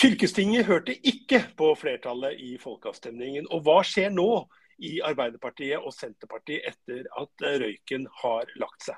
Fylkestinget 0.00 0.64
hørte 0.64 0.94
ikke 1.04 1.42
på 1.60 1.74
flertallet 1.76 2.38
i 2.40 2.54
folkeavstemningen. 2.62 3.50
Og 3.52 3.66
hva 3.66 3.82
skjer 3.84 4.08
nå 4.14 4.46
i 4.80 4.94
Arbeiderpartiet 5.04 5.76
og 5.76 5.92
Senterpartiet 5.92 6.64
etter 6.70 7.04
at 7.20 7.44
røyken 7.60 8.06
har 8.22 8.48
lagt 8.62 8.86
seg? 8.86 8.96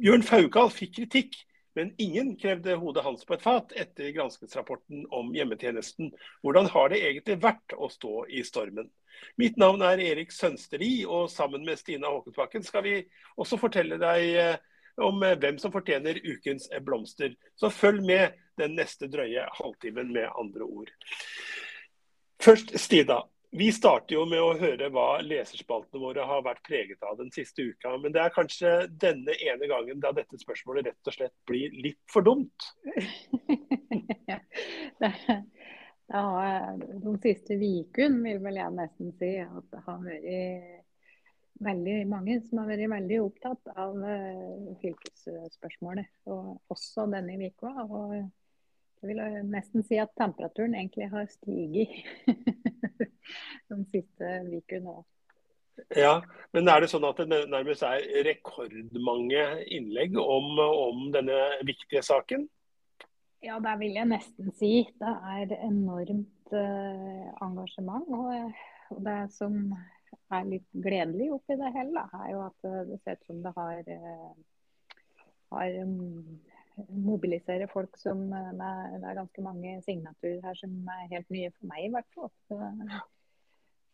Bjørn 0.00 0.24
Faukal 0.24 0.72
fikk 0.72 0.94
kritikk, 0.96 1.36
men 1.76 1.92
ingen 2.00 2.32
krevde 2.40 2.78
hodet 2.80 3.04
hans 3.04 3.28
på 3.28 3.36
et 3.36 3.44
fat 3.44 3.76
etter 3.76 4.14
granskingsrapporten 4.16 5.04
om 5.12 5.28
hjemmetjenesten. 5.36 6.08
Hvordan 6.40 6.72
har 6.72 6.88
det 6.88 7.04
egentlig 7.04 7.36
vært 7.44 7.76
å 7.76 7.92
stå 7.92 8.24
i 8.32 8.40
stormen? 8.46 8.88
Mitt 9.36 9.60
navn 9.60 9.84
er 9.84 10.00
Erik 10.00 10.32
Sønsteri, 10.32 11.02
og 11.04 11.28
sammen 11.28 11.68
med 11.68 11.82
Stina 11.82 12.08
Håkensbakken 12.16 12.64
skal 12.64 12.88
vi 12.88 12.96
også 13.36 13.60
fortelle 13.60 14.00
deg 14.00 14.40
eh, 14.40 14.56
om 15.04 15.20
eh, 15.20 15.36
hvem 15.36 15.60
som 15.60 15.72
fortjener 15.74 16.24
ukens 16.24 16.70
blomster. 16.86 17.36
Så 17.60 17.68
følg 17.68 18.00
med 18.08 18.40
den 18.60 18.76
neste 18.78 19.10
drøye 19.10 19.46
halvtimen, 19.58 20.12
med 20.14 20.30
andre 20.38 20.66
ord. 20.66 20.94
Først 22.40 22.74
Stina. 22.80 23.20
Vi 23.50 23.72
starter 23.74 24.14
jo 24.14 24.24
med 24.30 24.38
å 24.38 24.52
høre 24.54 24.86
hva 24.94 25.18
leserspaltene 25.26 25.98
våre 25.98 26.22
har 26.22 26.44
vært 26.46 26.62
preget 26.68 27.00
av 27.02 27.16
den 27.18 27.32
siste 27.34 27.64
uka. 27.66 27.96
Men 27.98 28.14
det 28.14 28.20
er 28.22 28.34
kanskje 28.34 28.74
denne 29.02 29.34
ene 29.42 29.66
gangen 29.70 30.02
da 30.02 30.12
dette 30.14 30.38
spørsmålet 30.38 30.86
rett 30.86 31.10
og 31.10 31.16
slett 31.16 31.34
blir 31.50 31.74
litt 31.74 31.98
for 32.12 32.22
dumt? 32.22 32.68
ja, 35.02 36.22
de 36.94 37.16
siste 37.24 37.58
ukene 37.58 38.22
vil 38.28 38.38
vel 38.44 38.62
jeg 38.62 38.76
nesten 38.78 39.10
si 39.18 39.32
at 39.42 39.66
det 39.74 39.82
har 39.88 40.06
vært 40.06 40.80
veldig 41.60 41.96
mange 42.08 42.38
som 42.46 42.62
har 42.62 42.70
vært 42.70 42.90
veldig 42.94 43.18
opptatt 43.22 43.72
av 43.74 43.96
uh, 43.98 44.70
fylkesspørsmålet. 44.80 46.08
Og 46.30 46.72
også 46.72 47.06
denne 47.12 47.50
uka. 47.50 47.72
Og 47.88 48.14
jeg 49.00 49.14
vil 49.14 49.48
nesten 49.48 49.84
si 49.86 49.96
at 50.00 50.12
temperaturen 50.18 50.74
egentlig 50.76 51.08
har 51.08 51.28
stiget 51.32 51.94
de 53.70 53.78
siste 53.88 54.34
ukene 54.50 55.00
òg. 55.00 55.06
Ja, 55.96 56.18
men 56.52 56.68
er 56.68 56.82
det 56.82 56.90
sånn 56.92 57.06
at 57.08 57.22
det 57.24 57.44
nærmest 57.48 57.84
er 57.86 58.04
rekordmange 58.26 59.44
innlegg 59.72 60.18
om, 60.20 60.58
om 60.60 61.06
denne 61.14 61.38
viktige 61.64 62.02
saken? 62.04 62.44
Ja, 63.40 63.56
det 63.64 63.78
vil 63.80 63.96
jeg 63.96 64.10
nesten 64.10 64.52
si. 64.58 64.74
Det 65.00 65.14
er 65.32 65.54
enormt 65.64 66.52
eh, 66.52 67.30
engasjement. 67.40 68.04
Og, 68.12 68.60
og 68.92 69.00
det 69.06 69.16
som 69.32 69.56
er 70.30 70.50
litt 70.50 70.68
gledelig 70.76 71.30
oppi 71.38 71.56
det 71.58 71.72
hele, 71.74 72.04
er 72.20 72.28
jo 72.34 72.44
at 72.44 72.68
det 72.90 73.00
ser 73.00 73.16
ut 73.16 73.30
som 73.30 73.40
det 73.46 73.54
har, 73.56 73.80
eh, 73.96 74.98
har 75.54 75.80
mobiliserer 76.88 77.70
folk 77.72 77.96
som 78.00 78.22
eh, 78.32 78.50
med, 78.56 78.98
Det 79.00 79.08
er 79.10 79.18
ganske 79.20 79.44
mange 79.44 79.76
signaturer 79.86 80.40
her 80.44 80.58
som 80.58 80.76
er 80.96 81.08
helt 81.14 81.30
nye 81.34 81.52
for 81.54 81.70
meg, 81.72 81.86
i 81.86 81.92
hvert 81.94 82.10
fall. 82.16 82.32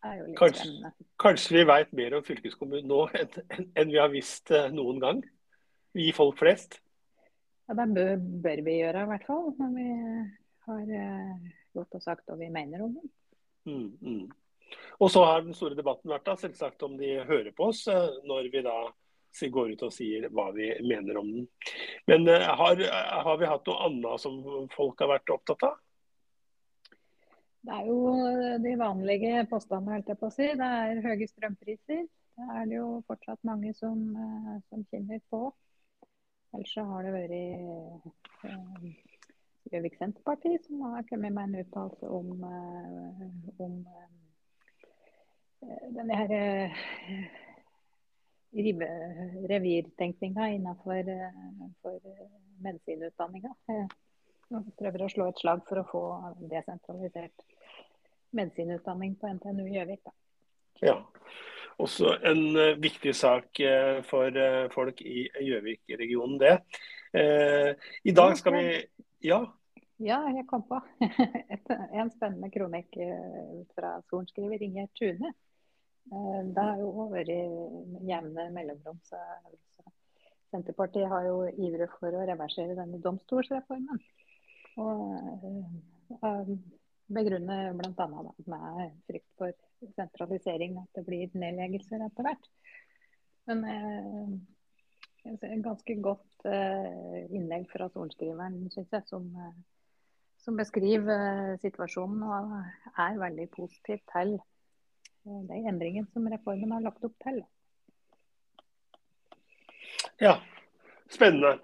Litt 0.07 0.39
kanskje. 0.39 0.93
Kanskje 1.19 1.57
vi 1.57 1.67
vet 1.67 1.95
mer 1.99 2.19
om 2.19 2.25
fylkeskommunen 2.27 2.87
nå 2.91 3.01
enn, 3.19 3.71
enn 3.75 3.93
vi 3.93 4.01
har 4.01 4.13
visst 4.13 4.53
eh, 4.55 4.71
noen 4.75 5.03
gang? 5.03 5.23
Vi 5.97 6.11
folk 6.15 6.39
flest? 6.39 6.81
Ja, 7.67 7.75
Det 7.75 7.89
bør, 7.97 8.17
bør 8.45 8.67
vi 8.67 8.81
gjøre, 8.81 9.03
i 9.03 9.11
hvert 9.13 9.27
fall. 9.27 9.53
Når 9.59 9.71
vi 9.75 9.87
har 10.67 10.91
gått 11.77 11.97
og 11.99 12.05
sagt 12.05 12.29
hva 12.29 12.37
vi 12.39 12.51
mener 12.53 12.85
om 12.85 12.93
det. 12.95 13.09
Mm, 13.67 13.89
mm. 14.01 14.27
Og 14.99 15.11
så 15.13 15.25
har 15.27 15.43
den 15.45 15.57
store 15.57 15.77
debatten 15.79 16.11
vært 16.11 16.27
da, 16.27 16.37
selvsagt 16.41 16.85
om 16.87 16.97
de 16.99 17.19
hører 17.29 17.53
på 17.57 17.71
oss 17.71 17.85
eh, 17.93 18.21
når 18.27 18.51
vi 18.53 18.63
da 18.67 18.77
går 19.53 19.75
ut 19.75 19.83
og 19.87 19.93
sier 19.95 20.29
hva 20.35 20.51
vi 20.57 20.71
mener 20.87 21.19
om 21.21 21.29
den. 21.33 21.49
Men 22.11 22.29
eh, 22.33 22.47
har, 22.61 22.81
har 23.27 23.41
vi 23.41 23.51
hatt 23.51 23.69
noe 23.69 23.89
annet 23.89 24.23
som 24.23 24.41
folk 24.75 25.03
har 25.05 25.13
vært 25.17 25.35
opptatt 25.35 25.67
av? 25.69 25.77
Det 27.67 27.75
er 27.75 27.89
jo 27.91 27.99
de 28.63 28.73
vanlige 28.79 29.47
påstandene, 29.51 29.97
holdt 29.97 30.13
jeg 30.13 30.21
på 30.21 30.29
å 30.29 30.35
si. 30.35 30.47
Det 30.61 30.71
er 30.81 31.03
høye 31.07 31.31
strømpriser. 31.33 32.05
Det 32.37 32.47
er 32.53 32.69
det 32.71 32.77
jo 32.79 32.89
fortsatt 33.09 33.41
mange 33.49 33.73
som, 33.77 34.03
eh, 34.17 34.57
som 34.71 34.85
kjenner 34.93 35.23
på. 35.33 35.43
Ellers 36.55 36.73
så 36.73 36.85
har 36.89 37.05
det 37.05 37.13
vært 37.17 37.35
Gjøvik 39.67 39.97
Senterparti 39.99 40.53
som 40.63 40.85
har 40.87 41.03
kommet 41.09 41.35
med 41.35 41.49
en 41.49 41.65
uttalelse 41.65 42.07
om, 42.07 42.29
om 43.59 43.73
denne 45.97 46.17
her 46.17 46.31
eh, 46.37 46.85
revirtenkninga 48.53 50.49
innenfor 50.55 51.03
for 51.83 52.01
medisinutdanninga. 52.65 53.53
Jeg 53.67 54.63
prøver 54.79 55.03
å 55.03 55.11
slå 55.11 55.27
et 55.31 55.43
slag 55.43 55.65
for 55.69 55.83
å 55.83 55.89
få 55.91 56.03
desentralisert 56.51 57.45
medisinutdanning 58.37 59.17
på 59.21 59.33
NTNU 59.35 59.67
Gjøvik. 59.75 60.13
Ja. 60.85 61.01
Også 61.83 62.15
en 62.25 62.57
uh, 62.57 62.79
viktig 62.81 63.13
sak 63.17 63.61
for 64.09 64.39
folk 64.73 65.03
i 65.05 65.27
Gjøvik-regionen, 65.45 66.39
det. 66.41 66.57
I 67.17 68.13
dag 68.17 68.37
skal 68.37 68.53
vi 68.57 68.65
Ja? 69.25 69.45
Ja, 69.97 70.19
jeg 70.29 70.45
kom 70.49 70.63
på 70.69 70.77
en 72.01 72.11
spennende 72.13 72.51
kronikk 72.53 72.97
fra 73.73 73.95
sorenskriver 74.11 74.61
Ingjerd 74.61 74.93
Tune. 74.99 75.33
Eh, 76.13 76.43
det 76.55 76.63
har 76.63 76.79
jo 76.81 77.09
vært 77.11 77.33
jevne 78.07 78.49
mellomrom. 78.55 78.99
Så, 79.07 79.21
Senterpartiet 80.55 81.11
har 81.11 81.27
jo 81.27 81.41
ivret 81.67 81.93
for 81.99 82.15
å 82.15 82.25
reversere 82.29 82.77
denne 82.79 83.01
domstolsreformen. 83.03 83.99
Og 84.79 86.21
uh, 86.23 86.51
begrunner 87.11 87.75
bl.a. 87.75 88.07
med 88.47 88.95
frykt 89.09 89.33
for 89.41 89.57
sentralisering, 89.97 90.79
at 90.79 91.01
det 91.01 91.05
blir 91.09 91.35
nedleggelser 91.35 92.05
etter 92.07 92.29
hvert. 92.29 92.47
Men 93.51 93.67
et 95.27 95.47
ganske 95.67 95.99
godt 96.05 96.47
uh, 96.47 97.19
innlegg 97.27 97.67
fra 97.73 97.91
sorenskriveren, 97.91 98.69
syns 98.71 98.95
jeg, 98.95 99.07
som, 99.11 99.27
som 100.47 100.63
beskriver 100.63 101.57
situasjonen 101.65 102.23
og 102.23 102.59
er 103.03 103.19
veldig 103.27 103.51
positiv 103.59 104.07
til 104.15 104.39
de 105.27 105.61
endringene 105.67 106.07
som 106.13 106.27
reformen 106.31 106.75
har 106.77 106.85
lagt 106.85 107.05
opp 107.07 107.17
til. 107.25 107.41
Ja, 110.23 110.39
spennende. 111.13 111.59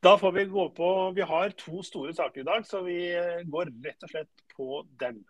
Da 0.00 0.14
får 0.18 0.32
vi 0.32 0.44
gå 0.48 0.68
på 0.72 1.10
Vi 1.14 1.26
har 1.26 1.52
to 1.58 1.82
store 1.84 2.14
saker 2.16 2.40
i 2.40 2.48
dag, 2.48 2.66
så 2.66 2.82
vi 2.86 3.00
går 3.44 3.72
rett 3.84 4.06
og 4.06 4.12
slett 4.14 4.44
på 4.56 4.82
dem. 5.02 5.20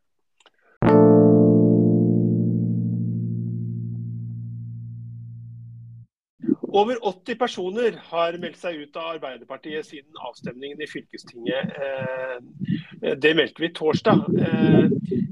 Over 6.73 6.97
80 7.03 7.35
personer 7.39 7.97
har 8.13 8.37
meldt 8.39 8.59
seg 8.61 8.77
ut 8.79 8.97
av 8.97 9.17
Arbeiderpartiet 9.17 9.89
siden 9.89 10.21
avstemningen 10.23 10.79
i 10.79 10.87
fylkestinget. 10.87 11.73
Eh, 11.75 13.15
det 13.19 13.33
meldte 13.35 13.65
vi 13.65 13.73
torsdag. 13.75 14.23
Eh, 14.39 14.87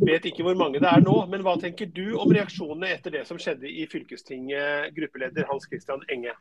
vet 0.09 0.27
ikke 0.27 0.43
hvor 0.43 0.59
mange 0.59 0.81
det 0.83 0.91
er 0.91 1.05
nå, 1.05 1.15
men 1.31 1.45
hva 1.47 1.55
tenker 1.63 1.87
du 1.95 2.17
om 2.19 2.33
reaksjonene 2.35 2.91
etter 2.97 3.15
det 3.15 3.23
som 3.29 3.39
skjedde 3.39 3.71
i 3.71 3.87
fylkestinget, 3.91 4.91
gruppeleder 4.99 5.47
Hans 5.51 5.69
Christian 5.71 6.03
Enge? 6.11 6.35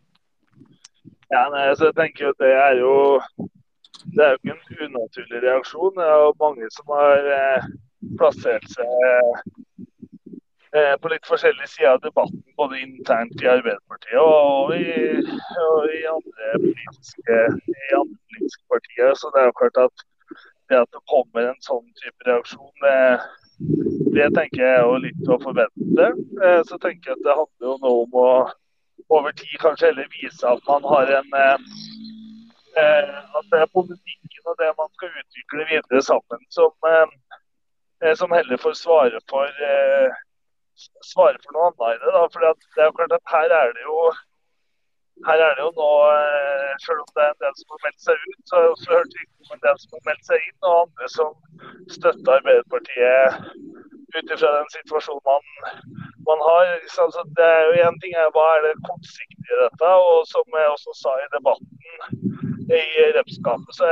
Ja, 1.29 1.43
nei, 1.53 1.67
så 1.77 1.91
jeg 1.91 1.97
tenker 1.99 2.31
at 2.31 2.41
Det 2.41 2.51
er 2.55 2.81
jo 2.81 2.95
det 4.15 4.23
er 4.23 4.33
jo 4.33 4.37
ikke 4.39 4.55
en 4.55 4.87
unaturlig 4.87 5.39
reaksjon. 5.43 5.93
Det 5.97 6.05
er 6.09 6.19
jo 6.25 6.33
mange 6.41 6.73
som 6.73 6.93
har 6.95 7.31
eh, 7.37 7.71
plassert 8.17 8.65
seg 8.73 9.45
på 11.01 11.09
litt 11.09 11.25
forskjellige 11.25 11.69
sider 11.71 11.95
av 11.95 12.01
debatten, 12.03 12.43
både 12.57 12.79
internt 12.81 13.41
i 13.41 13.49
Arbeiderpartiet 13.51 14.19
og 14.21 14.73
i, 14.75 14.85
og 15.63 15.89
i, 15.93 16.03
andre, 16.09 16.51
politiske, 16.63 17.39
i 17.73 17.97
andre 18.01 18.17
politiske 18.17 18.63
partier. 18.73 19.13
Så 19.19 19.31
det 19.33 19.41
er 19.41 19.49
jo 19.49 19.57
klart 19.61 19.81
at 19.85 20.05
det 20.69 20.81
at 20.83 20.91
det 20.95 21.03
kommer 21.07 21.47
en 21.47 21.61
sånn 21.63 21.85
type 22.01 22.27
reaksjon, 22.27 22.73
det, 22.83 22.97
det 24.17 24.29
tenker 24.35 24.63
jeg 24.63 24.73
er 24.79 24.83
jo 24.83 24.97
litt 25.05 25.29
å 25.31 25.37
forvente. 25.43 26.07
Eh, 26.43 26.61
så 26.67 26.79
tenker 26.83 27.13
jeg 27.13 27.19
at 27.19 27.25
det 27.27 27.37
handler 27.39 27.69
jo 27.69 27.75
nå 27.83 27.93
om 28.03 28.17
å 28.23 28.29
over 29.13 29.31
tid 29.39 29.55
kanskje 29.61 29.87
heller 29.87 30.09
vise 30.11 30.43
at 30.49 30.65
man 30.67 30.83
har 30.83 31.11
en 31.21 31.35
eh, 31.39 33.13
At 33.39 33.45
det 33.53 33.61
er 33.61 33.71
politikken 33.71 34.51
og 34.51 34.57
det 34.59 34.67
man 34.77 34.89
skal 34.97 35.15
utvikle 35.21 35.67
videre 35.69 36.01
sammen, 36.03 36.43
som, 36.53 36.73
som 38.19 38.35
heller 38.35 38.59
får 38.61 38.75
svare 38.77 39.21
for 39.31 39.47
svare 41.11 41.39
for 41.43 41.55
noe 41.55 41.69
annet 41.69 41.97
i 41.97 42.01
det. 42.05 42.15
da, 42.15 42.23
for 42.31 42.39
det 42.43 42.81
er 42.81 42.89
jo 42.89 42.97
klart 42.99 43.15
at 43.17 43.31
her 43.33 43.53
er 43.59 43.75
det 43.77 43.85
jo 43.85 43.99
her 45.25 45.39
er 45.41 45.53
det 45.57 45.63
jo 45.65 45.71
nå, 45.77 45.91
eh, 46.13 46.73
selv 46.85 46.99
om 47.03 47.09
det 47.15 47.23
er 47.23 47.31
en 47.33 47.43
del 47.43 47.53
som 47.59 47.73
har 47.73 47.83
meldt 47.85 48.03
seg 48.05 48.25
ut, 48.29 48.41
så 48.45 48.55
har 48.55 48.63
jeg 48.63 48.73
også 48.73 48.91
hørt 48.93 49.15
rykter 49.17 49.47
om 49.47 49.55
en 49.55 49.63
del 49.65 49.79
som 49.81 49.95
har 49.95 50.03
meldt 50.09 50.27
seg 50.29 50.43
inn, 50.49 50.59
og 50.69 50.75
andre 50.83 51.09
som 51.15 51.31
støtter 51.95 52.35
Arbeiderpartiet 52.35 53.39
ut 54.17 54.33
ifra 54.35 54.51
den 54.57 54.69
situasjonen 54.75 55.25
man, 55.31 55.49
man 56.29 56.43
har. 56.49 56.69
Så 56.93 57.07
det 57.39 57.49
er 57.55 57.63
jo 57.65 57.87
en 57.87 57.97
ting 58.03 58.13
er 58.13 58.29
Hva 58.35 58.45
er 58.57 58.67
det 58.67 58.75
kortsiktige 58.85 59.57
i 59.57 59.59
dette? 59.63 59.89
Og 60.11 60.21
som 60.29 60.59
jeg 60.59 60.75
også 60.75 60.95
sa 61.01 61.15
i 61.23 61.33
debatten 61.33 61.73
i 62.77 62.83
representantskapet, 63.17 63.73
så 63.81 63.89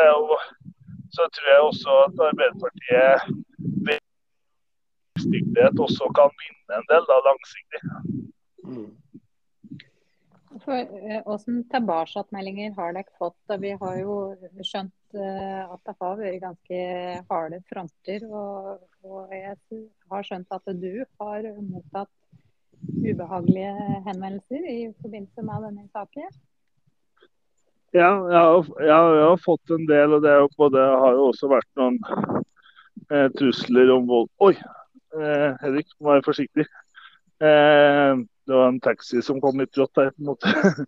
så 1.16 1.24
tror 1.34 1.50
jeg 1.52 1.68
også 1.70 1.92
at 2.06 2.24
Arbeiderpartiet 2.30 3.16
ved 5.26 5.42
langsiktighet 5.42 5.82
også 5.88 6.12
kan 6.18 6.32
vinne 6.42 6.80
en 6.80 6.88
del 6.92 7.10
da, 7.10 7.20
langsiktig. 7.30 7.82
Mm. 8.66 8.92
Hvordan 10.66 11.58
eh, 11.60 11.66
tilbakemeldinger 11.74 12.76
har 12.78 12.94
dere 12.96 13.18
fått? 13.20 13.58
Vi 13.60 13.74
har 13.82 13.98
jo 14.00 14.16
skjønt 14.64 15.18
eh, 15.20 15.64
at 15.66 15.82
det 15.84 15.96
har 16.00 16.22
vært 16.22 16.42
ganske 16.42 16.80
harde 17.30 17.60
fronter. 17.70 18.28
Og, 18.30 18.86
og 19.04 19.34
jeg 19.36 19.58
har 20.12 20.24
skjønt 20.30 20.56
at 20.56 20.72
du 20.80 21.04
har 21.20 21.50
mottatt 21.60 22.14
ubehagelige 22.86 24.02
henvendelser 24.08 24.68
i 24.70 24.80
forbindelse 25.02 25.46
med 25.46 25.68
denne 25.68 25.88
saken? 25.92 26.30
Ja, 27.96 28.10
jeg 28.28 28.40
har, 28.40 28.66
jeg 28.84 29.28
har 29.28 29.44
fått 29.44 29.72
en 29.72 29.86
del. 29.88 30.14
og 30.18 30.24
Det 30.24 30.34
både, 30.58 30.80
har 31.04 31.20
jo 31.20 31.30
også 31.30 31.52
vært 31.52 31.70
noen 31.80 32.00
eh, 33.12 33.30
trusler 33.38 33.92
om 33.96 34.08
vold. 34.10 34.32
Oi, 34.44 34.56
eh, 35.22 35.56
Henrik, 35.62 35.88
må 36.00 36.14
være 36.14 36.26
forsiktig. 36.26 36.66
Eh, 37.44 38.12
det 38.46 38.54
var 38.54 38.70
en 38.70 38.84
taxi 38.84 39.24
som 39.26 39.42
kom 39.44 39.60
litt 39.62 39.74
brått 39.76 40.02
her. 40.02 40.12
på 40.16 40.22
en 40.24 40.34
måte. 40.34 40.48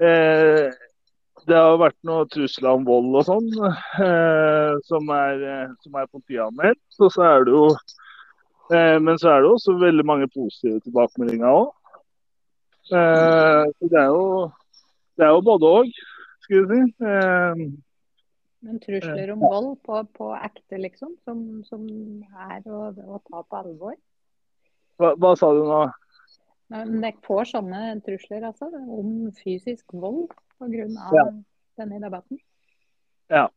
Eh, 0.00 0.70
det 1.44 1.56
har 1.60 1.74
vært 1.76 1.98
noen 2.08 2.28
trusler 2.32 2.70
om 2.72 2.86
vold 2.86 3.18
og 3.20 3.24
sånn, 3.26 3.50
eh, 4.00 4.78
som 4.88 5.10
er, 5.12 5.42
eh, 5.44 5.74
som 5.84 5.98
er 6.00 6.08
politianmeldt. 6.08 6.80
Og 7.04 7.12
så 7.12 7.26
er 7.26 7.44
det 7.44 7.52
jo 7.52 7.66
Eh, 8.70 9.00
men 9.00 9.18
så 9.18 9.28
er 9.28 9.42
det 9.42 9.50
også 9.50 9.72
veldig 9.78 10.06
mange 10.06 10.28
positive 10.30 10.80
tilbakemeldinger 10.84 11.48
òg. 11.50 11.70
Så 12.86 13.00
det 13.90 13.98
er 13.98 14.10
jo, 14.14 14.50
det 15.18 15.26
er 15.26 15.32
jo 15.34 15.46
både 15.46 15.72
òg, 15.78 15.90
skal 16.44 16.68
vi 16.70 16.80
si. 16.86 17.14
Men 18.60 18.80
trusler 18.80 19.30
om 19.32 19.40
vold 19.40 19.78
på, 19.86 20.02
på 20.16 20.30
ekte, 20.36 20.78
liksom, 20.82 21.14
som, 21.24 21.40
som 21.64 21.86
er 22.50 22.66
å, 22.68 22.90
å, 22.92 23.20
ta 23.24 23.40
på 23.40 23.60
alvor? 23.62 23.96
Hva, 25.00 25.14
hva 25.16 25.32
sa 25.38 25.48
du 25.56 25.62
nå? 25.64 25.80
Men 26.70 27.00
dere 27.00 27.16
får 27.26 27.48
sånne 27.54 27.96
trusler 28.06 28.44
altså, 28.50 28.68
om 28.68 29.30
fysisk 29.40 29.96
vold 29.96 30.28
pga. 30.60 30.86
Ja. 31.16 31.24
denne 31.80 32.02
debatten? 32.04 32.38
Ja. 33.32 33.48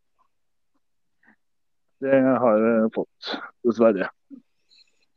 Det 2.03 2.21
har 2.23 2.63
jeg 2.63 2.93
fått, 2.95 3.33
dessverre. 3.67 4.07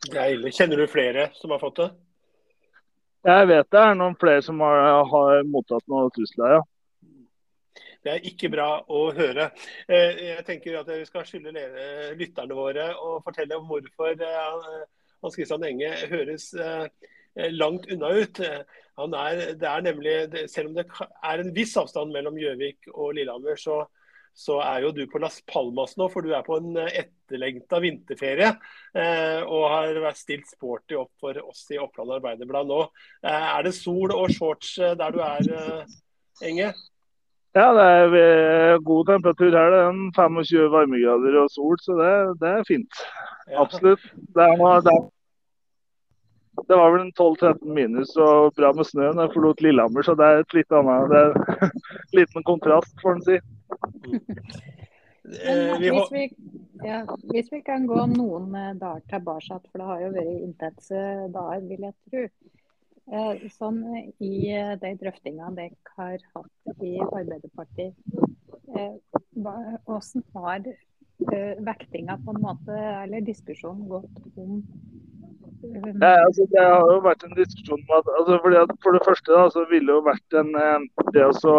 Det 0.06 0.18
er 0.18 0.34
ille. 0.34 0.52
Kjenner 0.54 0.82
du 0.82 0.86
flere 0.90 1.30
som 1.38 1.54
har 1.54 1.62
fått 1.62 1.80
det? 1.80 1.88
Jeg 3.26 3.48
vet 3.50 3.70
det 3.74 3.82
er 3.82 3.96
noen 3.98 4.14
flere 4.18 4.42
som 4.44 4.60
har, 4.62 5.06
har 5.10 5.46
mottatt 5.50 5.86
noen 5.90 6.12
trusler, 6.14 6.58
ja. 6.58 6.66
Det 8.06 8.12
er 8.12 8.26
ikke 8.30 8.52
bra 8.52 8.68
å 8.86 9.08
høre. 9.16 9.48
Eh, 9.90 10.20
jeg 10.28 10.46
tenker 10.46 10.78
at 10.78 10.90
vi 10.92 11.02
skal 11.08 11.26
skylde 11.26 11.50
lytterne 12.14 12.54
våre 12.54 12.92
og 13.02 13.24
fortelle 13.26 13.58
om 13.58 13.66
hvorfor 13.66 14.14
eh, 14.14 14.84
Hans 15.24 15.34
Christian 15.34 15.66
Enge 15.66 15.90
høres 16.12 16.52
eh, 16.54 16.86
langt 17.50 17.90
unna 17.90 18.12
ut. 18.14 18.38
Er, 18.38 19.42
det 19.58 19.68
er 19.68 19.84
nemlig, 19.84 20.14
Selv 20.48 20.70
om 20.70 20.78
det 20.78 20.86
er 20.86 21.42
en 21.42 21.52
viss 21.56 21.74
avstand 21.76 22.14
mellom 22.14 22.38
Gjøvik 22.38 22.86
og 22.94 23.16
Lillehammer, 23.18 23.58
så, 23.58 23.82
så 24.32 24.60
er 24.62 24.86
jo 24.86 24.94
du 24.94 25.02
på 25.10 25.20
Las 25.20 25.42
Palmas 25.50 25.98
nå, 25.98 26.06
for 26.12 26.22
du 26.22 26.30
er 26.30 26.46
på 26.46 26.60
en 26.62 26.78
etterlengta 26.86 27.82
vinterferie. 27.82 28.54
Eh, 28.94 29.42
og 29.42 29.66
har 29.74 29.98
vært 30.06 30.22
stilt 30.22 30.46
sporty 30.54 30.94
opp 31.02 31.10
for 31.20 31.42
oss 31.42 31.66
i 31.74 31.82
Oppland 31.82 32.20
Arbeiderblad 32.20 32.70
nå. 32.70 32.84
Eh, 33.26 33.48
er 33.50 33.66
det 33.66 33.74
sol 33.76 34.14
og 34.14 34.30
shorts 34.30 34.76
der 34.78 35.10
du 35.10 35.24
er, 35.26 35.56
eh, 35.58 35.96
Enge? 36.46 36.70
Ja, 37.56 37.70
det 37.72 37.84
er 37.88 38.14
eh, 38.20 38.78
god 38.84 39.06
temperatur 39.08 39.54
her. 39.56 39.70
Det 39.72 39.78
er 39.80 40.00
25 40.16 40.72
varmegrader 40.74 41.38
og 41.40 41.52
sol, 41.54 41.78
så 41.80 41.96
det, 41.96 42.10
det 42.42 42.50
er 42.52 42.66
fint. 42.68 42.98
Ja. 43.48 43.62
Absolutt. 43.62 44.02
Det, 44.36 44.44
er 44.44 44.58
noe, 44.60 44.74
det, 44.84 44.92
er, 44.92 45.06
det 46.68 46.78
var 46.82 46.92
vel 46.92 47.06
12-13 47.16 47.72
minus 47.78 48.12
og 48.20 48.52
bra 48.58 48.74
med 48.76 48.88
snø 48.88 49.08
da 49.08 49.24
jeg 49.24 49.32
forlot 49.38 49.64
Lillehammer, 49.64 50.04
så 50.04 50.16
det 50.20 50.28
er 50.28 50.42
et 50.42 50.56
litt 50.58 50.76
annet 50.76 51.14
det 51.14 51.22
er 51.22 51.72
liten 52.20 52.44
kontrast, 52.50 52.92
får 53.00 53.16
en 53.16 53.24
si. 53.24 53.38
Men, 55.26 55.62
hvis, 55.80 56.12
vi, 56.12 56.26
ja, 56.84 57.00
hvis, 57.32 57.48
vi, 57.50 57.62
kan 57.64 57.88
gå 57.88 58.04
noen 58.12 58.52
eh, 58.52 58.74
dager 58.78 59.00
tilbake, 59.16 59.62
for 59.64 59.80
det 59.80 59.88
har 59.88 60.04
jo 60.04 60.12
vært 60.18 60.44
intense 60.44 61.00
dager, 61.34 61.64
vil 61.72 61.88
jeg 61.88 61.96
tro. 62.12 62.26
Eh, 63.06 63.46
sånn 63.54 63.82
I 64.18 64.32
de 64.82 64.90
drøftingene 64.98 65.54
dere 65.54 65.94
har 65.98 66.18
hatt 66.34 66.82
i 66.82 66.96
Arbeiderpartiet, 67.06 67.94
hvordan 69.36 70.24
har 70.34 70.66
vektinga 71.66 72.18
på 72.24 72.34
en 72.34 72.42
måte, 72.42 72.74
eller 73.04 73.22
diskusjonen 73.24 73.86
gått 73.88 74.18
om 74.36 74.62
Nei, 75.66 76.16
altså, 76.20 76.44
det 76.52 76.62
har 76.62 76.84
jo 76.92 76.98
vært 77.02 77.24
en 77.24 77.34
diskusjon 77.34 77.80
om 77.80 77.94
at, 77.96 78.10
altså, 78.18 78.36
For 78.82 78.92
det 78.94 79.04
første 79.06 79.32
da, 79.32 79.46
så 79.50 79.64
ville 79.70 79.94
jo 79.96 80.02
vært 80.04 80.36
en, 80.38 80.52
det 81.14 81.24
å 81.24 81.54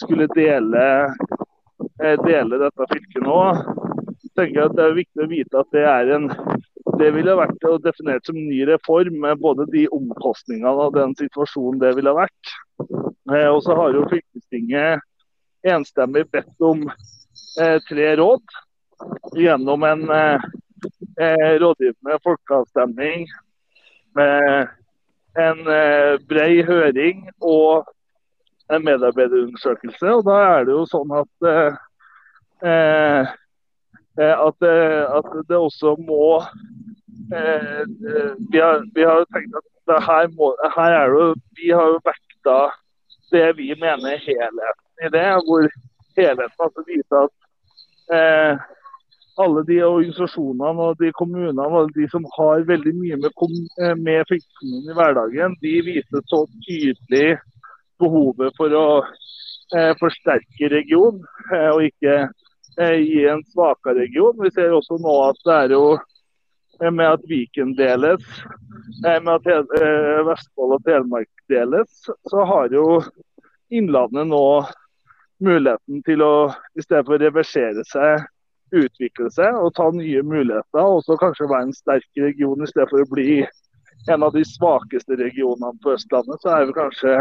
skulle 0.00 0.26
dele, 0.34 0.84
eh, 2.00 2.16
dele 2.24 2.60
dette 2.62 2.88
fylket 2.94 3.22
nå, 3.26 3.38
tenker 4.38 4.56
jeg 4.56 4.70
at 4.70 4.76
det 4.78 4.86
er 4.86 4.98
viktig 4.98 5.24
å 5.24 5.30
vite 5.30 5.60
at 5.60 5.76
det 5.76 5.84
er 5.84 6.14
en 6.16 6.28
det 7.00 7.10
ville 7.16 7.36
vært 7.38 7.66
definert 7.84 8.26
som 8.28 8.38
ny 8.38 8.62
reform, 8.68 9.20
med 9.24 9.40
både 9.42 9.66
de 9.72 9.86
omkostningene 9.94 10.86
og 10.86 10.96
den 10.96 11.14
situasjonen 11.18 11.80
det 11.82 11.94
ville 11.98 12.14
vært. 12.16 12.54
Eh, 13.32 13.48
og 13.48 13.62
så 13.66 13.76
har 13.78 13.94
jo 13.96 14.08
fylkestinget 14.10 15.06
enstemmig 15.70 16.26
bedt 16.32 16.64
om 16.64 16.86
eh, 16.88 17.78
tre 17.88 18.10
råd 18.20 18.58
gjennom 19.36 19.84
en 19.88 20.02
rådgivende 21.60 22.16
folkeavstemning 22.24 23.24
med 24.16 24.68
en 25.40 25.60
brei 26.28 26.60
høring 26.66 27.22
og 27.40 27.88
en 28.70 28.84
medarbeiderundersøkelse. 28.84 30.06
og 30.14 30.24
Da 30.24 30.38
er 30.54 30.64
det 30.64 30.74
jo 30.74 30.86
sånn 30.88 31.14
at, 31.20 31.32
eh, 31.50 31.78
eh 32.70 33.36
at, 34.18 34.62
eh, 34.66 35.04
at 35.18 35.28
det 35.48 35.56
også 35.56 35.94
må 36.02 36.40
eh, 37.34 37.82
vi, 38.50 38.58
har, 38.58 38.82
har, 39.06 39.24
tenkt 39.34 39.54
at 39.90 40.02
her, 40.06 40.28
må, 40.38 40.54
her 40.76 40.96
er 41.02 41.14
det, 41.14 41.42
vi 41.58 41.70
har 41.70 41.86
jo 41.94 42.00
vekta 42.06 42.58
det 43.30 43.46
vi 43.58 43.70
mener 43.78 44.18
helheten 44.26 45.06
i 45.06 45.12
det. 45.14 45.26
Hvor 45.46 45.68
helheten 46.18 46.64
altså 46.66 46.84
viser 46.88 47.24
at 47.26 47.34
eh, 48.16 48.54
alle 49.40 49.62
de 49.68 49.78
organisasjonene 49.86 50.86
og 50.88 50.98
de 51.00 51.12
kommunene 51.16 51.66
og 51.66 51.94
de 51.96 52.08
som 52.12 52.26
har 52.36 52.66
veldig 52.68 52.94
mye 52.98 53.18
med, 53.22 53.32
med 54.06 54.28
fylkeskommunen 54.28 54.90
i 54.90 54.98
hverdagen, 54.98 55.56
de 55.64 55.74
viser 55.86 56.26
så 56.32 56.44
tydelig 56.66 57.38
behovet 58.00 58.56
for 58.58 58.74
å 58.74 58.86
eh, 59.76 59.92
forsterke 60.00 60.70
region, 60.74 61.22
eh, 61.52 61.68
og 61.70 61.86
ikke 61.88 62.16
eh, 62.78 62.98
gi 63.00 63.26
en 63.28 63.42
svakere 63.44 63.98
region. 64.04 64.36
Vi 64.42 64.50
ser 64.54 64.74
også 64.74 64.98
nå 65.02 65.14
at 65.28 65.40
det 65.46 65.56
er 65.56 65.74
jo 65.76 65.84
eh, 65.96 66.90
med 66.90 67.06
at 67.06 67.24
Viken 67.30 67.74
deles, 67.78 68.26
eh, 69.06 69.18
med 69.22 69.32
at 69.38 69.72
Vestfold 70.28 70.78
og 70.78 70.84
Telemark 70.86 71.30
deles, 71.50 72.04
så 72.30 72.46
har 72.52 72.70
jo 72.74 73.02
Innlandet 73.70 74.26
nå 74.26 74.44
muligheten 75.40 76.00
til 76.02 76.22
å, 76.26 76.50
i 76.74 76.82
stedet 76.82 77.04
for 77.06 77.14
å 77.14 77.22
reversere 77.22 77.84
seg, 77.86 78.24
utvikle 78.74 79.30
seg 79.30 79.54
og 79.58 79.72
ta 79.76 79.86
nye 79.94 80.24
muligheter. 80.26 80.82
Og 80.82 81.04
så 81.06 81.16
kanskje 81.20 81.48
være 81.50 81.68
en 81.68 81.76
sterk 81.76 82.08
region 82.18 82.66
i 82.66 82.70
stedet 82.70 82.90
for 82.90 83.02
å 83.02 83.10
bli 83.10 83.44
en 84.08 84.22
av 84.22 84.32
de 84.32 84.44
svakeste 84.44 85.16
regionene 85.20 85.76
på 85.84 85.94
Østlandet, 85.94 86.40
så 86.42 86.54
er 86.54 86.66
det 86.66 86.76
kanskje 86.76 87.16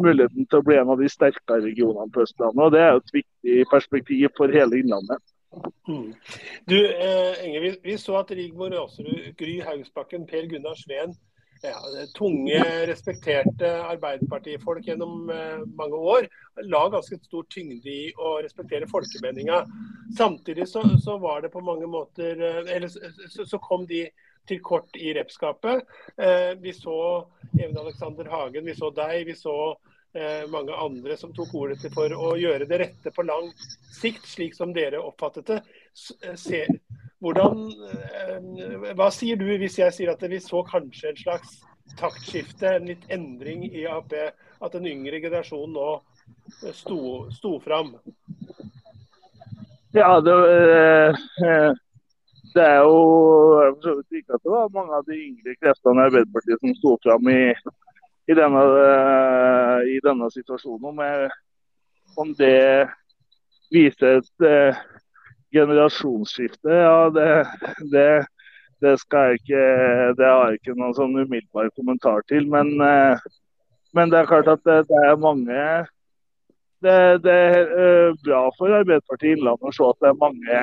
muligheten 0.00 0.48
til 0.48 0.60
å 0.60 0.66
bli 0.66 0.78
en 0.80 0.92
av 0.94 1.00
de 1.00 1.08
sterkere 1.12 1.64
regionene 1.64 2.12
på 2.12 2.24
Østlandet. 2.24 2.62
og 2.64 2.72
Det 2.72 2.82
er 2.82 2.92
jo 2.92 3.02
et 3.02 3.16
viktig 3.20 3.56
perspektiv 3.72 4.28
for 4.38 4.52
hele 4.52 4.80
Innlandet. 4.80 5.22
Mm. 5.88 6.12
Du, 6.64 6.76
eh, 6.86 7.44
Enge, 7.44 7.60
vi, 7.60 7.76
vi, 7.82 7.98
så 7.98 8.18
at 8.20 8.30
Rigmor 8.30 8.74
Aasrud, 8.76 9.32
Gry 9.38 9.60
Haugsbakken, 9.64 10.26
Per 10.26 10.48
Gunnar 10.50 10.76
Sveen, 10.76 11.14
ja, 11.62 11.78
tunge, 12.14 12.60
respekterte 12.86 13.70
Arbeiderpartifolk 13.88 14.86
gjennom 14.86 15.30
eh, 15.30 15.62
mange 15.78 15.96
år, 15.96 16.28
la 16.68 16.82
ganske 16.92 17.18
stor 17.24 17.46
tyngde 17.50 17.90
i 17.90 18.10
å 18.12 18.36
respektere 18.44 18.88
folkemeninga. 18.90 19.62
Samtidig 20.18 20.68
så, 20.68 20.84
så, 21.02 21.16
var 21.18 21.42
det 21.42 21.52
på 21.54 21.64
mange 21.64 21.88
måter 21.90 22.36
eh, 22.36 22.76
Eller 22.76 22.88
så, 22.88 23.46
så 23.46 23.58
kom 23.62 23.86
de 23.88 24.04
til 24.48 24.62
kort 24.64 24.96
i 24.96 25.12
repskapet. 25.16 25.84
Eh, 26.16 26.54
vi 26.60 26.72
så 26.72 27.26
Even 27.58 27.78
Alexander 27.78 28.24
Hagen, 28.30 28.64
vi 28.64 28.74
så 28.74 28.90
deg, 28.94 29.26
vi 29.26 29.34
så 29.34 29.56
eh, 30.14 30.44
mange 30.50 30.74
andre 30.74 31.16
som 31.16 31.32
tok 31.34 31.54
ordet 31.54 31.80
til 31.82 31.92
for 31.94 32.12
å 32.12 32.34
gjøre 32.38 32.68
det 32.68 32.80
rette 32.82 33.12
på 33.14 33.24
lang 33.26 33.50
sikt, 33.96 34.26
slik 34.28 34.56
som 34.56 34.74
dere 34.76 35.02
oppfattet 35.02 35.52
det. 35.52 35.60
Eh, 36.26 36.66
hvordan, 37.24 37.62
hva 38.98 39.06
sier 39.14 39.38
du 39.40 39.46
hvis 39.56 39.78
jeg 39.80 39.94
sier 39.96 40.12
at 40.12 40.24
vi 40.28 40.40
så 40.42 40.60
kanskje 40.68 41.14
en 41.14 41.22
slags 41.22 41.54
taktskifte, 41.96 42.74
en 42.76 42.90
litt 42.90 43.06
endring 43.14 43.64
i 43.70 43.86
Ap, 43.88 44.12
at 44.12 44.76
den 44.76 44.88
yngre 44.90 45.22
generasjonen 45.22 45.72
nå 45.78 46.72
sto, 46.76 46.98
sto 47.32 47.56
fram? 47.64 47.94
Ja, 49.96 50.20
det, 50.20 50.36
det 52.54 52.64
er 52.64 52.82
jo 52.84 53.00
jeg 53.62 53.74
for 53.82 54.18
ikke 54.18 54.36
at 54.36 54.44
det 54.44 54.52
var 54.52 54.74
mange 54.74 54.98
av 54.98 55.08
de 55.08 55.16
yngre 55.16 55.56
kreftene 55.60 56.02
i 56.02 56.08
Arbeiderpartiet 56.10 56.62
som 56.62 56.76
sto 56.78 56.92
fram 57.04 57.30
i, 57.32 57.40
i, 58.30 58.36
denne, 58.36 58.62
eh, 58.82 59.80
i 59.94 59.98
denne 60.04 60.28
situasjonen. 60.34 60.86
Om, 60.92 61.02
om 62.22 62.32
det 62.38 62.88
viser 63.74 64.20
et 64.20 64.46
eh, 64.46 64.84
generasjonsskifte, 65.56 66.70
ja 66.70 67.10
det, 67.14 67.28
det, 67.92 68.08
det, 68.84 68.94
skal 69.02 69.32
jeg 69.32 69.40
ikke 69.40 69.66
Det 70.18 70.30
har 70.30 70.50
jeg 70.50 70.60
ikke 70.60 70.78
noen 70.78 70.96
sånn 70.96 71.18
umiddelbar 71.18 71.72
kommentar 71.78 72.24
til. 72.30 72.48
Men, 72.52 72.72
eh, 72.82 73.28
men 73.96 74.12
det 74.12 74.22
er 74.22 74.32
klart 74.32 74.50
at 74.52 74.64
det, 74.68 74.82
det 74.90 75.04
er 75.08 75.20
mange 75.20 75.60
det, 76.84 77.32
er 77.32 77.70
uh, 77.72 78.16
bra 78.24 78.42
for 78.58 78.74
Arbeiderpartiet 78.76 79.36
Innlandet 79.36 79.70
å 79.70 79.74
se 79.74 79.86
at 79.88 80.02
det 80.04 80.10
er 80.10 80.18
mange, 80.20 80.58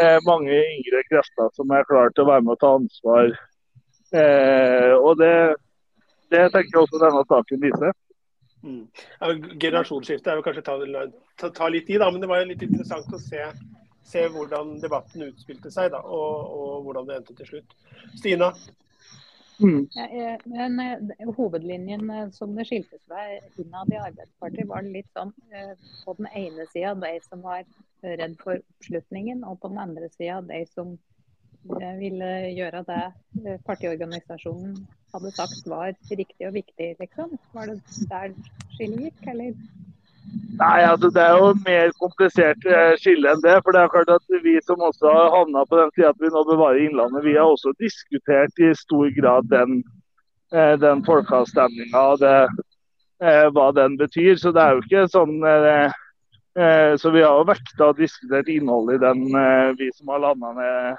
uh, 0.00 0.18
mange 0.26 0.56
yngre 0.56 1.02
krefter 1.10 1.50
som 1.56 1.72
er 1.74 1.88
klare 1.88 2.12
til 2.14 2.24
å 2.24 2.30
være 2.32 2.46
med 2.46 2.54
og 2.56 2.62
ta 2.62 2.74
ansvar. 2.78 3.32
Eh, 4.12 4.92
og 4.92 5.16
det, 5.16 5.34
det, 6.28 6.42
tenker 6.52 6.68
jeg 6.68 6.82
også 6.82 7.00
denne 7.00 7.22
saken 7.30 7.62
viser. 7.62 7.94
Mm. 8.62 8.82
Ja, 8.92 9.30
generasjonsskiftet 9.64 10.28
er 10.28 10.38
jo 10.38 10.44
kanskje 10.44 10.64
ta, 10.66 10.76
ta, 11.40 11.48
ta, 11.48 11.70
litt 11.72 11.88
i, 11.90 11.96
da, 11.98 12.10
men 12.12 12.20
det 12.22 12.28
var 12.30 12.44
litt 12.46 12.62
interessant 12.62 13.08
å 13.08 13.20
se, 13.22 13.46
se 14.06 14.26
hvordan 14.34 14.76
debatten 14.84 15.24
utspilte 15.30 15.72
seg 15.72 15.90
da, 15.94 16.02
og, 16.04 16.52
og 16.52 16.86
hvordan 16.86 17.08
det 17.08 17.18
endte 17.18 17.38
til 17.40 17.54
slutt. 17.54 17.74
Stina? 18.20 18.52
Mm. 19.62 19.88
Men 20.44 20.80
eh, 20.80 21.30
hovedlinjen 21.36 22.10
eh, 22.10 22.28
som 22.34 22.54
det 22.56 22.66
skilte 22.68 22.98
seg 23.06 23.62
innad 23.62 23.92
i 23.92 24.00
Arbeiderpartiet, 24.00 24.68
var 24.70 24.86
litt 24.86 25.08
sånn 25.16 25.32
eh, 25.54 25.72
på 26.04 26.16
den 26.18 26.28
ene 26.34 26.66
sida 26.72 26.94
de 26.98 27.12
som 27.28 27.44
var 27.46 27.64
redd 28.02 28.34
for 28.42 28.58
oppslutningen, 28.58 29.44
og 29.46 29.60
på 29.62 29.70
den 29.70 29.82
andre 29.82 30.08
sida 30.16 30.40
de 30.48 30.64
som 30.72 30.96
ville 31.62 32.28
gjøre 32.50 32.80
det 32.88 33.02
partiorganisasjonen 33.62 34.72
hadde 35.12 35.30
sagt 35.36 35.68
var 35.70 35.92
riktig 36.10 36.48
og 36.48 36.56
viktig, 36.56 36.88
liksom. 36.98 37.36
Var 37.54 37.70
det 37.70 37.76
der 38.10 38.34
skillet 38.74 39.04
gikk, 39.06 39.20
eller? 39.30 39.54
Nei, 40.58 40.82
altså 40.84 41.08
Det 41.10 41.22
er 41.22 41.38
jo 41.40 41.48
mer 41.66 41.92
komplisert 42.00 42.66
eh, 42.68 42.92
skille 43.00 43.30
enn 43.32 43.42
det. 43.44 43.56
for 43.64 43.74
det 43.74 43.80
er 43.82 43.92
klart 43.94 44.12
at 44.12 44.44
Vi 44.44 44.58
som 44.66 44.84
også 44.84 45.10
har 45.10 45.32
havna 45.36 45.64
på 45.68 45.78
den 45.80 45.90
tida 45.94 46.12
at 46.12 46.20
vi 46.20 46.30
nå 46.32 46.44
bevarer 46.48 46.84
Innlandet, 46.84 47.24
vi 47.24 47.36
har 47.38 47.48
også 47.48 47.72
diskutert 47.80 48.60
i 48.60 48.72
stor 48.76 49.08
grad 49.16 49.48
den, 49.50 49.82
eh, 50.52 50.74
den 50.80 51.04
folkeavstemninga 51.04 52.04
og 52.12 52.20
det, 52.20 52.36
eh, 53.22 53.48
hva 53.54 53.70
den 53.74 53.96
betyr. 53.98 54.36
Så 54.36 54.52
det 54.52 54.62
er 54.62 54.76
jo 54.76 54.84
ikke 54.84 55.08
sånn 55.16 55.36
så 57.00 57.08
vi 57.08 57.22
har 57.24 57.32
jo 57.32 57.46
vekta 57.48 57.86
og 57.88 57.96
diskutert 57.96 58.48
innholdet 58.52 58.98
i 58.98 59.04
den, 59.06 59.20
vi 59.78 59.86
som 59.96 60.10
har 60.12 60.20
landa 60.20 60.50
ned, 60.52 60.98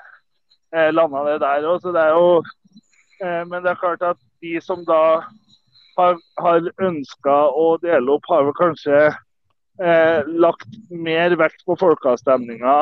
der 1.44 1.68
òg. 1.70 1.86
Det 1.86 3.46
men 3.46 3.62
det 3.62 3.70
er 3.70 3.78
klart 3.78 4.02
at 4.02 4.18
de 4.42 4.58
som 4.66 4.82
da 4.88 5.22
har, 6.00 6.20
har 6.42 6.70
ønska 6.82 7.38
å 7.50 7.78
dele 7.84 8.16
opp, 8.16 8.28
har 8.30 8.46
vel 8.48 8.58
kanskje 8.58 9.00
eh, 9.08 10.20
lagt 10.28 10.78
mer 10.90 11.36
vekt 11.40 11.66
på 11.68 11.78
folkeavstemninga 11.80 12.78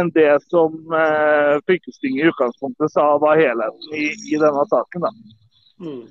enn 0.00 0.10
det 0.14 0.32
som 0.48 0.76
eh, 0.96 1.56
fylkestinget 1.66 2.24
i 2.24 2.28
utgangspunktet 2.30 2.92
sa 2.92 3.06
var 3.20 3.40
helheten 3.40 3.96
i, 3.96 4.08
i 4.32 4.38
denne 4.40 4.64
saken. 4.70 5.08
Mm. 5.80 6.04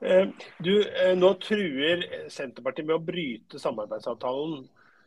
Eh, 0.00 0.28
du, 0.58 0.74
eh, 0.82 1.14
nå 1.18 1.34
truer 1.42 2.04
Senterpartiet 2.30 2.86
med 2.86 2.98
å 2.98 3.04
bryte 3.04 3.60
samarbeidsavtalen. 3.62 4.66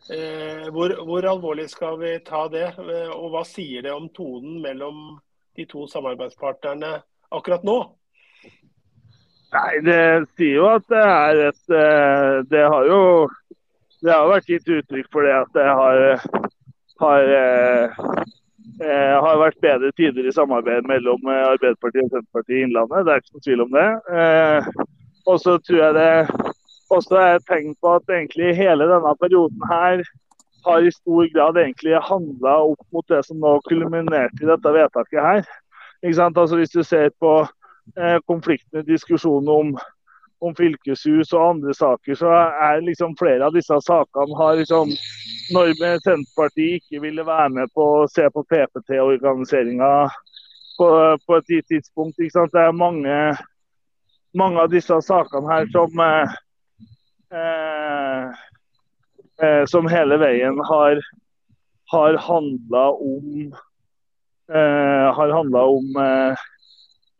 Eh, 0.10 0.68
hvor, 0.74 0.94
hvor, 1.06 1.26
alvorlig 1.30 1.68
skal 1.70 2.00
vi 2.02 2.16
ta 2.26 2.48
det, 2.52 2.68
eh, 2.82 3.12
og 3.14 3.32
hva 3.36 3.44
sier 3.48 3.86
det 3.86 3.94
om 3.94 4.10
tonen 4.10 4.58
mellom 4.64 5.20
de 5.58 5.68
to 5.70 5.86
samarbeidspartnerne 5.92 6.96
akkurat 7.30 7.66
nå? 7.68 7.78
Nei, 9.52 9.82
det 9.84 10.02
sier 10.40 10.62
jo 10.62 10.68
at 10.72 10.86
det 10.92 11.02
er 11.04 11.40
et 11.50 11.74
eh, 11.76 12.36
Det 12.48 12.64
har 12.72 12.86
jo 12.88 13.02
det 14.02 14.14
har 14.16 14.32
vært 14.32 14.48
gitt 14.50 14.70
uttrykk 14.72 15.10
for 15.14 15.28
det 15.28 15.34
at 15.38 15.50
det 15.54 15.66
har, 15.78 16.00
har, 17.04 17.34
eh, 17.38 18.00
eh, 18.82 19.18
har 19.22 19.36
vært 19.38 19.60
bedre 19.62 19.92
tider 19.94 20.26
i 20.26 20.34
samarbeid 20.34 20.88
mellom 20.90 21.28
Arbeiderpartiet 21.30 22.08
og 22.08 22.16
Senterpartiet 22.16 22.56
i 22.56 22.64
Innlandet. 22.66 23.06
Det 23.06 23.14
er 23.14 23.22
ikke 23.22 23.36
noen 23.36 23.46
tvil 23.46 23.62
om 23.68 23.78
det. 23.78 23.86
Og 25.30 25.38
så 25.44 25.54
tror 25.62 25.80
jeg 25.84 25.98
det 26.00 26.48
også 26.98 27.20
er 27.22 27.36
et 27.36 27.48
tegn 27.52 27.78
på 27.78 27.94
at 28.00 28.10
egentlig 28.18 28.56
hele 28.58 28.90
denne 28.90 29.14
perioden 29.22 29.70
her 29.70 30.02
har 30.66 30.82
i 30.82 30.96
stor 30.98 31.30
grad 31.36 31.62
egentlig 31.62 32.02
handla 32.10 32.58
opp 32.72 32.82
mot 32.90 33.14
det 33.14 33.22
som 33.30 33.38
nå 33.38 33.60
kulminerte 33.70 34.42
i 34.42 34.50
dette 34.50 34.78
vedtaket 34.82 35.22
her. 35.22 35.46
Altså 36.10 36.58
Hvis 36.58 36.74
du 36.74 36.82
ser 36.82 37.14
på 37.22 37.44
Eh, 37.44 37.61
konfliktene, 38.30 38.84
diskusjonen 38.88 39.50
om, 39.50 39.72
om 40.42 40.56
fylkeshus 40.58 41.34
og 41.34 41.46
andre 41.46 41.74
saker, 41.76 42.16
så 42.18 42.32
er 42.68 42.84
liksom 42.86 43.16
flere 43.20 43.48
av 43.48 43.56
disse 43.56 43.78
sakene 43.86 44.38
har 44.40 44.60
liksom 44.60 44.94
Når 45.52 45.74
Senterpartiet 46.06 46.80
ikke 46.80 47.02
ville 47.04 47.26
være 47.28 47.50
med 47.52 47.72
på 47.76 47.88
å 48.02 48.08
se 48.08 48.30
på 48.32 48.44
PPT-organiseringa 48.48 49.90
på, 50.78 51.18
på, 51.28 51.36
et 51.36 51.50
gitt 51.50 51.68
tidspunkt. 51.68 52.18
Det 52.18 52.62
er 52.62 52.72
mange, 52.72 53.18
mange, 54.38 54.62
av 54.62 54.72
disse 54.72 54.96
sakene 55.06 55.52
her 55.52 55.68
som 55.74 56.00
eh, 56.06 56.38
eh, 59.44 59.66
som 59.66 59.90
hele 59.92 60.18
veien 60.22 60.60
har, 60.70 61.02
har 61.94 62.18
handla 62.28 62.86
om 62.92 63.52
eh, 64.54 65.08
har 65.18 65.36
handla 65.38 65.66
om 65.76 66.02
eh, 66.06 66.48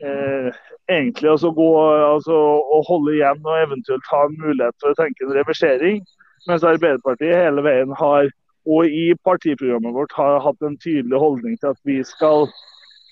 eh, 0.04 0.50
egentlig 0.90 1.30
altså 1.32 1.52
gå, 1.56 1.70
altså, 2.16 2.38
å 2.62 2.82
holde 2.88 3.16
igjen 3.16 3.46
og 3.46 3.62
eventuelt 3.62 4.12
ha 4.12 4.26
en 4.28 4.38
mulighet 4.40 4.78
for 4.82 4.94
å 4.94 5.00
tenke 5.00 5.26
en 5.26 5.36
reversering. 5.38 6.02
Mens 6.50 6.66
Arbeiderpartiet 6.66 7.38
hele 7.38 7.64
veien 7.66 7.94
har, 8.00 8.30
og 8.66 8.86
i 8.90 9.12
partiprogrammet 9.26 9.96
vårt, 9.96 10.14
har 10.18 10.42
hatt 10.46 10.66
en 10.66 10.78
tydelig 10.82 11.22
holdning 11.22 11.58
til 11.62 11.72
at 11.74 11.80
vi 11.88 12.00
skal, 12.06 12.48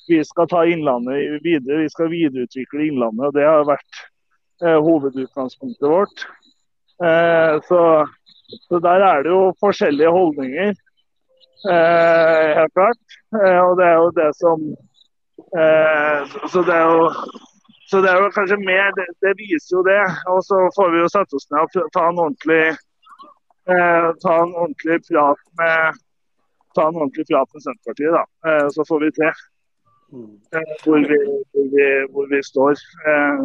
vi 0.10 0.22
skal 0.26 0.50
ta 0.50 0.66
Innlandet 0.66 1.40
videre. 1.46 1.84
Vi 1.84 1.94
skal 1.94 2.12
videreutvikle 2.14 2.90
Innlandet. 2.90 3.30
og 3.30 3.38
Det 3.38 3.46
har 3.46 3.70
vært 3.70 4.04
eh, 4.66 4.78
hovedutgangspunktet 4.78 5.90
vårt. 5.90 6.26
Eh, 7.06 7.56
så, 7.70 7.82
så, 8.68 8.80
der 8.84 9.06
er 9.08 9.24
det 9.24 9.32
jo 9.32 9.54
forskjellige 9.62 10.12
holdninger, 10.12 10.74
eh, 11.70 12.48
helt 12.60 12.74
klart. 12.74 13.20
Eh, 13.38 13.60
og 13.64 13.78
det 13.80 13.88
er 13.88 13.98
jo 14.02 14.12
det 14.18 14.30
som 14.42 14.70
så 15.50 16.62
det 16.68 16.76
er 16.76 16.92
jo 16.94 17.08
så 17.90 18.02
det 18.02 18.10
er 18.12 18.20
jo 18.22 18.30
kanskje 18.36 18.58
mer, 18.62 18.92
det, 18.98 19.08
det, 19.24 19.32
viser 19.42 19.78
jo 19.78 19.82
det. 19.88 20.02
Og 20.34 20.44
så 20.46 20.58
får 20.78 20.92
vi 20.94 21.00
jo 21.02 21.10
sette 21.10 21.38
oss 21.38 21.48
ned 21.50 21.78
og 21.82 21.92
ta 21.96 22.04
en 22.06 22.22
ordentlig, 22.26 22.66
eh, 23.74 24.10
ta 24.24 24.34
en 24.44 24.54
ordentlig 24.64 24.98
prat 25.08 25.40
med 25.62 25.98
ta 26.78 26.84
en 26.86 27.00
ordentlig 27.00 27.26
prat 27.32 27.50
med 27.54 27.64
Senterpartiet, 27.64 28.14
da. 28.14 28.24
Eh, 28.50 28.68
så 28.76 28.86
får 28.90 29.00
vi 29.04 29.10
se 29.18 29.30
eh, 29.30 30.76
hvor, 30.84 31.00
vi, 31.10 31.18
hvor, 31.26 31.66
vi, 31.74 31.88
hvor, 32.14 32.28
vi, 32.34 32.42
står. 32.52 32.84
Eh, 33.10 33.42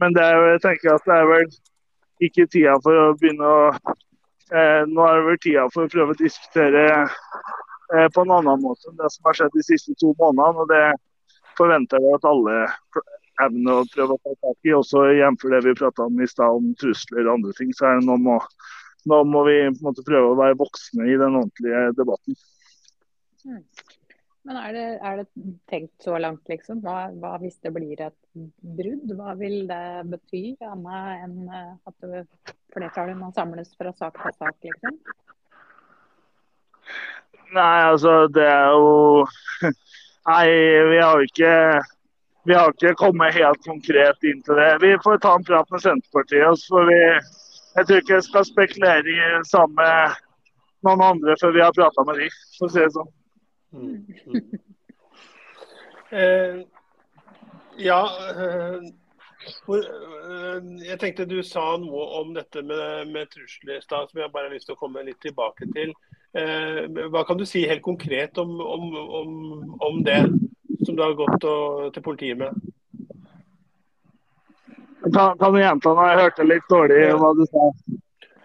men 0.00 0.16
det 0.16 0.24
er 0.24 0.38
jo, 0.38 0.46
jeg 0.54 0.62
tenker 0.64 0.94
at 0.94 1.10
det 1.10 1.18
er 1.18 1.28
vel 1.32 1.52
ikke 2.28 2.46
tida 2.54 2.78
for 2.86 3.02
å 3.02 3.10
begynne 3.20 3.50
å 3.58 3.66
eh, 3.68 4.80
Nå 4.88 5.04
er 5.04 5.20
det 5.20 5.26
vel 5.28 5.42
tida 5.44 5.66
for 5.74 5.84
å 5.84 5.92
prøve 5.92 6.16
å 6.16 6.22
diskutere 6.22 6.86
på 7.88 8.20
en 8.20 8.32
annen 8.36 8.60
måte 8.60 8.90
enn 8.90 8.98
det 8.98 9.08
som 9.12 9.28
har 9.28 9.36
skjedd 9.36 9.54
de 9.54 9.62
siste 9.64 9.94
to 10.00 10.10
månedene. 10.20 10.64
og 10.64 10.72
det 10.72 10.82
forventer 11.58 12.02
jeg 12.02 12.18
at 12.18 12.28
alle 12.28 12.58
evner 13.44 13.82
å 13.82 13.88
prøve 13.92 14.16
å 14.16 14.22
ta 14.22 14.34
tak 14.46 14.68
i. 14.68 14.74
Også 14.76 15.04
jf. 15.14 15.46
det 15.52 15.62
vi 15.66 15.76
prata 15.78 16.06
om 16.08 16.22
i 16.22 16.30
stad, 16.30 16.60
om 16.60 16.72
trusler 16.80 17.26
og 17.26 17.34
andre 17.38 17.54
ting. 17.58 17.74
Så 17.76 17.90
det 17.90 18.06
nå 18.06 18.18
må, 18.22 18.38
nå 19.10 19.20
må 19.28 19.44
vi 19.48 19.58
måte, 19.82 20.06
prøve 20.06 20.32
å 20.32 20.38
være 20.38 20.58
voksne 20.62 21.06
i 21.08 21.18
den 21.20 21.38
ordentlige 21.42 21.84
debatten. 21.98 22.40
Mm. 23.46 23.62
Men 24.48 24.56
er 24.56 24.72
det, 24.72 24.84
er 25.04 25.18
det, 25.20 25.26
tenkt 25.68 26.04
så 26.04 26.16
langt, 26.16 26.46
liksom? 26.48 26.80
Hva, 26.80 27.10
hva, 27.20 27.34
hvis 27.42 27.58
det 27.64 27.72
blir 27.74 28.00
et 28.00 28.16
brudd? 28.78 29.10
Hva 29.18 29.34
vil 29.36 29.66
det 29.68 30.08
bety, 30.08 30.42
annet 30.64 31.26
enn 31.26 31.50
eh, 31.52 31.74
at 31.90 32.06
flertallet 32.72 33.18
må 33.18 33.28
samles 33.36 33.74
fra 33.76 33.92
sak 33.98 34.16
til 34.22 34.38
sak, 34.38 34.56
liksom? 34.64 34.96
Nei, 37.52 37.76
altså 37.90 38.26
det 38.32 38.44
er 38.44 38.72
jo 38.76 39.68
Nei, 40.28 40.48
vi 40.90 40.98
har 41.00 41.22
ikke 41.24 41.52
vi 42.48 42.54
har 42.54 42.72
ikke 42.72 42.94
kommet 42.96 43.36
helt 43.36 43.60
konkret 43.64 44.24
inn 44.24 44.38
til 44.44 44.56
det. 44.56 44.70
Vi 44.80 44.94
får 45.04 45.18
ta 45.20 45.34
en 45.36 45.44
prat 45.44 45.68
med 45.70 45.82
Senterpartiet. 45.84 46.64
for 46.68 46.88
vi, 46.88 47.00
Jeg 47.76 47.86
tror 47.86 48.00
ikke 48.00 48.14
jeg 48.14 48.24
skal 48.24 48.44
spekulere 48.44 49.44
sammen 49.44 49.76
med 49.76 50.16
noen 50.86 51.02
andre 51.04 51.36
før 51.40 51.52
vi 51.52 51.60
har 51.60 51.74
prata 51.76 52.04
med 52.08 52.22
dem, 52.22 52.38
for 52.58 52.66
å 52.66 52.72
si 52.72 52.80
det 52.80 52.94
sånn. 52.96 53.12
Mm. 53.72 53.98
Mm. 54.26 54.64
Eh, 56.08 56.60
ja, 57.84 57.98
eh, 58.32 58.78
eh, 59.76 60.68
jeg 60.88 60.98
tenkte 61.02 61.26
du 61.28 61.42
sa 61.44 61.76
noe 61.76 62.06
om 62.22 62.32
dette 62.32 62.62
med, 62.64 63.10
med 63.12 63.28
trusler 63.28 63.76
i 63.76 63.84
stad, 63.84 64.08
som 64.08 64.22
jeg 64.22 64.32
bare 64.32 64.48
har 64.48 64.56
lyst 64.56 64.70
til 64.70 64.78
å 64.78 64.80
komme 64.80 65.04
litt 65.04 65.20
tilbake 65.20 65.68
til. 65.74 65.92
Hva 67.12 67.24
kan 67.26 67.38
du 67.38 67.46
si 67.48 67.64
helt 67.66 67.82
konkret 67.82 68.38
om, 68.38 68.58
om, 68.60 68.90
om, 69.20 69.30
om 69.88 70.02
det, 70.06 70.20
som 70.86 70.96
du 70.96 71.02
har 71.02 71.16
gått 71.18 71.46
og, 71.48 71.88
til 71.94 72.04
politiet 72.04 72.38
med? 72.38 72.54
Kan, 75.14 75.38
kan 75.38 75.54
du 75.54 75.60
gjenta 75.60 75.94
det? 75.94 76.10
Jeg 76.10 76.20
hørte 76.22 76.46
litt 76.46 76.68
dårlig 76.70 77.00
hva 77.18 77.32
du 77.38 77.44
sa. 77.48 77.70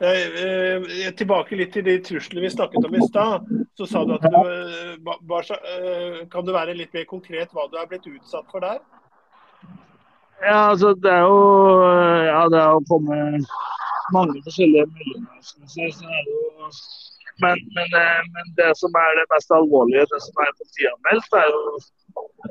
Eh, 0.03 1.13
tilbake 1.15 1.55
litt 1.55 1.71
til 1.73 1.85
de 1.85 1.95
truslene 2.03 2.43
vi 2.43 2.49
snakket 2.51 2.85
om 2.87 2.95
i 2.97 3.05
stad. 3.07 3.45
Så 3.77 3.87
sa 3.87 4.03
du 4.05 4.13
at 4.15 4.25
du, 4.25 4.35
eh, 4.35 6.27
Kan 6.31 6.45
du 6.45 6.51
være 6.51 6.75
litt 6.75 6.93
mer 6.93 7.05
konkret 7.05 7.53
hva 7.53 7.69
du 7.71 7.77
er 7.77 7.87
blitt 7.87 8.07
utsatt 8.07 8.49
for 8.51 8.59
der? 8.59 8.81
Ja, 10.43 10.69
altså 10.73 10.93
det 10.93 11.11
er 11.11 11.23
jo 11.23 11.39
Ja, 12.27 12.41
det 12.49 12.59
er 12.59 12.75
å 12.75 12.83
komme 12.89 13.39
mange 14.11 14.43
forskjellige 14.43 14.85
meldinger. 14.91 15.39
Så 15.41 15.87
er 15.87 16.21
det 16.27 16.33
jo 16.33 16.69
men, 17.43 17.61
men, 17.77 17.89
eh, 18.01 18.21
men, 18.35 18.53
det 18.59 18.71
som 18.79 18.95
er 19.03 19.17
det 19.19 19.25
mest 19.33 19.53
alvorlige, 19.57 20.07
det 20.13 20.21
som 20.25 20.41
er 20.43 20.57
politianmeldt, 20.59 21.37
er 21.41 21.47
jo 21.55 21.61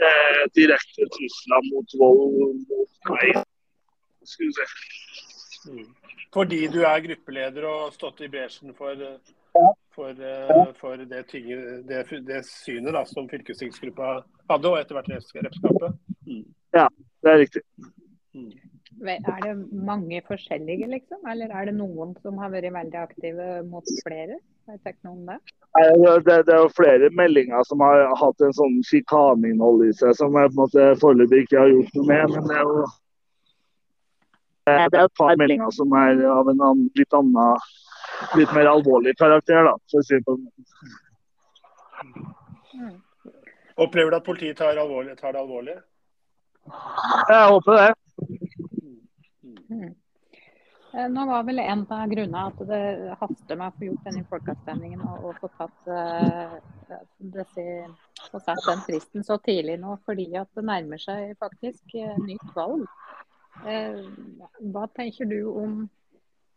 eh, 0.08 0.42
direkte 0.58 1.08
trusler 1.16 1.68
mot 1.70 1.96
vold 2.02 2.62
mot 2.70 3.12
meg. 3.12 3.42
Skulle 4.32 4.52
vi 4.52 4.56
si. 4.58 4.66
Mm. 5.72 5.86
Fordi 6.32 6.66
du 6.72 6.80
er 6.88 7.04
gruppeleder 7.06 7.68
og 7.68 7.80
har 7.86 7.94
stått 7.96 8.22
i 8.24 8.30
bresjen 8.32 8.74
for, 8.78 9.00
for, 9.94 10.10
eh, 10.16 10.62
for 10.80 10.96
det, 10.96 11.24
det, 11.88 12.04
det, 12.28 12.42
synet 12.48 12.96
da, 12.96 13.04
som 13.08 13.28
fylkestingsgruppa 13.30 14.14
hadde, 14.50 14.70
og 14.70 14.78
etter 14.80 14.96
hvert 14.96 15.10
representantskapet? 15.12 15.98
Mm. 16.28 16.46
Ja, 16.78 16.86
det 17.22 17.34
er 17.34 17.42
riktig. 17.44 17.64
Mm. 18.32 18.52
Er 19.02 19.40
det 19.42 19.54
mange 19.72 20.20
forskjellige, 20.28 20.86
liksom? 20.86 21.20
Eller 21.30 21.50
er 21.50 21.68
det 21.68 21.74
noen 21.74 22.12
som 22.22 22.38
har 22.38 22.52
vært 22.52 22.72
veldig 22.74 22.98
aktive 23.00 23.46
mot 23.66 23.92
flere? 24.04 24.38
Vet 24.70 24.92
ikke 24.92 25.08
noe 25.08 25.16
om 25.16 25.30
det? 25.32 25.38
Det, 26.26 26.36
det 26.46 26.54
er 26.54 26.60
jo 26.62 26.74
flere 26.76 27.08
meldinger 27.18 27.64
som 27.66 27.82
har 27.82 28.04
hatt 28.20 28.44
en 28.46 28.54
sånn 28.54 28.76
sjikaneinnhold 28.86 29.86
i 29.88 29.92
seg, 29.98 30.14
som 30.18 30.36
jeg 30.38 30.52
på 30.52 30.54
en 30.54 30.60
måte 30.60 30.90
foreløpig 31.02 31.46
ikke 31.46 31.62
har 31.64 31.72
gjort 31.72 31.96
noe 31.98 32.10
med. 32.12 32.36
Men 32.36 32.50
det 32.50 32.58
er 32.60 32.68
jo 32.68 32.84
det 34.62 34.74
er 34.94 35.04
et 35.08 35.16
par 35.18 35.34
meldinger 35.40 35.70
som 35.74 35.94
er 35.98 36.20
av 36.30 36.46
en 36.52 36.60
annen, 36.62 36.90
litt 36.94 37.14
annen, 37.18 37.64
litt 38.38 38.52
mer 38.54 38.68
alvorlig 38.70 39.16
karakter, 39.18 39.64
da, 39.66 39.72
for 39.90 39.98
å 39.98 40.06
si 40.06 40.14
det 40.14 40.22
på 40.28 40.36
mm. 42.78 42.94
Opplever 43.82 44.12
du 44.12 44.16
at 44.20 44.26
politiet 44.26 44.60
tar, 44.60 44.78
alvorlig, 44.78 45.16
tar, 45.18 45.32
det 45.34 45.40
alvorlig? 45.42 45.74
Jeg 47.32 47.48
håper 47.50 47.80
det. 47.80 47.90
Mm. 49.68 49.94
Eh, 50.92 51.08
nå 51.08 51.24
var 51.26 51.44
vel 51.48 51.62
en 51.62 51.86
av 51.88 52.10
grunnene 52.10 52.46
at 52.50 52.58
det 52.68 52.80
haster 53.20 53.56
med 53.56 53.68
å 53.70 53.76
få 53.78 53.88
gjort 53.88 54.08
denne 54.08 54.24
folkeavstemningen 54.28 55.04
og, 55.08 55.28
og 55.30 55.38
få 55.40 55.48
tatt 55.56 55.88
uh, 55.88 56.58
disse, 57.16 57.64
få 58.28 58.40
satt 58.44 58.60
den 58.66 58.84
fristen 58.84 59.24
så 59.24 59.38
tidlig 59.40 59.78
nå, 59.80 59.96
fordi 60.04 60.28
at 60.36 60.50
det 60.58 60.66
nærmer 60.68 61.00
seg 61.00 61.32
faktisk 61.40 61.96
uh, 61.96 62.18
nytt 62.26 62.52
valg. 62.56 62.84
Eh, 63.68 64.04
hva 64.72 64.86
tenker 64.96 65.28
du 65.28 65.38
om 65.50 65.82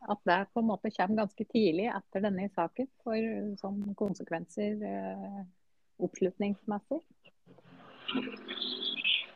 at 0.09 0.21
det 0.27 0.37
på 0.53 0.61
en 0.61 0.69
måte 0.69 0.91
kommer 0.95 1.23
ganske 1.23 1.45
tidlig 1.49 1.87
etter 1.91 2.23
denne 2.23 2.47
saken, 2.55 2.87
for 3.03 3.29
sånn 3.61 3.95
konsekvenser 3.99 4.83
eh, 4.85 5.41
oppslutningsmessig? 6.05 7.01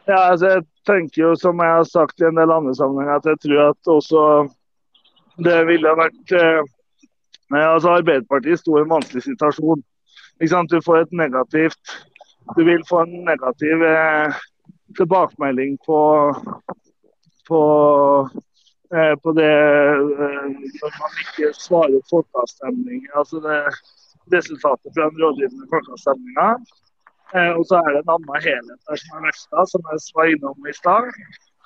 Ja, 0.09 0.19
altså 0.31 0.47
jeg 0.55 0.63
tenker 0.89 1.21
jo, 1.21 1.35
som 1.37 1.59
jeg 1.61 1.75
har 1.75 1.85
sagt 1.85 2.21
i 2.21 2.25
en 2.25 2.39
del 2.39 2.51
andre 2.51 2.73
sammenhenger, 2.75 3.19
at 3.19 3.27
jeg 3.29 3.39
tror 3.43 3.59
at 3.67 3.91
også 3.93 4.23
det 5.45 5.59
ville 5.69 5.91
vært 5.99 6.33
eh, 6.35 6.61
altså 7.53 7.93
Arbeiderpartiet 7.99 8.59
sto 8.59 8.77
i 8.77 8.81
en 8.83 8.89
vanskelig 8.91 9.23
situasjon. 9.27 9.83
Du 10.71 10.77
får 10.85 10.97
et 11.01 11.11
negativt 11.11 11.97
Du 12.55 12.63
vil 12.65 12.81
få 12.89 13.03
en 13.03 13.25
negativ 13.27 13.83
eh, 13.85 14.33
tilbakemelding 14.97 15.77
på 15.85 15.99
på, 17.49 17.61
eh, 18.95 19.15
på 19.23 19.31
det 19.31 19.53
eh, 19.53 20.45
når 20.81 20.91
man 21.01 21.15
ikke 21.23 21.53
svarer 21.57 22.01
folkeavstemning. 22.09 23.07
Altså 23.17 23.41
det, 23.45 23.57
resultatet 24.35 24.93
fra 24.95 25.09
den 25.09 25.21
rådgivende 25.23 25.69
folkeavstemninga. 25.73 26.49
Eh, 27.35 27.51
og 27.57 27.63
så 27.69 27.77
er 27.77 27.89
det 27.93 28.01
en 28.01 28.13
annen 28.15 28.45
helhet 28.45 28.79
der 28.89 29.01
som 29.01 29.17
er 29.17 29.25
vekta, 29.27 29.65
som 29.71 29.89
jeg 29.91 30.05
var 30.17 30.31
innom 30.33 30.69
i 30.69 30.75
stad. 30.81 31.09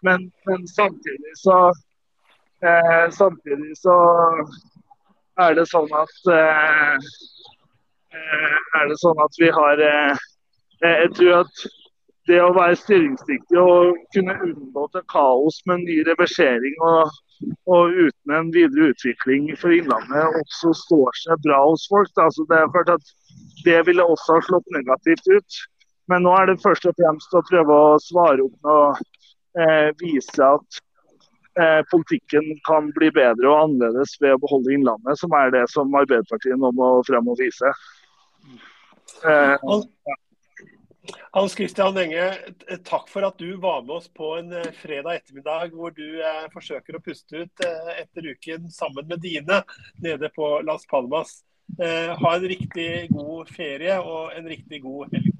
Men, 0.04 0.26
men, 0.48 0.66
samtidig 0.68 1.36
så 1.40 1.60
eh, 2.68 3.06
samtidig 3.20 3.72
så 3.80 3.96
er 5.46 5.56
det 5.58 5.64
sånn 5.72 5.94
at 6.04 6.34
eh, 6.40 6.98
eh 8.18 8.60
er 8.80 8.92
det 8.92 9.00
sånn 9.00 9.24
at 9.24 9.40
vi 9.40 9.50
har 9.60 9.80
Jeg 10.84 11.10
tror 11.16 11.34
at 11.46 11.64
det 12.28 12.40
å 12.44 12.54
være 12.56 12.76
styringsdyktig 12.80 13.60
og 13.60 13.98
kunne 14.16 14.36
unngå 14.46 14.84
til 14.92 15.04
kaos 15.12 15.60
med 15.68 15.84
ny 15.88 15.98
reversering 16.08 16.76
og, 16.90 17.12
og, 17.68 17.96
uten 17.96 18.36
en 18.36 18.52
videre 18.56 18.92
utvikling 18.92 19.50
for 19.60 19.76
Innlandet 19.76 20.38
også 20.42 20.74
står 20.86 21.20
seg 21.24 21.44
bra 21.48 21.60
hos 21.66 21.88
folk. 21.92 22.12
Altså, 22.26 22.46
det 22.50 22.60
er 22.60 22.72
klart 22.76 22.94
at 22.96 23.12
det 23.66 23.80
ville 23.88 24.06
også 24.06 24.38
ha 24.38 24.46
slått 24.48 24.74
negativt 24.76 25.28
ut. 25.32 25.60
Men 26.12 26.26
nå 26.26 26.34
er 26.36 26.52
det 26.52 26.62
først 26.64 26.88
og 26.90 26.98
fremst 27.00 27.36
å 27.36 27.44
prøve 27.48 27.76
å 27.76 28.00
svare 28.04 28.44
opp 28.44 28.72
og 28.74 29.04
eh, 29.60 29.90
vise 30.02 30.44
at 30.44 30.80
eh, 31.60 31.80
politikken 31.92 32.50
kan 32.68 32.90
bli 32.98 33.12
bedre 33.16 33.48
og 33.52 33.70
annerledes 33.70 34.18
ved 34.20 34.36
å 34.36 34.42
beholde 34.44 34.76
Innlandet, 34.76 35.22
som 35.22 35.36
er 35.40 35.54
det 35.56 35.64
som 35.72 35.96
Arbeiderpartiet 35.96 36.60
nå 36.60 36.74
må 36.76 36.90
frem 37.08 37.32
og 37.32 37.40
vise. 37.40 37.72
Eh, 39.24 39.56
ja. 39.56 40.18
Hans 41.32 41.56
Christian 41.56 41.98
Enge, 42.00 42.28
takk 42.88 43.10
for 43.12 43.26
at 43.28 43.40
du 43.42 43.56
var 43.60 43.82
med 43.84 43.96
oss 43.98 44.08
på 44.16 44.36
en 44.38 44.54
eh, 44.56 44.70
fredag 44.80 45.20
ettermiddag 45.20 45.74
hvor 45.76 45.92
du 45.96 46.06
eh, 46.22 46.46
forsøker 46.54 46.96
å 46.96 47.02
puste 47.04 47.44
ut 47.44 47.64
eh, 47.66 47.90
etter 48.04 48.30
uken 48.32 48.70
sammen 48.72 49.10
med 49.10 49.24
dine 49.24 49.64
nede 50.04 50.30
på 50.36 50.56
Las 50.64 50.88
Palmas. 50.88 51.42
Eh, 51.80 52.12
ha 52.20 52.36
en 52.36 52.48
riktig 52.48 52.90
god 53.10 53.50
ferie 53.50 53.96
og 54.00 54.36
en 54.38 54.50
riktig 54.50 54.82
god 54.84 55.16
helg. 55.16 55.34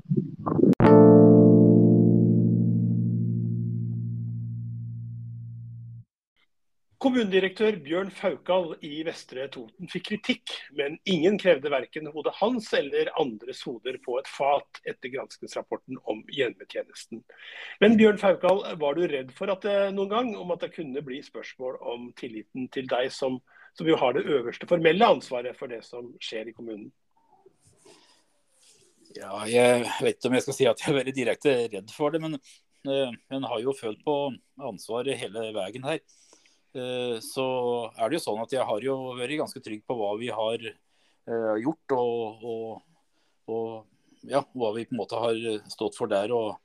Kommunedirektør 7.04 7.76
Bjørn 7.84 8.14
Faukal 8.16 8.70
i 8.88 9.02
Vestre 9.04 9.50
Toten 9.52 9.90
fikk 9.92 10.06
kritikk, 10.08 10.54
men 10.80 10.94
ingen 11.04 11.36
krevde 11.42 11.68
verken 11.70 12.08
hodet 12.14 12.32
hans 12.38 12.70
eller 12.78 13.12
andres 13.20 13.60
hoder 13.68 13.98
på 14.06 14.16
et 14.22 14.30
fat 14.32 14.80
etter 14.88 15.12
granskingsrapporten 15.12 16.00
om 16.08 16.22
hjemmetjenesten. 16.32 17.20
Men 17.84 17.98
Bjørn 18.00 18.22
Faukal, 18.22 18.64
var 18.80 18.96
du 18.96 19.04
redd 19.12 19.34
for 19.36 19.52
at 19.52 19.68
det 19.68 19.76
noen 19.98 20.14
gang 20.16 20.32
om 20.40 20.56
at 20.56 20.64
det 20.64 20.72
kunne 20.78 21.04
bli 21.04 21.20
spørsmål 21.26 21.76
om 21.92 22.08
tilliten 22.16 22.70
til 22.72 22.88
deg, 22.88 23.12
som, 23.12 23.42
som 23.78 23.90
jo 23.90 23.98
har 24.00 24.16
det 24.16 24.26
øverste 24.30 24.68
formelle 24.70 25.08
ansvaret 25.16 25.58
for 25.58 25.72
det 25.72 25.82
som 25.86 26.12
skjer 26.22 26.52
i 26.52 26.56
kommunen? 26.56 26.92
Ja, 29.14 29.44
jeg 29.46 29.84
vet 30.02 30.18
ikke 30.18 30.30
om 30.32 30.38
jeg 30.38 30.46
skal 30.46 30.58
si 30.58 30.68
at 30.70 30.82
jeg 30.82 30.90
er 30.90 31.00
veldig 31.02 31.16
direkte 31.16 31.56
redd 31.70 31.92
for 31.94 32.14
det, 32.14 32.22
men 32.24 32.40
en 32.90 33.18
jeg 33.32 33.50
har 33.50 33.62
jo 33.62 33.76
følt 33.78 34.02
på 34.06 34.16
ansvaret 34.70 35.20
hele 35.20 35.52
veien 35.56 35.86
her. 35.86 36.02
Eh, 36.74 37.18
så 37.22 37.46
er 37.94 38.10
det 38.10 38.18
jo 38.18 38.24
sånn 38.24 38.42
at 38.42 38.56
jeg 38.56 38.66
har 38.66 38.86
jo 38.86 38.96
vært 39.20 39.38
ganske 39.44 39.62
trygg 39.64 39.84
på 39.86 39.98
hva 40.00 40.16
vi 40.18 40.32
har 40.34 40.66
eh, 40.66 41.56
gjort, 41.62 41.96
og, 41.98 42.48
og, 42.50 42.82
og 43.54 44.28
ja, 44.30 44.42
hva 44.58 44.74
vi 44.74 44.88
på 44.90 44.96
en 44.96 45.02
måte 45.04 45.22
har 45.22 45.40
stått 45.72 46.00
for 46.00 46.10
der. 46.10 46.34
og 46.34 46.58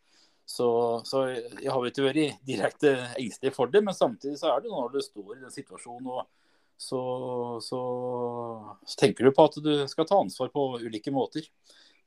så, 0.48 0.68
så, 1.04 1.26
jeg 1.60 1.68
har 1.68 1.84
ikke 1.84 2.06
vært 2.06 2.38
direkte 2.48 2.94
engstelig 3.20 3.52
for 3.52 3.68
det, 3.68 3.82
men 3.84 3.92
samtidig 3.96 4.38
så 4.40 4.54
er 4.54 4.62
det 4.64 4.72
når 4.72 4.94
du 4.94 5.02
står 5.04 5.34
i 5.34 5.42
den 5.42 5.52
situasjonen, 5.52 6.08
og 6.08 6.24
så, 6.78 7.00
så, 7.62 7.80
så, 8.84 8.98
tenker 9.00 9.26
du 9.26 9.32
på 9.34 9.44
at 9.48 9.56
du 9.62 9.72
skal 9.90 10.06
ta 10.06 10.20
ansvar 10.22 10.52
på 10.54 10.68
ulike 10.78 11.10
måter. 11.10 11.48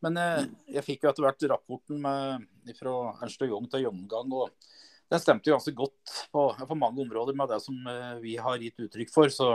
Men 0.01 0.15
jeg, 0.17 0.43
eh, 0.43 0.75
jeg 0.77 0.86
fikk 0.86 1.03
jo 1.03 1.12
etter 1.12 1.25
hvert 1.27 1.47
rapporten 1.51 1.99
med, 2.01 2.45
fra 2.77 2.93
Ernst 3.19 3.43
og 3.43 3.51
Young 3.51 3.67
til 3.69 3.84
gjennomgang. 3.86 4.31
og 4.31 4.71
den 5.12 5.19
stemte 5.19 5.49
jo 5.49 5.57
ganske 5.57 5.73
godt 5.75 6.13
på, 6.31 6.45
på, 6.55 6.75
mange 6.79 7.03
områder 7.03 7.36
med 7.36 7.51
det 7.51 7.60
som 7.65 7.75
eh, 7.91 8.15
vi 8.23 8.38
har 8.39 8.63
gitt 8.63 8.79
uttrykk 8.79 9.12
for. 9.12 9.27
Så 9.27 9.49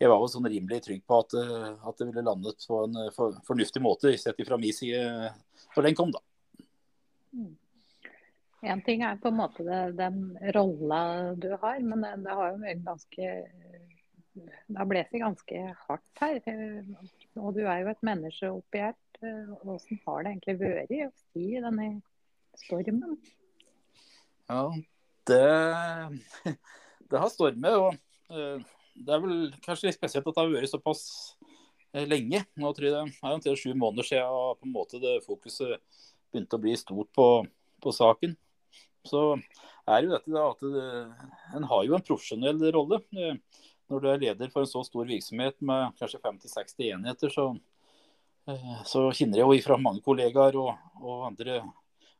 jeg 0.00 0.10
var 0.10 0.18
jo 0.18 0.32
sånn 0.32 0.50
rimelig 0.50 0.80
trygg 0.88 1.04
på 1.06 1.20
at, 1.22 1.36
eh, 1.38 1.70
at 1.86 2.02
det 2.02 2.08
ville 2.10 2.26
landet 2.26 2.66
på 2.66 2.82
en 2.88 2.98
for, 3.14 3.38
fornuftig 3.46 3.84
måte, 3.86 4.16
sett 4.18 4.42
fra 4.48 4.58
min 4.58 4.74
side 4.74 5.30
når 5.76 5.86
den 5.86 5.98
kom, 5.98 6.10
da. 6.10 6.24
Én 7.38 8.74
En 8.74 8.82
ting 8.84 9.06
er 9.06 9.16
på 9.16 9.30
en 9.30 9.38
måte 9.38 9.64
det, 9.64 9.78
den 9.96 10.34
rolla 10.52 11.32
du 11.38 11.48
har, 11.54 11.78
men 11.80 12.02
det, 12.02 12.10
det 12.26 12.34
har 12.34 12.50
jo 12.50 12.58
vært 12.60 12.82
ganske 12.84 13.30
Det 14.34 14.78
har 14.78 14.86
det 14.86 15.20
ganske 15.20 15.62
hardt 15.88 16.22
her. 16.22 16.40
Og 17.36 17.54
du 17.56 17.64
er 17.64 17.82
jo 17.82 17.90
et 17.90 18.04
menneske 18.06 18.50
oppi 18.50 18.82
her. 18.84 18.96
Hvordan 19.20 20.00
har 20.06 20.22
det 20.22 20.32
egentlig 20.32 20.56
vært 20.60 20.94
å 20.96 21.10
si 21.18 21.46
denne 21.60 21.88
stormen? 22.62 23.16
Ja, 24.50 24.62
det, 25.30 25.42
det 27.10 27.22
har 27.24 27.32
stormet. 27.32 27.74
og 27.74 27.96
uh, 28.30 28.62
Det 28.94 29.14
er 29.14 29.24
vel 29.24 29.40
kanskje 29.64 29.90
litt 29.90 29.98
spesielt 29.98 30.26
at 30.26 30.36
det 30.36 30.44
har 30.44 30.54
vært 30.54 30.72
såpass 30.72 31.04
lenge. 32.06 32.44
Nå 32.54 32.70
tror 32.74 32.86
jeg 32.86 32.94
det 32.94 33.02
er 33.02 33.34
omtrent 33.34 33.58
sju 33.58 33.72
måneder 33.74 34.06
siden 34.06 34.54
på 34.60 34.68
en 34.68 34.74
måte 34.74 35.02
det 35.02 35.18
fokuset 35.26 35.80
begynte 36.30 36.56
å 36.56 36.62
bli 36.62 36.76
stort 36.78 37.10
på, 37.16 37.26
på 37.82 37.92
saken. 37.94 38.36
Så 39.06 39.34
er 39.88 40.04
jo 40.04 40.12
dette 40.12 40.30
da 40.30 40.46
at 40.52 40.62
det, 40.62 40.86
en 41.56 41.66
har 41.66 41.84
jo 41.86 41.96
en 41.96 42.06
profesjonell 42.06 42.62
rolle. 42.76 43.00
Når 43.90 44.02
du 44.02 44.08
er 44.10 44.22
leder 44.22 44.50
for 44.52 44.62
en 44.62 44.70
så 44.70 44.84
stor 44.86 45.08
virksomhet 45.08 45.56
med 45.66 45.96
kanskje 45.98 46.20
50-60 46.22 46.90
enheter, 46.94 47.32
så, 47.34 47.46
så 48.86 49.08
kjenner 49.10 49.40
jeg 49.40 49.48
jo 49.48 49.56
ifra 49.58 49.78
mange 49.82 50.02
kollegaer 50.04 50.58
og, 50.60 50.76
og 51.02 51.24
andre, 51.26 51.60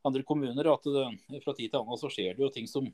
andre, 0.06 0.24
kommuner 0.26 0.72
at 0.72 0.88
det, 0.90 1.04
fra 1.44 1.54
tid 1.54 1.70
til 1.70 1.78
annen 1.78 2.00
så 2.00 2.10
skjer 2.10 2.34
det 2.34 2.42
jo 2.42 2.50
ting 2.54 2.66
som 2.70 2.88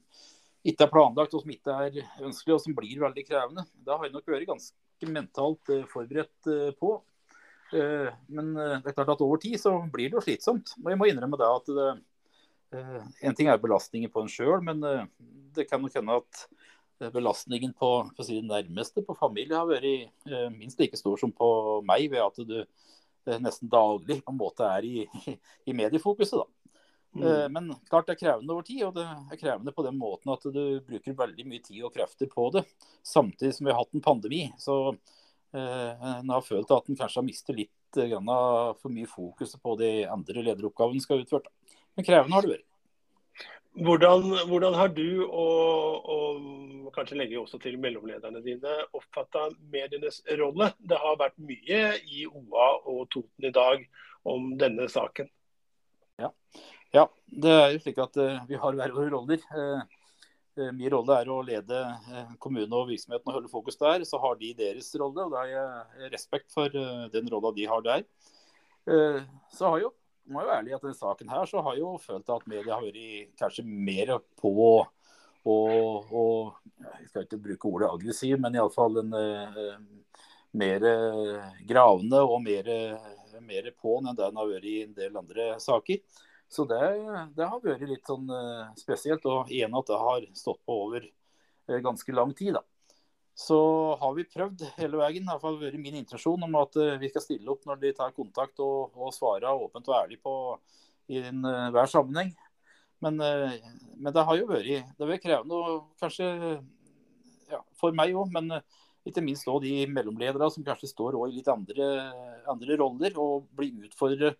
ikke 0.66 0.86
er 0.86 0.92
planlagt 0.92 1.34
og 1.36 1.44
som 1.44 1.52
ikke 1.54 1.78
er 1.86 2.00
ønskelig, 2.26 2.56
og 2.56 2.62
som 2.64 2.76
blir 2.76 3.00
veldig 3.00 3.24
krevende. 3.24 3.64
Da 3.86 3.96
har 3.96 4.08
jeg 4.08 4.16
nok 4.16 4.28
vært 4.32 4.48
ganske 4.50 5.10
mentalt 5.12 5.72
eh, 5.72 5.86
forberedt 5.88 6.50
eh, 6.50 6.72
på. 6.76 6.96
Eh, 7.72 8.10
men 8.28 8.52
det 8.58 8.90
er 8.90 8.96
klart 8.96 9.14
at 9.14 9.22
over 9.24 9.40
tid 9.40 9.56
så 9.62 9.76
blir 9.92 10.10
det 10.10 10.18
jo 10.18 10.24
slitsomt. 10.26 10.74
Og 10.82 10.90
jeg 10.90 11.00
må 11.00 11.08
innrømme 11.08 11.38
det 11.40 11.48
at 11.48 11.72
det, 11.78 11.88
en 13.22 13.36
ting 13.38 13.48
er 13.48 13.62
belastningen 13.62 14.10
på 14.12 14.24
en 14.24 14.28
sjøl, 14.28 14.58
men 14.66 14.82
det 15.54 15.68
kan 15.70 15.80
nok 15.80 15.94
hende 15.94 16.18
at 16.18 16.40
belastningen 17.12 17.74
på, 17.76 17.90
på 18.16 18.26
si 18.26 18.40
nærmeste, 18.42 19.04
på 19.04 19.16
familie, 19.18 19.56
har 19.56 19.68
vært 19.68 20.54
minst 20.56 20.80
like 20.80 20.96
stor 20.96 21.18
som 21.20 21.32
på 21.34 21.48
meg, 21.86 22.08
ved 22.12 22.22
at 22.24 22.40
du 22.48 23.40
nesten 23.42 23.68
daglig 23.68 24.20
på 24.22 24.32
en 24.32 24.38
måte 24.38 24.68
er 24.68 24.86
i, 24.86 25.06
i 25.68 25.74
mediefokuset. 25.76 26.40
da. 26.40 26.66
Mm. 27.16 27.52
Men 27.52 27.74
klart 27.88 28.08
det 28.08 28.16
er 28.16 28.20
krevende 28.20 28.52
over 28.52 28.64
tid, 28.66 28.82
og 28.84 28.96
det 28.98 29.06
er 29.06 29.40
krevende 29.40 29.72
på 29.72 29.84
den 29.86 29.96
måten 29.98 30.32
at 30.34 30.42
du 30.52 30.80
bruker 30.84 31.16
veldig 31.16 31.46
mye 31.48 31.62
tid 31.64 31.84
og 31.86 31.94
krefter 31.94 32.28
på 32.28 32.50
det. 32.56 32.66
Samtidig 33.06 33.54
som 33.56 33.66
vi 33.66 33.72
har 33.72 33.80
hatt 33.80 33.96
en 33.96 34.04
pandemi. 34.04 34.42
Så 34.60 34.76
eh, 34.92 36.06
en 36.18 36.34
har 36.34 36.44
følt 36.44 36.72
at 36.76 36.90
en 36.90 36.98
kanskje 36.98 37.22
har 37.22 37.26
mistet 37.26 37.60
litt 37.62 38.00
eh, 38.02 38.16
for 38.82 38.92
mye 38.92 39.08
fokus 39.08 39.56
på 39.62 39.76
de 39.80 39.90
andre 40.12 40.44
lederoppgavene 40.50 41.02
skal 41.04 41.24
utført. 41.24 41.48
Men 41.96 42.08
krevende 42.08 42.36
har 42.36 42.44
det 42.44 42.56
vært. 42.58 42.68
Hvordan, 43.76 44.22
hvordan, 44.48 44.74
har 44.74 44.88
du, 44.88 45.26
og, 45.28 46.08
og, 46.08 46.92
kanskje 46.94 47.18
legger 47.18 47.42
også 47.42 47.58
til 47.60 47.74
mellomlederne 47.76 48.40
dine, 48.40 48.72
oppfatta 48.96 49.50
medienes 49.72 50.22
rolle? 50.40 50.70
Det 50.80 50.96
har 51.02 51.18
vært 51.20 51.36
mye 51.36 51.80
i 52.08 52.22
OA 52.24 52.68
og 52.88 53.02
Toten 53.12 53.44
i 53.44 53.52
dag 53.52 53.82
om 54.24 54.54
denne 54.56 54.86
saken. 54.88 55.28
Ja, 56.22 56.30
ja, 56.96 57.04
det 57.28 57.52
er 57.52 57.74
jo 57.74 57.82
slik 57.84 58.00
at 58.00 58.16
uh, 58.16 58.46
vi 58.48 58.56
har 58.62 58.80
hver 58.80 58.96
våre 58.96 59.12
roller. 59.12 59.44
Uh, 59.52 59.84
uh, 60.56 60.72
min 60.72 60.88
rolle 60.96 61.20
er 61.20 61.28
å 61.28 61.42
lede 61.44 61.82
kommune 62.40 62.72
og 62.80 62.88
virksomheten 62.88 63.28
og 63.28 63.38
holde 63.42 63.52
fokus 63.52 63.76
der. 63.82 64.08
Så 64.08 64.22
har 64.24 64.40
de 64.40 64.54
deres 64.56 64.88
rolle, 64.96 65.28
og 65.28 65.36
da 65.36 65.44
har 65.44 65.52
jeg 65.52 66.14
respekt 66.16 66.48
for 66.56 66.72
den 67.12 67.28
rolla 67.28 67.52
de 67.52 67.68
har 67.68 67.84
der. 67.84 68.08
så 69.52 69.68
har 69.68 69.80
jo, 69.82 69.92
må 70.32 70.42
jo 70.44 70.52
ærlig 70.54 70.76
at 70.76 70.84
denne 70.84 70.98
saken 70.98 71.32
her, 71.32 71.48
så 71.48 71.62
har 71.64 71.78
jo 71.78 71.96
følt 72.02 72.30
at 72.34 72.46
media 72.50 72.76
har 72.76 72.84
vært 72.84 73.34
kanskje 73.40 73.64
mer 73.66 74.16
på 74.40 74.52
og, 75.46 76.54
Jeg 76.82 77.08
skal 77.08 77.22
ikke 77.22 77.38
bruke 77.38 77.68
ordet 77.70 77.90
aggressiv, 77.92 78.40
men 78.42 78.56
iallfall 78.58 78.98
en 78.98 79.12
mer 80.58 80.86
gravende 81.68 82.22
og 82.26 82.40
mer, 82.42 82.70
mer 83.46 83.68
på'n 83.78 84.10
enn 84.10 84.16
det 84.18 84.24
den 84.24 84.40
har 84.40 84.50
vært 84.50 84.66
i 84.66 84.80
en 84.82 84.96
del 84.96 85.20
andre 85.20 85.52
saker. 85.62 86.02
Så 86.48 86.64
det, 86.64 86.80
det, 87.36 87.46
har 87.46 87.62
vært 87.62 87.84
litt 87.88 88.06
sånn 88.06 88.28
uh, 88.30 88.70
spesielt. 88.78 89.24
Og 89.26 89.50
igjen 89.52 89.74
at 89.76 89.90
det 89.90 90.00
har 90.00 90.26
stått 90.38 90.62
på 90.66 90.78
over 90.86 91.06
uh, 91.06 91.78
ganske 91.82 92.14
lang 92.14 92.34
tid. 92.38 92.56
da. 92.58 92.62
Så 93.36 93.58
har 94.00 94.14
vi 94.16 94.24
prøvd 94.24 94.64
hele 94.78 95.00
veien, 95.00 95.28
har 95.28 95.42
vært 95.44 95.76
min 95.80 95.98
intensjon 95.98 96.46
om 96.46 96.56
at 96.62 96.78
uh, 96.80 96.94
vi 97.00 97.10
skal 97.12 97.24
stille 97.24 97.52
opp 97.52 97.66
når 97.68 97.82
de 97.82 97.92
tar 97.98 98.14
kontakt 98.16 98.62
og, 98.64 98.96
og 98.96 99.12
svare 99.14 99.52
åpent 99.52 99.90
og 99.92 99.98
ærlig 99.98 100.18
på 100.24 100.32
i 101.12 101.20
en, 101.20 101.44
hver 101.44 101.90
sammenheng. 101.90 102.32
Men, 103.04 103.20
men, 103.20 104.08
det 104.10 104.24
har 104.24 104.38
jo 104.40 104.48
vært, 104.48 104.88
det 104.96 105.04
har 105.04 105.10
vært 105.10 105.22
krevende, 105.22 105.58
kanskje 106.00 106.26
ja, 107.52 107.60
for 107.78 107.94
meg 107.94 108.16
òg. 108.16 108.32
Men 108.34 108.56
ikke 109.06 109.22
minst 109.22 109.46
òg 109.50 109.62
de 109.62 109.84
mellomledere 109.90 110.48
som 110.50 110.64
kanskje 110.66 110.90
står 110.90 111.18
i 111.28 111.36
litt 111.36 111.48
andre, 111.50 111.86
andre 112.50 112.78
roller 112.80 113.18
og 113.22 113.46
blir 113.56 113.86
utfordret 113.86 114.38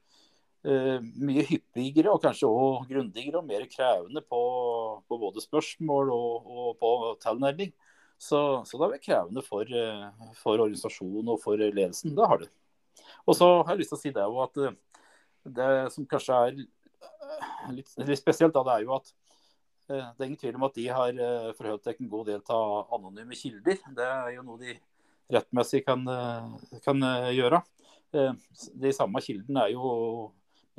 uh, 0.67 0.99
mye 0.99 1.45
hyppigere 1.47 2.13
og 2.13 2.23
kanskje 2.25 2.51
òg 2.51 2.89
grundigere 2.91 3.41
og 3.41 3.47
mer 3.49 3.67
krevende 3.71 4.23
på, 4.27 4.41
på 5.07 5.21
både 5.23 5.45
spørsmål 5.45 6.11
og, 6.15 6.51
og 6.51 6.73
på 6.81 6.93
tilnærming. 7.23 7.75
Så, 8.19 8.41
så, 8.65 8.79
det 8.81 8.89
vært 8.95 9.05
krevende 9.05 9.43
for, 9.45 9.69
eh, 9.69 10.31
for, 10.41 10.57
organisasjonen 10.57 11.29
og 11.35 11.41
for 11.43 11.61
ledelsen. 11.61 12.15
Det 12.17 12.29
har 12.31 12.41
det. 12.41 12.49
Og 13.29 13.37
så 13.37 13.49
har 13.61 13.75
jeg 13.75 13.83
lyst 13.83 13.93
til 13.93 13.99
å 13.99 14.03
si 14.03 14.13
det 14.17 14.25
at 14.47 14.61
eh, 14.65 14.77
det 15.57 15.69
som 15.95 16.09
kanskje 16.09 16.41
er 16.47 16.57
litt, 17.77 17.93
litt 18.01 18.21
spesielt, 18.21 18.55
da, 18.57 18.65
det 18.67 18.77
er 18.77 18.87
jo 18.87 18.97
at 18.97 19.15
det 19.87 20.01
er 20.03 20.25
ingen 20.27 20.39
tvil 20.41 20.57
om 20.59 20.65
at 20.67 20.75
de 20.75 20.85
har 20.91 21.19
forholdt 21.55 21.85
seg 21.87 22.01
en 22.03 22.09
god 22.11 22.27
del 22.27 22.41
av 22.51 22.89
anonyme 22.97 23.37
kilder. 23.39 23.77
Det 23.95 24.07
er 24.07 24.33
jo 24.35 24.43
noe 24.43 24.59
de 24.59 24.73
rettmessig 25.31 25.85
kan, 25.87 26.03
kan 26.83 27.07
gjøre. 27.31 27.61
De 28.11 28.93
samme 28.97 29.23
kildene 29.23 29.69
er 29.69 29.77
jo 29.77 29.93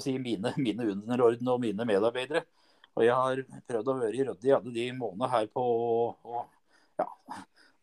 si, 0.02 0.17
mine, 0.19 0.52
mine 0.60 0.89
underordnede 0.91 1.54
og 1.54 1.63
mine 1.63 1.88
medarbeidere. 1.88 2.43
Og 2.97 3.06
jeg 3.06 3.15
har 3.15 3.41
prøvd 3.69 3.91
å 3.93 3.97
være 4.02 4.13
ryddig 4.15 4.54
alle 4.58 4.73
de 4.73 4.88
månedene 4.97 5.32
her 5.32 5.50
på 5.54 5.63
å 5.63 6.43
ja, 7.01 7.07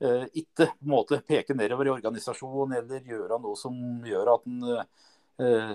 eh, 0.05 0.27
ikke 0.43 0.69
på 0.71 0.87
en 0.87 0.95
måte 0.95 1.21
peke 1.27 1.57
nedover 1.57 1.91
i 1.91 1.95
organisasjonen 1.95 2.79
eller 2.81 3.11
gjøre 3.15 3.41
noe 3.43 3.59
som 3.59 3.77
gjør 4.07 4.35
at 4.37 4.49
en 4.51 4.65
eh, 4.75 5.75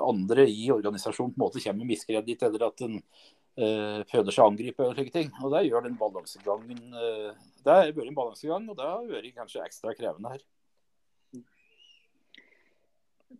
andre 0.00 0.46
i 0.50 0.70
organisasjonen 0.72 1.34
på 1.34 1.40
en 1.40 1.46
måte 1.46 1.62
kommer 1.64 1.84
med 1.84 1.94
miskreditt, 1.94 2.42
eller 2.48 2.66
at 2.68 2.86
en 2.86 2.98
eh, 3.00 4.00
føler 4.10 4.34
seg 4.34 4.46
angrepet 4.46 4.86
og 4.86 4.94
slike 4.96 5.14
ting. 5.14 5.32
Og 5.42 5.54
Det 5.54 5.66
gjør 5.68 5.86
den 5.88 5.98
balansegangen 6.00 6.94
eh, 6.94 7.42
Det 7.64 7.76
har 7.76 7.92
vært 7.92 8.08
en 8.08 8.22
balansegang, 8.22 8.70
og 8.70 8.78
det 8.78 8.88
har 8.88 9.10
vært 9.10 9.36
kanskje 9.36 9.66
ekstra 9.66 9.94
krevende 9.98 10.34
her. 10.34 10.46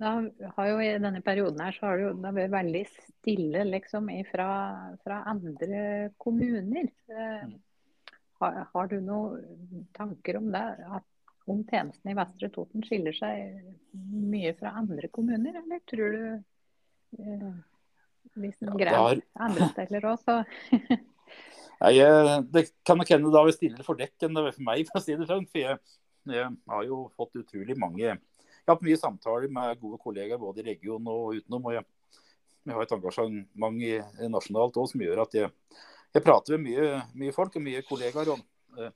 Da 0.01 0.13
har 0.57 0.69
jo 0.69 0.77
I 0.81 0.93
denne 1.03 1.21
perioden 1.25 1.61
her 1.65 1.75
så 1.75 1.89
har 1.89 1.99
det 1.99 2.05
jo 2.05 2.13
det 2.23 2.31
vært 2.37 2.53
veldig 2.55 2.85
stille 2.93 3.65
liksom 3.73 4.07
fra, 4.31 4.53
fra 5.03 5.25
andre 5.29 5.81
kommuner. 6.23 6.89
Eh, 7.11 7.51
har, 8.41 8.61
har, 8.73 8.91
du 8.91 9.01
noen 9.05 9.87
tanker 9.97 10.39
om 10.41 10.51
det? 10.53 10.65
At, 10.99 11.07
om 11.51 11.63
tjenestene 11.67 12.15
i 12.15 12.19
Vestre 12.19 12.51
Toten 12.55 12.85
skiller 12.87 13.17
seg 13.17 13.61
mye 14.31 14.53
fra 14.59 14.75
andre 14.79 15.11
kommuner, 15.13 15.57
eller 15.63 15.81
tror 15.89 16.15
du 16.15 16.25
eh, 17.19 17.47
Hvis 18.39 18.61
ja, 18.63 18.75
greier 18.77 19.23
andre 19.35 19.71
steder 19.73 20.11
òg, 20.13 20.21
så 20.23 20.43
Nei, 21.81 21.95
Det 22.53 22.67
kan 22.85 23.01
nok 23.01 23.09
hende 23.09 23.33
da 23.33 23.43
vi 23.47 23.57
stiller 23.57 23.87
for 23.87 23.99
dekk 23.99 24.27
enn 24.27 24.37
det 24.37 24.45
er 24.45 24.57
for 24.59 24.67
meg, 24.69 24.85
for 24.91 25.01
å 25.01 25.05
si 25.05 25.17
det 25.17 25.31
sånn. 25.31 25.47
For 25.49 25.63
jeg, 25.63 25.81
jeg 26.29 26.51
har 26.75 26.85
jo 26.85 27.07
fått 27.17 27.41
utrolig 27.41 27.79
mange 27.81 28.19
jeg 28.61 28.69
har 28.69 28.77
hatt 28.77 28.85
mye 28.85 28.99
samtaler 29.01 29.53
med 29.53 29.79
gode 29.81 29.99
kollegaer 30.03 30.39
både 30.39 30.61
i 30.61 30.67
regionen 30.69 31.09
og 31.11 31.39
utenom. 31.41 31.65
og 31.67 31.73
jeg, 31.75 31.85
jeg 32.69 32.77
har 32.77 32.85
et 32.85 32.93
engasjement 32.95 33.81
i, 33.83 33.95
nasjonalt 34.31 34.77
òg 34.79 34.91
som 34.93 35.03
gjør 35.03 35.23
at 35.25 35.37
jeg, 35.39 35.51
jeg 36.15 36.25
prater 36.27 36.57
med 36.57 36.67
mye, 36.67 37.03
mye, 37.15 37.35
folk 37.35 37.57
og 37.59 37.65
mye 37.65 37.83
kollegaer. 37.87 38.33
Og, 38.35 38.43
eh, 38.79 38.91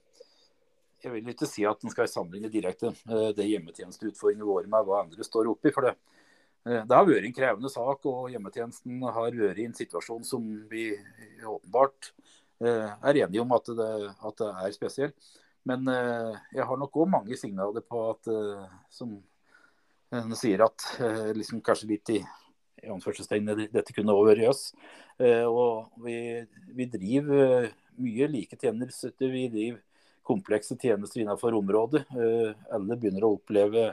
jeg 1.05 1.13
vil 1.13 1.31
ikke 1.35 1.49
si 1.49 1.67
at 1.69 1.85
en 1.85 1.93
skal 1.93 2.11
sammenligne 2.11 2.51
direkte 2.53 2.91
eh, 2.91 3.31
det 3.37 3.47
hjemmetjenesteutfordringene 3.51 4.49
våre 4.49 4.71
med 4.71 4.89
hva 4.89 5.03
andre 5.05 5.27
står 5.27 5.51
oppi. 5.53 5.73
for 5.75 5.87
det, 5.87 5.95
eh, 6.67 6.83
det 6.83 6.97
har 6.97 7.07
vært 7.07 7.29
en 7.29 7.37
krevende 7.37 7.71
sak, 7.71 8.07
og 8.11 8.31
hjemmetjenesten 8.33 9.03
har 9.03 9.31
vært 9.31 9.59
i 9.63 9.69
en 9.69 9.79
situasjon 9.79 10.25
som 10.25 10.49
vi 10.71 10.93
åpenbart 11.45 12.13
er 12.65 13.17
enige 13.19 13.43
om 13.43 13.51
at 13.53 13.67
det, 13.67 14.15
at 14.25 14.37
det 14.39 14.47
er 14.63 14.73
spesiell. 14.73 15.11
Men 15.67 15.89
jeg 16.55 16.65
har 16.65 16.79
nok 16.79 16.95
òg 17.03 17.09
mange 17.11 17.37
signaler 17.37 17.83
på 17.83 17.99
at, 18.13 18.29
som 18.95 19.17
en 20.15 20.37
sier 20.39 20.63
at 20.63 20.87
liksom 21.35 21.61
kanskje 21.67 21.89
litt 21.91 22.13
i, 22.15 22.21
i 22.85 22.93
anførselstegn 22.93 23.51
dette 23.73 23.95
kunne 23.97 24.15
over 24.15 24.39
i 24.41 24.47
oss. 24.49 24.69
Eh, 25.19 25.45
og 25.45 25.95
vi, 26.05 26.17
vi, 26.77 26.89
driver 26.91 27.45
eh, 27.65 27.75
mye 28.01 28.29
like 28.31 28.59
tjenester. 28.61 29.15
Vi 29.19 29.47
driver 29.53 29.81
komplekse 30.25 30.77
tjenester 30.81 31.21
innenfor 31.21 31.57
området. 31.59 32.07
Alle 32.73 32.97
begynner 32.97 33.27
å 33.27 33.35
oppleve 33.37 33.91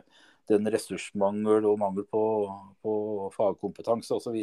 den 0.48 0.68
ressursmangel 0.72 1.68
og 1.68 1.80
mangel 1.80 2.06
på, 2.08 2.22
på 2.84 2.94
fagkompetanse 3.36 4.16
osv. 4.16 4.38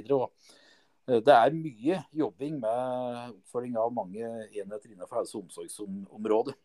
Det 1.08 1.32
er 1.32 1.56
mye 1.56 2.02
jobbing 2.12 2.58
med 2.60 3.38
oppfølging 3.38 3.78
av 3.80 3.94
mange 3.96 4.20
enheter 4.20 4.92
innenfor 4.92 5.22
helse- 5.22 5.38
og 5.38 5.46
omsorgsområdet. 5.46 6.58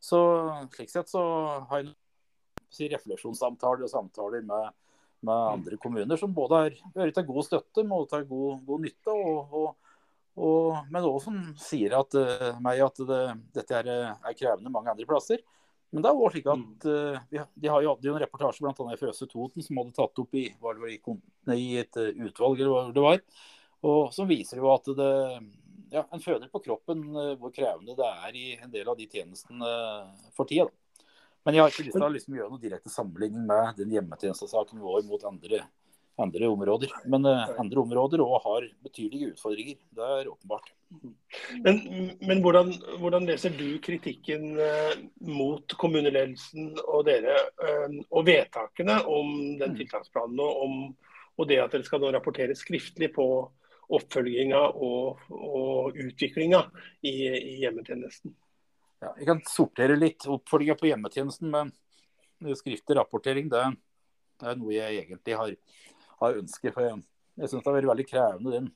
Så 0.00 0.20
slik 0.74 0.92
sett 0.92 1.10
så 1.10 1.22
har 1.70 1.82
jeg 1.82 2.92
refleksjonssamtaler 2.92 3.86
og 3.86 3.92
samtaler 3.92 4.44
med, 4.46 4.70
med, 5.20 5.34
andre 5.34 5.76
kommuner, 5.76 6.16
som 6.16 6.34
både 6.34 6.62
har 6.62 6.78
vært 6.94 7.18
til 7.18 7.28
god 7.28 7.46
støtte, 7.46 7.84
må 7.86 8.00
ta 8.08 8.22
god, 8.26 8.62
god 8.66 8.84
nytte, 8.84 9.14
og, 9.14 9.54
og, 9.60 9.92
og, 10.38 10.80
men 10.92 11.04
også 11.04 11.28
som 11.28 11.38
sier 11.60 11.96
at, 11.98 12.16
uh, 12.18 12.58
meg 12.64 12.82
at 12.84 13.02
det, 13.08 13.22
dette 13.58 13.78
er, 13.80 13.92
er, 14.14 14.36
krevende 14.38 14.72
mange 14.74 14.92
andre 14.94 15.08
plasser. 15.08 15.42
Men 15.90 16.04
det 16.04 16.10
er 16.10 16.18
også 16.20 16.34
slik 16.36 16.50
at 16.52 16.88
uh, 16.90 17.20
vi, 17.32 17.44
De 17.64 17.70
har 17.72 17.84
jo 17.84 17.94
hadde 17.94 18.10
jo 18.10 18.16
en 18.16 18.22
reportasje 18.22 18.66
annet 18.66 19.00
fra 19.00 19.12
Østre 19.12 19.30
Toten 19.30 19.64
som 19.64 19.80
hadde 19.80 19.96
tatt 19.96 20.20
opp 20.22 20.36
i, 20.36 20.48
var 20.62 20.76
det 20.76 20.98
i, 20.98 20.98
i 21.56 21.70
et 21.82 22.00
uh, 22.02 22.10
utvalg, 22.28 22.60
eller 22.60 22.74
hva 22.74 22.84
det 22.92 23.06
var, 23.06 23.22
og 23.88 24.12
som 24.14 24.28
viser 24.28 24.60
jo 24.60 24.70
at 24.74 24.90
det, 24.98 25.12
ja, 25.94 26.02
en 26.02 26.22
føler 26.22 26.50
på 26.52 26.60
kroppen 26.64 27.04
hvor 27.38 27.52
krevende 27.54 27.94
det 27.96 28.08
er 28.26 28.36
i 28.36 28.48
en 28.58 28.72
del 28.72 28.90
av 28.90 28.98
de 28.98 29.06
tjenestene 29.08 29.70
for 30.36 30.50
tida. 30.50 30.66
Men 31.48 31.56
jeg 31.56 31.64
har 31.64 31.72
ikke 31.72 31.84
lyst 31.86 31.96
til 31.96 32.04
å 32.04 32.12
liksom, 32.12 32.34
gjøre 32.36 32.52
noe 32.52 32.60
direkte 32.60 32.90
sammenligning 32.92 33.44
med 33.48 33.78
den 33.78 33.92
hjemmetjenestesaken 33.94 34.82
vår 34.84 35.06
mot 35.08 35.22
andre, 35.24 35.62
andre 36.20 36.50
områder. 36.52 36.90
Men 37.08 37.24
andre 37.24 37.80
områder 37.80 38.20
òg 38.20 38.34
har 38.44 38.66
betydelige 38.84 39.30
utfordringer. 39.32 39.78
Det 39.96 40.10
er 40.18 40.28
åpenbart. 40.28 40.68
Men, 41.64 41.80
men 42.20 42.42
hvordan, 42.44 42.74
hvordan, 43.00 43.24
leser 43.30 43.56
du 43.56 43.78
kritikken 43.80 44.60
eh, 44.60 44.92
mot 45.24 45.72
kommuneledelsen 45.80 46.74
og 46.84 47.06
dere, 47.08 47.38
eh, 47.64 47.96
og 48.12 48.28
vedtakene 48.28 48.98
om 49.08 49.32
den 49.60 49.72
mm. 49.72 49.78
tiltaksplanen 49.80 50.42
og, 50.44 50.66
om, 50.66 50.76
og 51.40 51.48
det 51.48 51.62
at 51.64 51.72
dere 51.72 51.88
skal 51.88 52.04
nå 52.04 52.12
rapportere 52.12 52.56
skriftlig 52.60 53.08
på 53.16 53.28
oppfølginga 53.96 54.60
og, 54.76 55.24
og 55.32 55.96
utviklinga 55.96 56.60
i, 57.00 57.14
i, 57.38 57.56
hjemmetjenesten? 57.62 58.36
Ja, 58.98 59.12
jeg 59.14 59.28
kan 59.28 59.40
sortere 59.46 59.94
litt. 59.98 60.26
Oppfølginga 60.26 60.74
på 60.78 60.88
hjemmetjenesten 60.90 61.52
med 61.54 62.56
skriftlig 62.58 62.96
rapportering, 62.98 63.50
det, 63.50 63.62
det, 64.40 64.50
er 64.50 64.58
noe 64.58 64.74
jeg 64.74 65.02
egentlig 65.04 65.36
har, 65.38 65.54
har 66.22 66.38
ønsket. 66.40 66.74
For 66.74 66.86
jeg, 66.86 67.00
jeg 67.38 67.50
syns 67.50 67.62
det 67.62 67.70
har 67.70 67.78
vært 67.78 67.90
veldig 67.92 68.06
krevende 68.08 68.54
den 68.56 68.70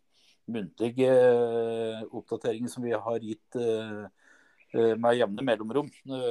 muntlige 0.52 1.11
eh, 1.11 2.04
oppdateringer 2.11 2.70
som 2.70 2.87
vi 2.87 2.94
har 2.94 3.22
gitt 3.22 3.58
eh, 3.58 4.04
eh, 4.74 4.94
med 4.98 5.18
jevne 5.18 5.46
mellomrom. 5.46 5.90
Det, 6.06 6.22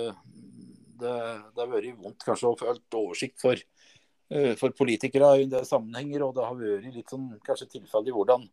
det 1.01 1.59
har 1.59 1.71
vært 1.71 1.99
vondt 1.99 2.27
kanskje 2.27 2.51
å 2.51 2.57
få 2.59 2.75
oversikt 2.99 3.41
for, 3.41 3.59
for 4.59 4.75
politikere 4.77 5.33
i 5.41 5.47
en 5.49 5.67
sammenhenger. 5.67 6.23
Og 6.27 6.35
det 6.37 6.47
har 6.47 6.59
vært 6.59 6.95
litt 6.95 7.11
sånn 7.11 7.27
kanskje 7.43 7.73
tilfeldig 7.75 8.15
hvordan 8.15 8.47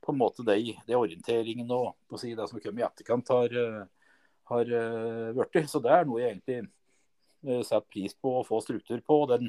på 0.00 0.14
en 0.14 0.18
måte 0.18 0.42
de, 0.48 0.74
de 0.86 0.96
orienteringene 0.96 1.76
og 1.76 2.18
si, 2.18 2.32
det 2.34 2.46
som 2.48 2.58
kommer 2.58 2.80
i 2.80 2.86
etterkant, 2.86 3.34
har, 3.36 3.58
har 4.50 4.70
blitt. 5.36 5.70
Så 5.70 5.82
det 5.82 5.94
er 5.94 6.08
noe 6.08 6.20
jeg 6.22 6.36
egentlig 6.36 6.60
setter 7.64 7.86
pris 7.88 8.12
på 8.20 8.34
å 8.36 8.44
få 8.44 8.60
struktur 8.60 9.00
på. 9.06 9.18
Den 9.30 9.48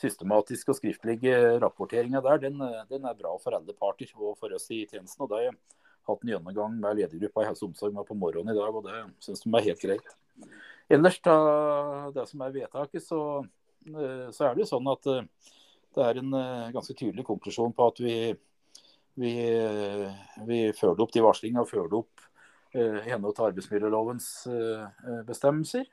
systematiske 0.00 0.72
og 0.72 0.78
skriftlige 0.78 1.58
rapporteringa 1.62 2.20
der, 2.24 2.42
den, 2.42 2.60
den, 2.90 3.06
er 3.08 3.16
bra 3.16 3.32
for 3.40 3.56
alle 3.56 3.76
parter 3.76 4.10
og 4.18 4.36
for 4.40 4.52
oss 4.56 4.68
i 4.74 4.82
tjenesten. 4.84 5.24
og 5.24 5.30
Det 5.30 5.38
har 5.38 5.46
jeg 5.48 5.56
hatt 6.10 6.24
en 6.24 6.32
gjennomgang 6.34 6.76
med 6.80 7.00
ledergruppa 7.00 7.44
i 7.44 7.48
helse 7.50 7.64
og 7.64 7.72
omsorg 7.72 8.02
på 8.08 8.18
morgenen 8.18 8.54
i 8.54 8.58
dag, 8.58 8.76
og 8.76 8.86
det 8.86 9.06
syns 9.24 9.44
de 9.44 9.54
er 9.54 9.66
helt 9.68 9.84
greit. 9.84 10.12
Ellers, 10.90 11.20
da, 11.22 11.36
det 12.14 12.26
som 12.26 12.44
er 12.44 12.54
vedtaket, 12.54 13.04
så, 13.04 13.20
eh, 13.86 14.28
så, 14.34 14.46
er 14.46 14.54
det 14.54 14.64
jo 14.64 14.70
sånn 14.72 14.88
at 14.90 15.10
eh, 15.12 15.26
det 15.94 16.06
er 16.06 16.22
en 16.22 16.32
eh, 16.38 16.72
ganske 16.74 16.96
tydelig 16.96 17.26
konklusjon 17.28 17.74
på 17.76 17.90
at 17.92 18.00
vi, 18.02 18.16
vi, 19.20 19.34
vi 20.48 20.60
følger 20.74 21.04
opp 21.04 21.14
de 21.14 21.22
varslingene 21.22 21.62
og 21.62 21.70
følger 21.70 22.00
opp 22.00 22.19
i 22.74 23.10
henhold 23.10 23.34
til 23.34 23.48
arbeidsmiljølovens 23.48 24.26
bestemmelser 25.26 25.88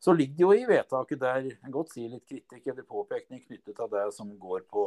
så 0.00 0.14
ligger 0.16 0.36
det 0.36 0.44
jo 0.44 0.52
i 0.56 0.68
vedtaket 0.68 1.20
der 1.20 1.46
en 1.50 1.74
godt 1.74 1.92
sier 1.92 2.08
litt 2.08 2.24
kritikk 2.28 2.70
eller 2.72 2.86
påpekning 2.88 3.42
knyttet 3.44 3.76
til 3.76 3.90
det 3.92 4.06
som 4.16 4.30
går 4.40 4.64
på 4.72 4.86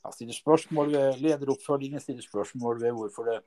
ja, 0.00 0.12
stiller 0.12 0.36
spørsmål 0.36 0.92
ved 0.94 1.20
lederoppfølgingen, 1.20 2.00
stiller 2.00 2.24
spørsmål 2.24 2.80
ved 2.80 2.96
hvorfor 2.96 3.28
det 3.28 3.38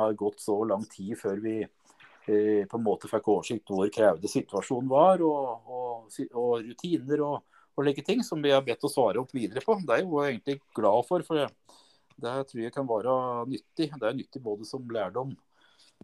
har 0.00 0.16
gått 0.16 0.40
så 0.40 0.56
lang 0.64 0.86
tid 0.88 1.12
før 1.20 1.42
vi 1.44 1.58
eh, 1.60 2.64
på 2.68 2.80
en 2.80 2.86
måte 2.86 3.10
fikk 3.10 3.28
oversikt 3.34 3.68
over 3.68 3.84
hvor 3.84 3.94
krevende 3.98 4.32
situasjonen 4.32 4.88
var, 4.88 5.20
og, 5.20 5.68
og, 5.68 6.18
og 6.32 6.64
rutiner 6.64 7.24
og, 7.26 7.38
og 7.76 7.84
like 7.84 8.04
ting 8.06 8.24
som 8.24 8.40
vi 8.40 8.54
har 8.56 8.64
bedt 8.64 8.88
å 8.88 8.92
svare 8.92 9.20
opp 9.20 9.36
videre 9.36 9.60
på. 9.64 9.76
Det 9.84 9.98
er 9.98 10.06
jo 10.06 10.24
egentlig 10.24 10.56
glad 10.72 11.04
for, 11.08 11.24
for 11.28 11.42
det, 11.42 12.36
tror 12.48 12.64
jeg 12.64 12.72
kan 12.72 12.88
være 12.88 13.18
nyttig. 13.52 13.92
Det 13.92 14.08
er 14.08 14.16
nyttig 14.16 14.40
både 14.44 14.68
som 14.68 14.88
lærdom 14.88 15.36
eh, 15.36 15.51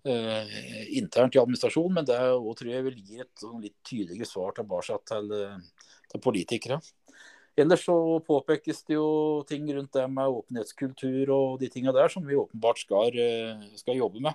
internt 0.05 1.35
i 1.35 1.41
administrasjonen, 1.41 1.95
men 1.99 2.07
det 2.07 2.19
òg 2.19 2.53
tror 2.59 2.71
jeg 2.73 2.87
vil 2.87 2.99
gi 3.03 3.21
et 3.23 3.43
sånn 3.43 3.63
litt 3.63 3.77
tydeligere 3.87 4.29
svar 4.29 4.55
tilbake 4.57 4.99
til, 5.11 5.33
eh, 5.33 5.95
til 6.13 6.21
politikere. 6.21 6.81
Ellers 7.59 7.85
så 7.85 7.97
påpekes 8.23 8.85
det 8.87 8.95
jo 8.95 9.43
ting 9.49 9.67
rundt 9.75 9.93
det 9.93 10.05
med 10.11 10.31
åpenhetskultur 10.31 11.33
og 11.35 11.59
de 11.59 11.69
tinga 11.69 11.93
der 11.93 12.09
som 12.09 12.25
vi 12.25 12.39
åpenbart 12.39 12.79
skal, 12.79 13.11
eh, 13.19 13.77
skal 13.77 13.99
jobbe 13.99 14.21
med. 14.21 14.35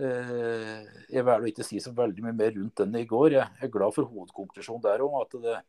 Eh, 0.00 0.82
jeg 1.12 1.24
velger 1.24 1.46
å 1.46 1.52
ikke 1.52 1.64
si 1.64 1.78
så 1.78 1.94
veldig 1.94 2.22
mye 2.22 2.34
mer 2.34 2.50
rundt 2.50 2.74
den 2.76 2.96
i 2.96 3.04
går. 3.04 3.30
Jeg 3.32 3.48
er 3.62 3.68
glad 3.68 3.94
for 3.94 4.04
hovedkonklusjonen 4.04 4.82
der 4.82 4.98
òg, 4.98 5.22
at, 5.22 5.62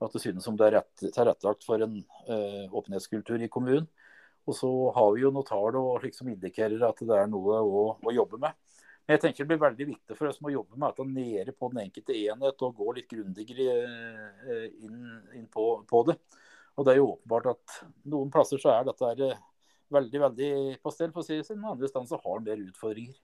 at 0.00 0.12
det 0.12 0.22
synes 0.22 0.44
som 0.44 0.56
det 0.56 0.66
er 0.66 0.80
rett, 0.80 1.12
tilrettelagt 1.12 1.64
for 1.64 1.82
en 1.82 2.04
åpenhetskultur 2.72 3.42
i 3.42 3.48
kommunen. 3.48 3.88
Og 4.46 4.54
så 4.54 4.70
har 4.94 5.12
vi 5.14 5.24
jo 5.24 5.32
noen 5.34 5.46
tall 5.46 5.76
og 5.80 6.04
liksom 6.04 6.30
indikerer 6.30 6.82
at 6.86 7.02
det 7.02 7.18
er 7.18 7.30
noe 7.30 7.58
å, 7.58 7.86
å, 7.98 8.12
jobbe 8.14 8.38
med. 8.42 8.54
Men 9.06 9.16
jeg 9.16 9.22
tenker 9.22 9.44
det 9.44 9.50
blir 9.50 9.62
veldig 9.62 9.86
viktig 9.88 10.16
for 10.18 10.30
oss 10.30 10.38
å 10.42 10.52
jobbe 10.52 10.78
med 10.78 10.86
dette 10.86 11.06
nede 11.10 11.54
på 11.54 11.70
den 11.72 11.82
enkelte 11.84 12.14
enhet 12.14 12.62
og 12.66 12.78
gå 12.78 12.94
litt 12.94 13.10
grundigere 13.10 13.66
eh, 13.82 14.68
inn, 14.86 15.00
inn 15.34 15.48
på, 15.50 15.66
på, 15.86 16.02
det. 16.10 16.16
Og 16.76 16.86
det 16.86 16.94
er 16.94 17.00
jo 17.00 17.08
åpenbart 17.12 17.50
at 17.54 17.76
noen 18.12 18.30
plasser 18.34 18.62
så 18.62 18.74
er 18.74 18.86
dette 18.86 19.10
er 19.14 19.34
veldig 19.94 20.22
veldig 20.26 20.50
på 20.82 20.92
stell, 20.94 21.10
for 21.14 21.22
å 21.22 21.26
si 21.26 21.40
det 21.40 21.46
sånn. 21.46 21.66
Andre 21.66 21.90
steder 21.90 22.10
så 22.10 22.20
har 22.22 22.38
en 22.38 22.46
mer 22.46 22.62
utfordringer. 22.68 23.18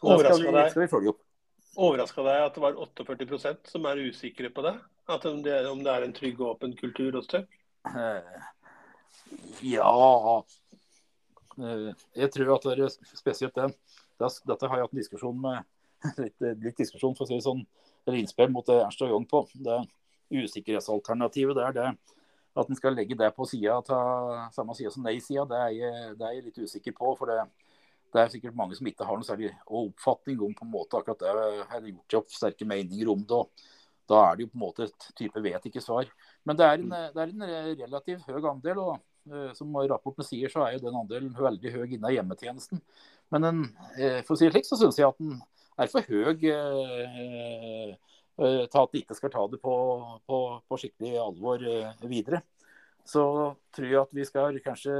Så 0.00 0.10
da 0.10 0.34
skal 0.34 0.58
vi, 0.58 0.66
skal 0.74 0.84
vi 0.84 0.90
følge 0.90 1.14
opp. 1.14 1.22
Overraska 1.74 2.22
deg 2.22 2.48
at 2.48 2.54
det 2.58 2.62
var 2.62 2.78
48% 2.78 3.70
som 3.70 3.86
er 3.90 4.02
usikre 4.10 4.50
på 4.54 4.62
det? 4.66 4.74
At 5.10 5.26
om 5.30 5.40
det, 5.42 5.56
om 5.70 5.82
det 5.86 5.94
er 5.94 6.06
en 6.06 6.14
trygg 6.16 6.38
og 6.42 6.54
åpen 6.54 6.74
kultur 6.78 7.18
hos 7.18 7.30
deg? 7.30 7.46
Eh, 7.90 8.44
ja 9.66 9.90
Eh, 9.94 10.63
jeg 11.58 12.30
tror 12.34 12.54
at 12.56 12.66
det 12.68 12.86
er 12.86 12.94
spesielt 13.14 13.56
den. 13.58 13.74
Dette 14.18 14.68
har 14.68 14.78
jeg 14.78 14.86
hatt 14.86 14.94
en 14.94 15.02
diskusjon 15.02 15.40
med 15.40 15.62
litt, 16.22 16.48
litt 16.62 16.78
diskusjon 16.78 17.14
for 17.16 17.26
å 17.26 17.30
si 17.30 17.40
sånn, 17.42 17.62
eller 18.04 18.20
innspill 18.20 18.52
mot 18.52 18.68
Ernst 18.72 19.02
og 19.04 19.12
Young 19.12 19.26
på. 19.30 19.44
Det 19.54 19.82
usikkerhetsalternativet 20.34 21.56
det 21.56 21.64
er 21.64 21.76
det 21.76 21.88
at 22.54 22.70
en 22.70 22.78
skal 22.78 22.94
legge 22.94 23.16
det 23.18 23.28
på 23.34 23.46
sida 23.50 23.80
samme 24.54 24.76
side 24.78 24.92
som 24.94 25.04
nei-sida, 25.04 25.44
det, 25.50 25.60
det, 26.18 26.26
er 26.26 26.36
jeg 26.36 26.44
litt 26.46 26.60
usikker 26.62 26.94
på. 26.94 27.14
for 27.18 27.30
det, 27.30 27.40
det, 28.14 28.20
er 28.20 28.30
sikkert 28.30 28.58
mange 28.58 28.78
som 28.78 28.86
ikke 28.86 29.06
har 29.08 29.18
noe 29.18 29.26
særlig 29.26 29.50
oppfatning 29.66 30.42
om 30.42 30.54
på 30.54 30.66
en 30.66 30.74
måte 30.74 31.00
akkurat 31.00 31.24
det, 31.24 31.32
eller 31.32 31.88
gjort 31.90 32.04
seg 32.06 32.20
opp 32.20 32.36
sterke 32.36 32.68
meninger 32.70 33.10
om 33.10 33.24
det. 33.26 33.40
og 33.40 33.50
Da 34.10 34.20
er 34.28 34.36
det 34.36 34.46
jo 34.46 34.52
på 34.52 34.60
en 34.60 34.66
måte 34.68 34.86
et 34.86 35.08
type 35.18 35.42
vet 35.42 35.66
ikke-svar. 35.70 36.12
Men 36.46 36.60
det 36.60 36.68
er, 36.68 36.78
en, 36.78 36.94
det 37.16 37.24
er 37.24 37.34
en 37.34 37.48
relativt 37.82 38.30
høy 38.30 38.50
andel. 38.52 38.84
og 38.84 38.94
Eh, 38.96 39.13
som 39.56 39.76
rapporten 39.88 40.26
sier, 40.26 40.52
så 40.52 40.64
er 40.64 40.76
jo 40.76 40.84
den 40.84 40.98
andelen 40.98 41.32
veldig 41.36 41.72
høy 41.74 41.84
innen 41.86 42.12
hjemmetjenesten. 42.12 42.80
Men 43.32 43.46
den, 43.46 43.62
eh, 43.98 44.20
for 44.22 44.34
å 44.34 44.38
si 44.38 44.48
det 44.48 44.54
slik, 44.54 44.68
så 44.68 44.78
syns 44.80 44.98
jeg 45.00 45.08
at 45.08 45.20
den 45.20 45.38
er 45.80 45.90
for 45.90 46.06
høy 46.06 46.44
eh, 46.52 47.94
til 48.34 48.80
at 48.80 48.92
de 48.92 49.00
ikke 49.00 49.16
skal 49.16 49.30
ta 49.30 49.46
det 49.50 49.60
på, 49.62 49.74
på, 50.26 50.38
på 50.68 50.78
skikkelig 50.82 51.14
alvor 51.22 51.62
videre. 52.10 52.42
Så 53.06 53.22
tror 53.74 53.86
jeg 53.86 54.00
at 54.00 54.14
vi 54.16 54.24
skal 54.26 54.58
kanskje 54.64 54.94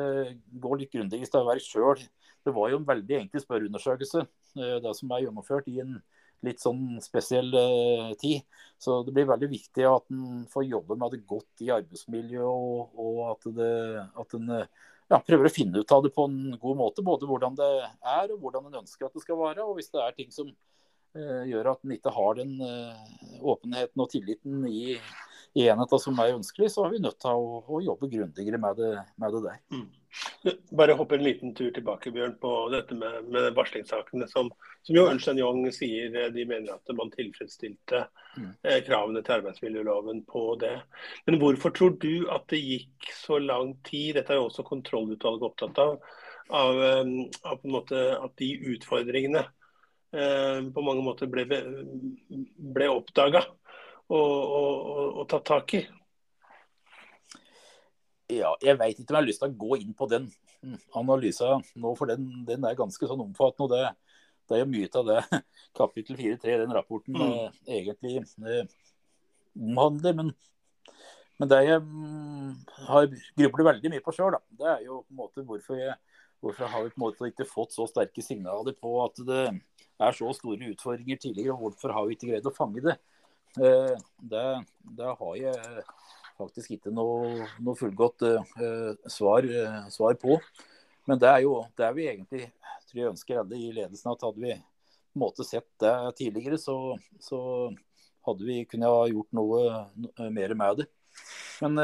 gå 0.60 0.76
litt 0.78 0.92
grundigere 0.92 1.30
til 1.32 1.46
verks 1.48 1.70
sjøl. 1.72 2.02
Det 2.44 2.52
var 2.54 2.70
jo 2.70 2.78
en 2.78 2.86
veldig 2.86 3.16
enkel 3.22 3.42
spørreundersøkelse, 3.42 4.26
det 4.54 4.92
som 4.94 5.14
er 5.16 5.24
gjennomført 5.24 5.70
i 5.72 5.80
en 5.82 5.96
litt 6.44 6.62
sånn 6.62 7.00
spesiell 7.04 7.50
eh, 7.58 8.10
tid. 8.20 8.44
Så 8.80 9.02
det 9.06 9.14
blir 9.16 9.28
veldig 9.30 9.48
viktig 9.48 9.86
at 9.88 10.10
en 10.12 10.44
får 10.52 10.66
jobbe 10.68 10.98
med 11.00 11.14
det 11.14 11.22
godt 11.28 11.64
i 11.64 11.70
arbeidsmiljøet, 11.72 12.44
og, 12.44 12.98
og 13.00 13.20
at, 13.30 13.48
det, 13.56 13.70
en 14.36 14.50
ja, 15.12 15.20
prøver 15.20 15.48
å 15.48 15.52
finne 15.52 15.80
ut 15.80 15.94
av 15.94 16.04
det 16.04 16.12
på 16.14 16.26
en 16.28 16.56
god 16.60 16.80
måte. 16.80 17.04
Både 17.06 17.28
hvordan 17.28 17.56
det 17.58 17.70
er 17.84 18.32
og 18.34 18.40
hvordan 18.44 18.70
en 18.70 18.80
ønsker 18.82 19.08
at 19.08 19.16
det 19.16 19.24
skal 19.24 19.40
være. 19.40 19.66
Og 19.66 19.78
hvis 19.78 19.92
det 19.94 20.02
er 20.02 20.16
ting 20.16 20.32
som 20.34 20.50
eh, 20.50 21.44
gjør 21.50 21.74
at 21.74 21.84
en 21.84 21.94
ikke 21.96 22.14
har 22.14 22.40
den 22.40 22.56
uh, 22.60 23.40
åpenheten 23.54 24.04
og 24.04 24.10
tilliten 24.12 24.64
i, 24.70 24.98
i 25.54 25.68
enheta 25.70 25.98
som 26.02 26.18
er 26.18 26.34
ønskelig, 26.34 26.72
så 26.72 26.84
er 26.84 26.96
vi 26.96 27.02
nødt 27.02 27.20
til 27.22 27.30
å, 27.38 27.60
å 27.70 27.82
jobbe 27.82 28.10
grundigere 28.10 28.58
med 28.58 28.80
det, 28.80 28.94
med 29.22 29.36
det 29.36 29.42
der. 29.44 29.60
Mm. 29.70 29.86
Bare 30.74 30.96
hoppe 30.98 31.14
en 31.14 31.24
liten 31.24 31.54
tur 31.54 31.70
tilbake 31.74 32.10
Bjørn, 32.14 32.34
på 32.42 32.50
dette 32.72 32.96
med, 32.98 33.28
med 33.30 33.54
varslingssakene. 33.54 34.26
Som, 34.30 34.50
som 34.82 34.98
jo 34.98 35.06
Ernst 35.10 35.30
Young 35.30 35.62
sier 35.74 36.14
eh, 36.18 36.28
de 36.34 36.46
mener 36.50 36.74
at 36.74 36.94
man 36.98 37.12
tilfredsstilte 37.14 38.04
mm. 38.34 38.50
eh, 38.66 38.80
kravene 38.86 39.22
til 39.22 39.38
arbeidsmiljøloven 39.38 40.24
på 40.30 40.44
det. 40.62 40.74
Men 41.28 41.38
hvorfor 41.42 41.74
tror 41.74 41.96
du 42.02 42.26
at 42.34 42.46
det 42.50 42.62
gikk 42.62 43.10
så 43.14 43.38
lang 43.42 43.76
tid? 43.86 44.16
Dette 44.18 44.34
er 44.34 44.42
jo 44.42 44.50
også 44.50 44.66
kontrollutvalget 44.66 45.50
opptatt 45.50 45.82
av. 45.86 45.98
Av, 46.50 46.82
eh, 46.90 47.12
av 47.46 47.68
måte 47.70 48.06
at 48.18 48.34
de 48.42 48.50
utfordringene 48.74 49.46
eh, 49.46 50.64
på 50.74 50.86
mange 50.86 51.06
måter 51.06 51.30
ble, 51.30 51.46
ble 51.46 52.90
oppdaga 52.90 53.46
og, 54.12 54.30
å, 54.58 55.04
å 55.22 55.26
ta 55.30 55.40
tak 55.44 55.76
i. 55.78 55.84
Ja, 58.32 58.54
jeg 58.64 58.78
veit 58.80 58.98
ikke 58.98 59.12
om 59.12 59.18
jeg 59.18 59.20
har 59.20 59.28
lyst 59.28 59.42
til 59.42 59.52
å 59.52 59.58
gå 59.64 59.76
inn 59.82 59.92
på 59.96 60.08
den 60.08 60.30
analysa 60.96 61.50
analysen 61.58 61.82
nå, 61.82 61.92
for 61.98 62.08
den, 62.08 62.24
den 62.48 62.64
er 62.64 62.78
ganske 62.78 63.08
sånn 63.08 63.22
omfattende. 63.24 63.66
og 63.66 63.74
det, 63.74 64.14
det 64.48 64.56
er 64.56 64.62
jo 64.62 64.70
mye 64.72 64.88
av 65.00 65.10
det 65.10 65.42
kapittel 65.80 66.18
4-3 66.20 66.54
i 66.54 66.62
den 66.62 66.74
rapporten 66.76 67.18
mm. 67.20 67.28
eh, 67.28 67.60
egentlig 67.80 68.16
eh, 68.22 68.72
omhandler. 69.54 70.16
Men, 70.20 70.32
men 71.40 71.52
det 71.52 71.60
jeg 71.66 71.84
mm, 71.84 72.50
har 72.88 73.08
grublet 73.12 73.70
veldig 73.70 73.92
mye 73.92 74.04
på 74.04 74.16
sjøl, 74.16 74.38
det 74.56 74.70
er 74.72 74.84
jo 74.88 75.02
på 75.02 75.14
en 75.14 75.20
måte 75.20 75.46
hvorfor, 75.48 75.80
jeg, 75.80 75.96
hvorfor 76.44 76.72
har 76.72 76.86
vi 76.86 76.94
på 76.94 77.00
en 77.00 77.06
måte 77.06 77.32
ikke 77.32 77.50
fått 77.50 77.76
så 77.76 77.88
sterke 77.90 78.24
signaler 78.24 78.76
på 78.80 78.96
at 79.04 79.20
det 79.28 79.42
er 79.52 80.16
så 80.16 80.32
store 80.36 80.72
utfordringer 80.72 81.20
tidligere, 81.20 81.54
og 81.54 81.68
hvorfor 81.68 81.92
har 81.96 82.08
vi 82.08 82.16
ikke 82.16 82.32
greid 82.32 82.48
å 82.48 82.56
fange 82.56 82.84
det? 82.88 82.96
Eh, 83.58 83.94
det, 84.18 84.46
det 84.98 85.10
har 85.20 85.36
jeg 85.38 85.84
faktisk 86.34 86.74
ikke 86.74 86.92
noe, 86.94 87.46
noe 87.62 87.78
fullgodt 87.78 88.24
uh, 88.26 88.94
svar, 89.06 89.46
svar, 89.94 90.16
på. 90.18 90.40
Men 91.06 91.20
det 91.22 91.28
er 91.30 91.44
jo 91.44 91.60
det 91.78 91.86
er 91.86 91.94
vi 91.94 92.08
egentlig 92.10 92.48
tror 92.88 93.00
jeg 93.00 93.10
ønsker 93.12 93.38
alle 93.38 93.60
i 93.60 93.70
ledelsen 93.76 94.10
at 94.10 94.24
hadde 94.26 94.42
vi 94.42 94.56
på 94.56 95.20
en 95.20 95.22
måte 95.22 95.46
sett 95.46 95.68
det 95.78 95.94
tidligere, 96.18 96.58
så, 96.58 96.96
så 97.22 97.38
hadde 98.26 98.48
vi 98.48 98.64
kunnet 98.66 98.90
ha 98.90 99.04
gjort 99.06 99.30
noe, 99.38 99.60
mer 100.34 100.54
med 100.58 100.80
det. 100.80 100.88
Men 101.62 101.78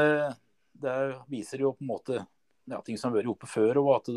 det 0.83 0.95
viser 1.31 1.63
jo 1.63 1.71
på 1.77 1.85
en 1.85 1.91
måte 1.93 2.17
ja, 2.19 2.81
ting 2.83 2.97
som 2.99 3.11
har 3.11 3.21
vært 3.21 3.31
oppe 3.31 3.47
før, 3.47 3.79
og 3.83 3.93
at 3.95 4.11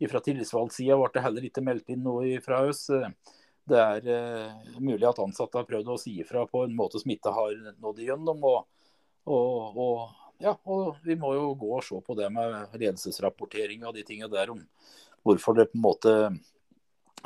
det 0.00 0.10
fra 0.10 0.22
tillitsvalgtsida 0.24 0.98
ble 0.98 1.10
det 1.14 1.24
heller 1.24 1.46
ikke 1.46 1.64
meldt 1.64 1.92
inn 1.92 2.02
noe 2.06 2.40
fra 2.44 2.62
oss. 2.68 2.88
Det 3.70 3.80
er 3.80 4.10
uh, 4.10 4.76
mulig 4.82 5.06
at 5.08 5.22
ansatte 5.22 5.60
har 5.60 5.68
prøvd 5.68 5.94
å 5.94 5.98
si 6.00 6.16
ifra 6.24 6.44
på 6.50 6.64
en 6.66 6.76
måte 6.76 7.00
som 7.02 7.12
ikke 7.14 7.32
har 7.36 7.56
nådd 7.78 8.04
igjennom. 8.04 8.44
og 8.50 8.60
og, 9.28 9.76
og, 9.76 10.30
ja, 10.40 10.54
og 10.64 11.00
vi 11.04 11.16
må 11.18 11.34
jo 11.36 11.52
gå 11.58 11.74
og 11.76 11.84
se 11.84 11.98
på 12.04 12.16
det 12.18 12.30
med 12.32 12.72
ledelsesrapportering 12.78 13.84
og 13.84 13.96
de 13.96 14.06
tingene 14.06 14.32
der 14.32 14.52
om 14.54 14.62
hvorfor 15.26 15.58
det 15.58 15.68
på 15.70 15.76
en 15.76 15.84
måte 15.84 16.14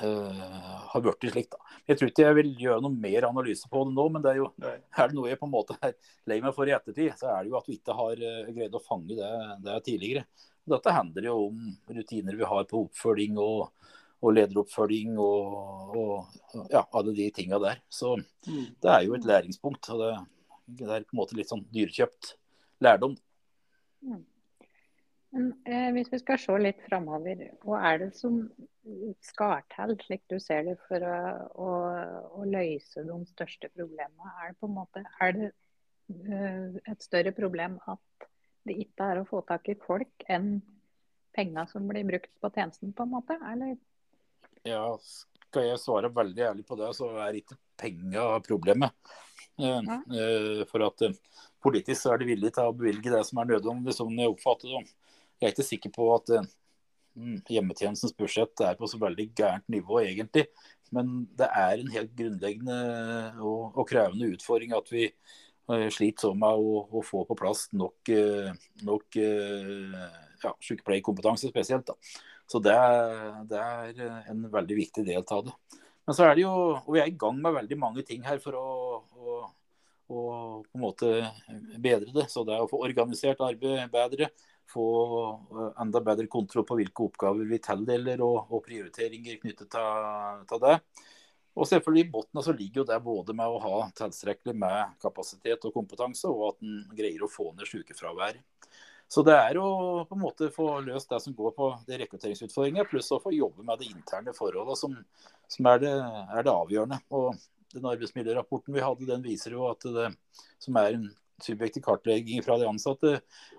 uh, 0.03 0.81
har 0.91 1.05
blitt 1.05 1.29
slik. 1.31 1.53
da. 1.53 1.77
Jeg 1.87 2.01
tror 2.01 2.11
ikke 2.11 2.27
jeg 2.27 2.39
vil 2.41 2.51
gjøre 2.65 2.83
noe 2.83 3.03
mer 3.07 3.29
analyse 3.29 3.71
på 3.71 3.85
det 3.87 3.95
nå, 3.95 4.09
men 4.11 4.25
det 4.25 4.33
er 4.33 4.41
jo 4.43 4.49
er 4.65 4.81
det 5.13 5.15
noe 5.15 5.31
jeg 5.31 5.41
på 5.41 5.49
en 5.49 5.55
måte 5.55 5.79
er 5.81 5.95
lei 6.31 6.41
meg 6.43 6.57
for 6.57 6.69
i 6.69 6.75
ettertid, 6.75 7.15
så 7.21 7.31
er 7.37 7.45
det 7.45 7.55
jo 7.55 7.61
at 7.61 7.71
vi 7.71 7.79
ikke 7.79 7.99
har 8.01 8.25
uh, 8.27 8.51
greid 8.51 8.75
å 8.75 8.83
fange 8.83 9.15
det, 9.15 9.33
det 9.69 9.81
tidligere. 9.87 10.27
Dette 10.75 10.97
handler 10.97 11.29
jo 11.29 11.39
om 11.51 11.65
rutiner 11.93 12.41
vi 12.41 12.49
har 12.49 12.67
på 12.67 12.87
oppfølging 12.87 13.39
og, 13.39 13.69
og 14.25 14.37
lederoppfølging 14.37 15.19
og, 15.21 15.97
og 16.01 16.65
ja, 16.73 16.85
alle 16.97 17.13
de 17.17 17.29
tinga 17.35 17.61
der. 17.63 17.83
Så 17.93 18.15
mm. 18.17 18.65
det 18.83 18.91
er 18.91 19.03
jo 19.05 19.19
et 19.19 19.29
læringspunkt. 19.29 19.91
og 19.93 20.01
det 20.01 20.15
det 20.67 20.89
er 20.89 21.05
på 21.05 21.15
en 21.15 21.21
måte 21.21 21.37
litt 21.39 21.51
sånn 21.51 21.65
dyrekjøpt 21.75 22.35
lærdom. 22.85 23.17
Mm. 24.05 24.23
Men, 25.35 25.49
eh, 25.67 25.89
hvis 25.97 26.13
vi 26.13 26.21
skal 26.23 26.39
se 26.39 26.57
litt 26.63 26.83
framover, 26.87 27.41
hva 27.67 27.81
er 27.91 28.05
det 28.05 28.11
som 28.17 28.45
skal 29.25 29.65
til, 29.73 29.97
slik 30.05 30.23
du 30.31 30.37
ser 30.43 30.63
det, 30.69 30.77
for 30.87 31.03
å, 31.09 31.17
å, 31.59 31.71
å, 32.39 32.45
løse 32.47 33.03
de 33.07 33.17
største 33.33 33.71
problemene? 33.75 34.35
Er 34.43 34.53
det 34.53 34.61
på 34.61 34.71
en 34.71 34.77
måte 34.77 35.03
er 35.25 35.35
det, 35.35 35.51
uh, 36.13 36.79
et 36.93 37.03
større 37.03 37.33
problem 37.35 37.81
at 37.91 38.29
det 38.69 38.79
ikke 38.87 39.11
er 39.11 39.21
å 39.21 39.27
få 39.29 39.43
tak 39.49 39.69
i 39.73 39.79
folk 39.81 40.29
enn 40.31 40.59
penger 41.35 41.67
som 41.73 41.89
blir 41.91 42.07
brukt 42.07 42.31
på 42.41 42.53
tjenesten, 42.55 42.95
på 42.95 43.09
en 43.09 43.15
måte? 43.17 43.39
Eller? 43.51 43.75
Ja, 44.65 44.97
skal 45.03 45.69
jeg 45.69 45.81
svare 45.83 46.11
veldig 46.13 46.49
ærlig 46.49 46.65
på 46.67 46.77
det, 46.81 46.91
så 46.97 47.11
er 47.21 47.37
ikke 47.39 47.59
penger 47.81 48.41
problemet. 48.47 48.95
Ja. 49.61 49.79
Eh, 49.79 50.65
for 50.71 50.83
at 50.87 51.05
eh, 51.07 51.17
politisk 51.63 52.01
så 52.01 52.15
er 52.15 52.23
de 52.23 52.29
villige 52.33 52.57
til 52.57 52.71
å 52.71 52.77
bevilge 52.77 53.13
det 53.13 53.23
som 53.29 53.41
er 53.41 53.53
nødvendig, 53.53 53.95
som 53.95 54.11
jeg 54.11 54.33
oppfatter 54.33 54.73
det. 54.73 54.83
Jeg 55.39 55.49
er 55.49 55.55
ikke 55.55 55.69
sikker 55.69 55.95
på 55.95 56.09
at 56.17 56.33
eh, 56.35 56.51
mm, 57.21 57.39
hjemmetjenestens 57.53 58.17
budsjett 58.19 58.65
er 58.67 58.79
på 58.81 58.89
så 58.91 59.01
veldig 59.03 59.29
gærent 59.37 59.69
nivå, 59.73 60.01
egentlig. 60.03 60.49
Men 60.95 61.25
det 61.37 61.49
er 61.51 61.79
en 61.79 61.95
helt 61.95 62.13
grunnleggende 62.17 62.79
og, 63.43 63.75
og 63.75 63.89
krevende 63.91 64.33
utfordring 64.35 64.75
at 64.77 64.91
vi 64.93 65.09
sliter 65.65 66.29
sånn 66.29 66.37
med 66.39 66.61
å, 66.61 66.83
å, 66.93 67.01
få 67.01 67.23
på 67.25 67.35
plass 67.41 67.71
nok, 67.73 68.11
nok 68.85 69.17
ja, 69.17 70.51
sykepleierkompetanse 70.61 71.49
spesielt. 71.49 71.89
Da. 71.89 71.97
Så 72.51 72.61
det, 72.61 72.77
det, 73.51 73.61
er 73.61 74.31
en 74.31 74.47
veldig 74.53 74.77
viktig 74.77 75.05
del 75.07 75.25
av 75.25 75.47
det. 75.47 75.55
Men 76.05 76.17
så 76.17 76.27
er 76.27 76.37
det 76.37 76.45
jo, 76.45 76.53
og 76.77 76.91
vi 76.93 77.01
er 77.01 77.09
i 77.09 77.17
gang 77.19 77.39
med 77.41 77.57
veldig 77.57 77.79
mange 77.81 78.05
ting 78.05 78.25
her 78.27 78.41
for 78.43 78.59
å, 78.59 78.65
å, 79.01 79.37
å 80.13 80.25
på 80.67 80.77
en 80.77 80.83
måte 80.83 81.13
bedre 81.81 82.13
det. 82.13 82.27
Så 82.33 82.45
det 82.45 82.57
er 82.57 82.65
å 82.65 82.69
få 82.69 82.83
organisert 82.85 83.41
arbeid 83.45 83.89
bedre, 83.93 84.29
få 84.71 84.85
eh, 85.33 85.73
enda 85.85 86.05
bedre 86.05 86.29
kontroll 86.33 86.67
på 86.69 86.77
hvilke 86.81 87.09
oppgaver 87.09 87.49
vi 87.49 87.61
tildeler 87.65 88.21
og, 88.25 88.53
og 88.53 88.65
prioriteringer 88.69 89.41
knyttet 89.41 89.73
til 89.73 90.65
det. 90.65 90.79
Og 91.55 91.69
selvfølgelig 91.71 92.03
I 92.03 92.11
bunnen 92.11 92.43
så 92.43 92.53
ligger 92.53 92.83
jo 92.83 92.89
det 92.89 92.97
både 93.05 93.35
med 93.39 93.53
å 93.53 93.61
ha 93.63 93.85
tilstrekkelig 93.95 94.57
med 94.59 94.97
kapasitet 95.03 95.65
og 95.69 95.77
kompetanse, 95.77 96.27
og 96.27 96.49
at 96.49 96.65
en 96.67 96.81
greier 96.99 97.23
å 97.23 97.31
få 97.31 97.53
ned 97.55 97.69
sykefraværet. 97.71 98.43
Så 99.09 99.23
det 99.27 99.35
er 99.37 99.59
å 99.61 99.67
på 100.09 100.17
en 100.17 100.23
måte 100.23 100.51
få 100.53 100.69
løst 100.85 101.11
det 101.13 101.21
som 101.23 101.35
går 101.37 101.53
på 101.57 101.71
det 101.89 102.01
rekrutteringsutfordringer, 102.03 102.89
pluss 102.91 103.13
å 103.15 103.21
få 103.23 103.35
jobbe 103.35 103.67
med 103.67 103.83
de 103.83 103.91
interne 103.93 104.35
forholdene 104.35 104.79
som, 104.79 104.97
som 105.51 105.69
er, 105.71 105.83
det, 105.85 105.93
er, 105.93 106.41
det, 106.41 106.55
avgjørende. 106.55 106.99
Og 107.15 107.37
den 107.75 107.91
arbeidsmiljørapporten 107.93 108.75
vi 108.75 108.83
hadde, 108.83 109.11
den 109.11 109.23
viser 109.27 109.55
jo 109.55 109.69
at 109.69 109.85
det 109.85 110.09
som 110.63 110.81
er 110.81 110.97
en 110.97 111.07
subjektiv 111.43 111.83
kartlegging 111.85 112.43
fra 112.47 112.57
de 112.59 112.67
ansatte, 112.71 113.17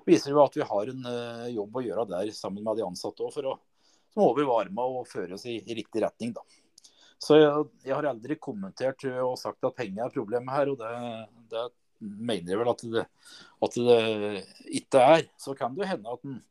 viser 0.08 0.34
jo 0.34 0.43
at 0.43 0.55
vi 0.58 0.67
har 0.67 0.91
en 0.91 1.08
uh, 1.08 1.47
jobb 1.51 1.75
å 1.75 1.84
gjøre 1.86 2.05
der 2.13 2.36
sammen 2.36 2.63
med 2.63 2.79
de 2.79 2.86
ansatte 2.88 3.23
òg, 3.25 3.34
for 3.36 3.51
å 3.51 3.55
som 4.15 4.23
over 4.23 4.47
varme 4.47 4.84
og 4.88 5.10
føre 5.12 5.36
oss 5.36 5.43
i, 5.51 5.58
i 5.60 5.75
riktig 5.75 6.01
retning. 6.01 6.31
da. 6.36 6.43
Så 7.19 7.39
jeg, 7.39 7.65
jeg, 7.84 7.93
har 7.95 8.08
aldri 8.08 8.38
kommentert 8.39 9.03
og 9.12 9.36
sagt 9.39 9.67
at 9.67 9.75
penger 9.75 10.05
er 10.05 10.13
problemet 10.13 10.55
her. 10.55 10.71
og 10.71 10.79
det, 10.79 10.91
det 11.51 11.65
mener 11.99 12.53
jeg 12.53 12.60
vel 12.60 12.71
at 12.71 12.84
det, 12.95 13.05
at 13.67 13.77
det 13.88 13.99
ikke 14.81 15.05
er. 15.15 15.25
Så 15.41 15.55
kan 15.58 15.75
det 15.75 15.84
jo 15.86 15.89
hende 15.89 16.15
at 16.17 16.27
en 16.27 16.41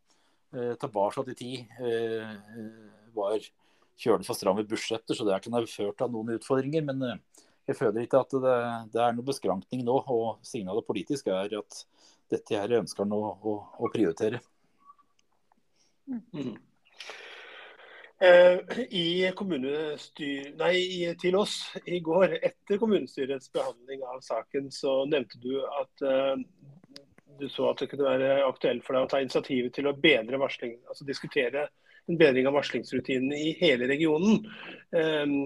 eh, 0.54 0.74
tilbake 0.80 1.26
i 1.30 1.36
tid 1.38 1.84
eh, 1.84 2.34
var 3.14 3.38
kjølig 4.00 4.26
for 4.26 4.38
stramme 4.38 4.66
budsjetter, 4.68 5.14
så 5.14 5.26
det 5.26 5.40
kan 5.44 5.56
ha 5.56 5.62
ført 5.68 5.98
til 6.00 6.12
noen 6.14 6.34
utfordringer. 6.38 6.86
Men 6.90 7.02
eh, 7.08 7.46
jeg 7.68 7.78
føler 7.78 8.04
ikke 8.04 8.24
at 8.24 8.36
det, 8.44 8.58
det 8.94 9.04
er 9.04 9.16
noe 9.16 9.28
beskrankning 9.28 9.84
nå. 9.86 10.00
Og 10.12 10.44
signalet 10.46 10.86
politisk 10.88 11.30
er 11.32 11.58
at 11.60 11.80
dette 12.32 12.58
her 12.58 12.78
ønsker 12.80 13.04
han 13.04 13.14
å, 13.16 13.34
å, 13.40 13.56
å 13.78 13.92
prioritere. 13.92 14.42
Mm. 16.04 16.56
Eh, 18.24 18.58
I 18.90 19.32
nei, 20.56 20.76
til 21.20 21.36
oss 21.36 21.56
i 21.84 21.98
går, 22.04 22.38
etter 22.46 22.78
kommunestyrets 22.80 23.50
behandling 23.52 24.04
av 24.08 24.22
saken, 24.24 24.70
så 24.72 25.02
nevnte 25.10 25.40
du 25.42 25.58
at 25.66 26.04
uh, 26.06 26.36
du 27.40 27.48
så 27.50 27.72
at 27.72 27.82
det 27.82 27.90
kunne 27.90 28.06
være 28.06 28.44
aktuelt 28.46 28.84
for 28.86 28.96
deg 28.96 29.06
å 29.06 29.10
ta 29.10 29.20
initiativet 29.20 29.74
til 29.76 29.90
å 29.90 29.96
bedre 29.98 30.40
varsling, 30.40 30.78
altså 30.88 31.06
diskutere 31.08 31.66
en 32.08 32.20
bedring 32.20 32.48
av 32.48 32.56
varslingsrutinene 32.56 33.40
i 33.40 33.52
hele 33.60 33.88
regionen. 33.90 34.46
Um, 34.94 35.36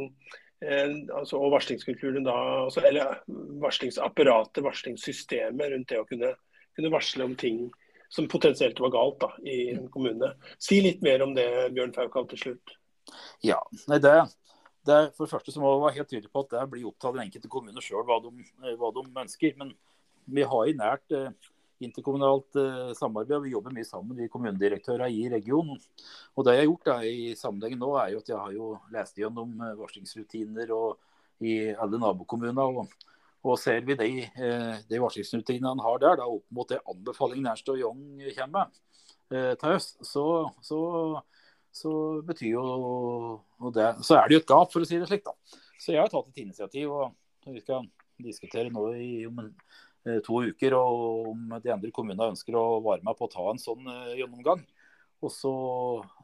altså, 0.61 1.39
og 1.39 1.53
varslingskulturen 1.55 2.27
da, 2.27 2.37
altså, 2.67 2.83
eller 2.87 3.21
varslingsapparatet, 3.63 4.63
varslingssystemet 4.67 5.73
rundt 5.73 5.91
det 5.95 6.01
å 6.03 6.07
kunne, 6.07 6.35
kunne 6.77 6.95
varsle 6.95 7.27
om 7.27 7.37
ting 7.39 7.69
som 8.09 8.29
potensielt 8.29 8.81
var 8.81 8.93
galt 8.95 9.21
da, 9.21 9.31
i 9.45 9.71
en 9.75 9.89
kommune. 9.93 10.33
Si 10.63 10.81
litt 10.85 11.03
mer 11.05 11.23
om 11.25 11.35
det, 11.37 11.49
Bjørn 11.77 11.93
Faukal, 11.97 12.29
til 12.31 12.43
slutt. 12.43 12.75
Ja, 13.45 13.59
nei, 13.89 14.01
det, 14.05 14.15
det, 14.89 14.99
For 15.17 15.27
det 15.27 15.33
første 15.35 15.53
så 15.53 15.63
må 15.63 15.75
vi 15.75 15.85
være 15.85 15.99
helt 16.01 16.11
tydelig 16.11 16.33
på 16.33 16.45
at 16.45 16.57
det 16.57 16.65
blir 16.73 16.89
opp 16.89 16.99
til 17.01 17.17
den 17.17 17.27
enkelte 17.27 17.53
kommune 17.53 17.85
sjøl 17.85 18.07
hva, 18.09 18.19
hva, 18.23 18.91
de 18.97 19.05
ønsker. 19.25 19.57
Men 19.61 19.75
vi 20.29 20.45
har 20.49 20.69
i 20.69 20.77
nært 20.77 21.17
eh, 21.17 21.31
interkommunalt 21.85 22.59
eh, 22.61 22.95
samarbeid, 22.99 23.45
vi 23.45 23.53
jobber 23.55 23.77
mye 23.77 23.89
sammen, 23.89 24.17
vi 24.19 24.31
kommunedirektørene 24.33 25.11
i 25.13 25.29
regionen. 25.33 25.81
Og 26.35 26.47
det 26.47 26.57
jeg 26.57 26.65
har 26.65 26.71
gjort 26.71 26.89
da, 26.91 26.97
i 27.05 27.35
sammenhengen 27.39 27.85
nå, 27.85 27.93
er 28.01 28.15
jo 28.15 28.23
at 28.25 28.33
jeg 28.33 28.41
har 28.41 28.57
jo 28.57 28.73
lest 28.95 29.21
gjennom 29.21 29.53
eh, 29.61 29.77
varslingsrutiner 29.79 30.73
og 30.77 30.97
i 31.45 31.61
alle 31.71 32.01
nabokommuner. 32.03 32.83
og 32.83 33.08
og 33.47 33.59
ser 33.61 33.85
vi 33.87 33.97
de, 33.99 34.11
eh, 34.27 34.77
de 34.91 35.01
varslingsrutinene 35.01 35.71
han 35.71 35.83
har 35.85 36.01
der, 36.03 36.19
da, 36.21 36.27
opp 36.27 36.45
mot 36.55 36.69
det 36.69 36.81
anbefalingen 36.91 37.47
Ernst 37.51 37.69
og 37.71 37.79
Young 37.79 38.01
kommer 38.37 38.71
med 39.31 39.37
eh, 39.37 39.53
til 39.61 39.75
høst, 39.75 39.99
så, 40.07 40.25
så, 40.65 40.81
så, 41.75 41.93
betyr 42.27 42.57
jo 42.57 43.71
det 43.75 43.93
Så 44.03 44.19
er 44.19 44.27
det 44.27 44.39
jo 44.39 44.43
et 44.43 44.51
gap, 44.51 44.73
for 44.73 44.83
å 44.83 44.89
si 44.89 44.99
det 44.99 45.11
slik. 45.11 45.25
da. 45.27 45.37
Så 45.79 45.95
jeg 45.95 46.03
har 46.03 46.11
tatt 46.11 46.33
et 46.33 46.43
initiativ, 46.43 46.91
og 46.91 47.53
vi 47.55 47.63
skal 47.63 47.87
diskutere 48.19 48.73
nå 48.75 48.89
i 48.99 49.13
om 49.29 49.39
en, 49.45 49.55
eh, 50.09 50.19
to 50.27 50.43
uker 50.51 50.75
og 50.75 51.31
om 51.35 51.55
de 51.63 51.75
andre 51.75 51.95
kommunene 51.95 52.33
ønsker 52.35 52.59
å 52.59 52.83
være 52.83 53.07
med 53.07 53.19
på 53.19 53.29
å 53.29 53.33
ta 53.33 53.47
en 53.53 53.63
sånn 53.63 53.87
gjennomgang. 54.19 54.67
Og 55.23 55.31
så 55.35 55.53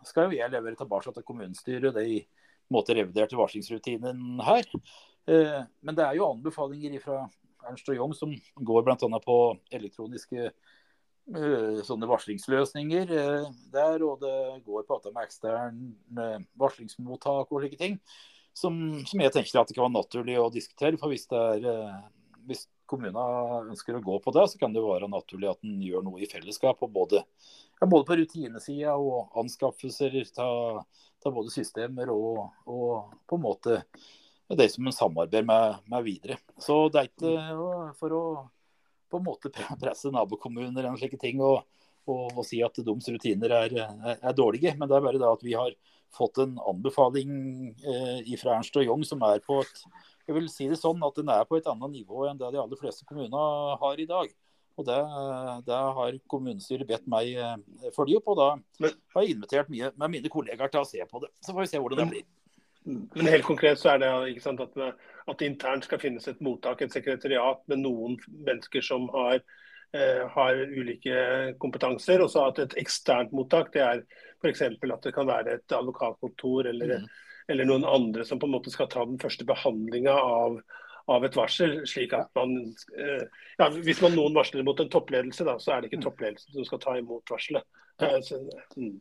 skal 0.06 0.28
jo 0.28 0.38
jeg 0.38 0.50
levere 0.50 0.78
tilbake 0.78 1.14
til 1.14 1.26
kommunestyret 1.26 1.94
de 1.94 2.24
måte 2.72 2.94
reviderte 2.96 3.38
varslingsrutinen 3.38 4.40
her. 4.46 4.66
Eh, 5.26 5.60
men 5.80 5.96
det 5.96 6.04
er 6.04 6.18
jo 6.18 6.28
anbefalinger 6.34 7.00
fra 7.02 7.22
Ernst 7.64 7.88
og 7.88 7.96
Young 7.96 8.12
som 8.16 8.34
går 8.60 8.84
bl.a. 8.84 9.20
på 9.24 9.38
elektroniske 9.72 10.42
eh, 10.44 11.80
sånne 11.86 12.08
varslingsløsninger 12.10 13.14
eh, 13.16 13.48
der, 13.72 14.04
og 14.04 14.20
det 14.24 14.36
går 14.66 14.84
på 14.84 14.98
at 14.98 15.08
det 15.08 15.14
er 15.14 15.24
ekstern 15.24 15.82
varslingsmottak 16.60 17.48
og 17.48 17.64
slike 17.64 17.80
ting. 17.80 17.98
Som, 18.54 18.76
som, 19.08 19.18
jeg 19.18 19.32
tenker 19.34 19.58
at 19.58 19.70
det 19.70 19.74
kan 19.74 19.88
være 19.88 19.96
naturlig 19.96 20.36
å 20.38 20.52
diskutere. 20.52 20.98
For 21.00 21.10
hvis 21.10 21.26
det 21.26 21.40
er, 21.56 22.04
hvis 22.46 22.68
kommunen 22.86 23.70
ønsker 23.72 23.96
å 23.96 24.02
gå 24.04 24.18
på 24.22 24.34
det, 24.36 24.44
så 24.52 24.60
kan 24.60 24.74
det 24.74 24.84
være 24.84 25.08
naturlig 25.10 25.48
at 25.50 25.64
en 25.66 25.80
gjør 25.82 26.04
noe 26.06 26.20
i 26.22 26.28
fellesskap. 26.30 26.84
Både, 26.94 27.24
ja, 27.80 27.88
både, 27.88 28.04
på 28.06 28.18
rutinesida 28.20 28.94
og 28.94 29.34
anskaffelser 29.42 30.14
av 30.44 30.84
både 31.24 31.50
systemer 31.50 32.12
og, 32.12 32.44
og, 32.68 33.16
på 33.26 33.40
en 33.40 33.44
måte 33.48 33.80
det 34.59 34.68
som 34.72 34.86
en 34.86 34.94
samarbeider 34.94 35.46
med, 35.46 35.80
med, 35.90 36.05
videre. 36.07 36.38
Så 36.61 36.86
det 36.92 37.00
er 37.00 37.11
ikke 37.11 37.94
for 38.00 38.16
å 38.16 38.24
på 39.11 39.20
en 39.20 39.26
måte 39.26 39.52
presse 39.82 40.11
nabokommuner 40.11 40.82
eller 40.82 40.98
slike 40.98 41.20
ting 41.20 41.42
og, 41.44 41.62
og, 42.09 42.24
og, 42.32 42.42
si 42.46 42.62
at 42.66 42.80
deres 42.80 43.11
rutiner 43.12 43.52
er, 43.62 43.76
er, 43.84 44.16
er, 44.16 44.32
dårlige. 44.36 44.74
Men 44.78 44.90
det 44.90 44.98
er 44.98 45.05
bare 45.07 45.20
det 45.20 45.30
at 45.30 45.44
vi 45.46 45.55
har 45.59 45.76
fått 46.14 46.40
en 46.42 46.57
anbefaling 46.70 47.30
eh, 47.82 48.34
fra 48.40 48.59
Ernst 48.59 48.76
og 48.78 48.86
Young 48.86 49.05
som 49.07 49.22
er 49.26 49.42
på 49.44 49.62
et 49.62 49.86
jeg 50.24 50.36
vil 50.38 50.46
si 50.48 50.66
det 50.70 50.78
sånn 50.80 51.02
at 51.05 51.18
den 51.18 51.28
er 51.28 51.44
på 51.44 51.59
et 51.59 51.66
annet 51.68 51.92
nivå 51.92 52.24
enn 52.30 52.38
det 52.40 52.48
de 52.55 52.61
aller 52.62 52.80
fleste 52.80 53.05
kommuner 53.09 53.76
har 53.80 54.00
i 54.00 54.09
dag. 54.09 54.30
Og 54.74 54.86
Det, 54.88 54.96
det 55.68 55.80
har 55.98 56.16
kommunestyret 56.26 56.88
bedt 56.88 57.05
meg 57.11 57.28
eh, 57.38 57.90
følge 57.94 58.18
opp, 58.18 58.32
og 58.32 58.40
da 58.40 58.48
har 59.14 59.22
jeg 59.22 59.36
invitert 59.36 59.68
mye 59.70 59.92
med 59.94 60.14
mine 60.16 60.32
kollegaer 60.32 60.72
til 60.72 60.80
å 60.82 60.88
se 60.88 61.05
på 61.07 61.20
det. 61.22 61.30
Så 61.44 61.52
får 61.52 61.62
vi 61.62 61.70
se 61.70 61.82
hvordan 61.82 62.00
det 62.00 62.09
blir. 62.11 62.24
Men 62.85 63.26
helt 63.26 63.47
konkret 63.49 63.80
så 63.80 63.95
er 63.95 64.03
det 64.03 64.43
sant, 64.45 64.61
at, 64.61 64.76
at, 65.24 65.39
det 65.41 65.49
internt 65.49 65.87
skal 65.87 66.01
finnes 66.03 66.26
et 66.28 66.41
mottak, 66.45 66.82
et 66.85 66.93
sekretariat 66.93 67.62
med 67.72 67.80
noen 67.80 68.18
mennesker 68.28 68.85
som 68.85 69.07
har, 69.14 69.41
eh, 69.97 70.20
har 70.35 70.61
ulike 70.68 71.55
kompetanser. 71.62 72.20
Og 72.20 72.32
så 72.32 72.45
at 72.51 72.61
et 72.61 72.78
eksternt 72.85 73.32
mottak 73.32 73.72
det 73.72 73.85
er 73.85 74.03
f.eks. 74.45 74.66
at 74.68 75.07
det 75.07 75.14
kan 75.16 75.28
være 75.28 75.59
et 75.59 75.76
advokatkontor 75.76 76.68
eller, 76.74 76.99
mm. 77.01 77.07
eller, 77.55 77.70
noen 77.70 77.89
andre 77.89 78.26
som 78.28 78.41
på 78.41 78.51
en 78.51 78.57
måte 78.59 78.72
skal 78.74 78.91
ta 78.93 79.07
den 79.09 79.20
første 79.22 79.49
behandlinga 79.49 80.12
av, 80.12 80.61
av 81.09 81.24
et 81.24 81.41
varsel. 81.41 81.80
slik 81.89 82.12
at 82.12 82.28
man, 82.37 82.59
eh, 82.99 83.24
ja, 83.57 83.70
Hvis 83.80 84.05
man 84.05 84.12
noen 84.18 84.37
varsler 84.37 84.66
mot 84.66 84.80
en 84.80 84.93
toppledelse, 84.93 85.49
da, 85.49 85.57
så 85.57 85.72
er 85.72 85.80
det 85.80 85.93
ikke 85.93 86.03
mm. 86.05 86.09
toppledelsen 86.11 86.59
som 86.59 86.68
skal 86.68 86.85
ta 86.85 86.99
imot 87.01 87.32
varselet. 87.32 87.64
Mm, 88.01 88.97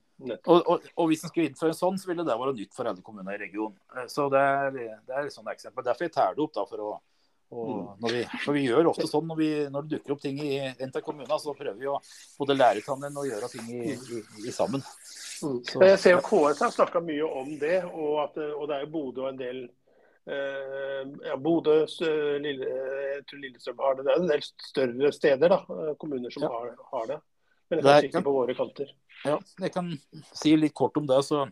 og, 0.46 0.60
og, 0.70 0.84
og, 0.96 1.08
Hvis 1.10 1.24
en 1.24 1.32
skulle 1.32 1.50
innføre 1.50 1.74
en 1.74 1.78
sånn, 1.78 1.98
så 1.98 2.12
ville 2.12 2.26
det 2.26 2.36
være 2.38 2.54
nytt 2.58 2.76
for 2.76 2.90
alle 2.90 3.02
kommuner 3.06 3.36
i 3.36 3.42
regionen. 3.42 3.80
Eh, 3.98 4.06
så 4.12 4.28
Det 4.32 4.44
er, 4.44 4.70
det 4.76 5.16
er 5.16 5.26
et 5.26 5.34
sånt 5.34 5.50
eksempel. 5.52 5.86
Derfor 5.86 6.08
jeg 6.08 6.14
tærer 6.14 6.38
det 6.38 6.46
opp. 6.46 6.54
da, 6.54 6.66
for 6.70 6.86
å 6.86 6.92
mm. 7.50 8.06
vi, 8.06 8.24
for 8.46 8.58
vi 8.58 8.66
gjør 8.68 8.92
ofte 8.94 9.10
sånn 9.10 9.28
når, 9.30 9.40
vi, 9.42 9.50
når 9.74 9.86
det 9.88 9.98
dukker 9.98 10.16
opp 10.16 10.24
ting 10.24 10.40
i 10.46 10.54
en 10.62 10.94
av 10.94 11.02
kommunene, 11.02 11.42
så 11.42 11.58
prøver 11.58 11.80
vi 11.82 11.90
å 11.90 12.00
både 12.38 12.58
lære 12.58 12.86
sammen 12.86 13.18
og 13.18 13.30
gjøre 13.30 13.52
ting 13.56 13.70
i, 13.74 13.94
i, 13.98 14.24
i 14.48 14.54
sammen. 14.54 14.86
Så, 15.44 15.58
jeg 15.84 16.00
ser 16.00 16.18
jo 16.18 16.24
KS 16.24 16.62
har 16.64 16.76
snakka 16.78 17.02
mye 17.04 17.26
om 17.42 17.56
det, 17.60 17.80
og, 17.90 18.20
at, 18.24 18.38
og 18.54 18.68
det 18.70 18.78
er 18.78 18.86
jo 18.86 18.94
Bodø 18.94 19.26
og 19.26 19.34
en 19.34 19.42
del 19.42 19.66
eh, 20.30 21.02
ja, 21.28 21.36
Bodø, 21.36 21.82
Lille, 22.46 22.80
Lillestrøm 23.34 23.82
har 23.84 23.98
det. 23.98 24.08
Det 24.08 24.14
er 24.14 24.22
en 24.22 24.32
del 24.32 24.46
større 24.46 25.12
steder, 25.18 25.58
da, 25.58 25.94
kommuner 26.00 26.32
som 26.32 26.46
ja. 26.46 26.54
har, 26.54 26.76
har 26.94 27.10
det. 27.12 27.20
Men 27.78 27.86
det 27.86 27.92
er 27.94 28.06
kanskje 28.06 28.12
ikke 28.12 28.26
på 28.28 28.36
våre 28.38 28.56
kanter. 28.58 28.94
Ja, 29.24 29.38
jeg 29.64 29.74
kan 29.74 29.92
si 30.36 30.56
litt 30.60 30.76
kort 30.78 30.98
om 31.00 31.08
det. 31.10 31.20
så 31.26 31.46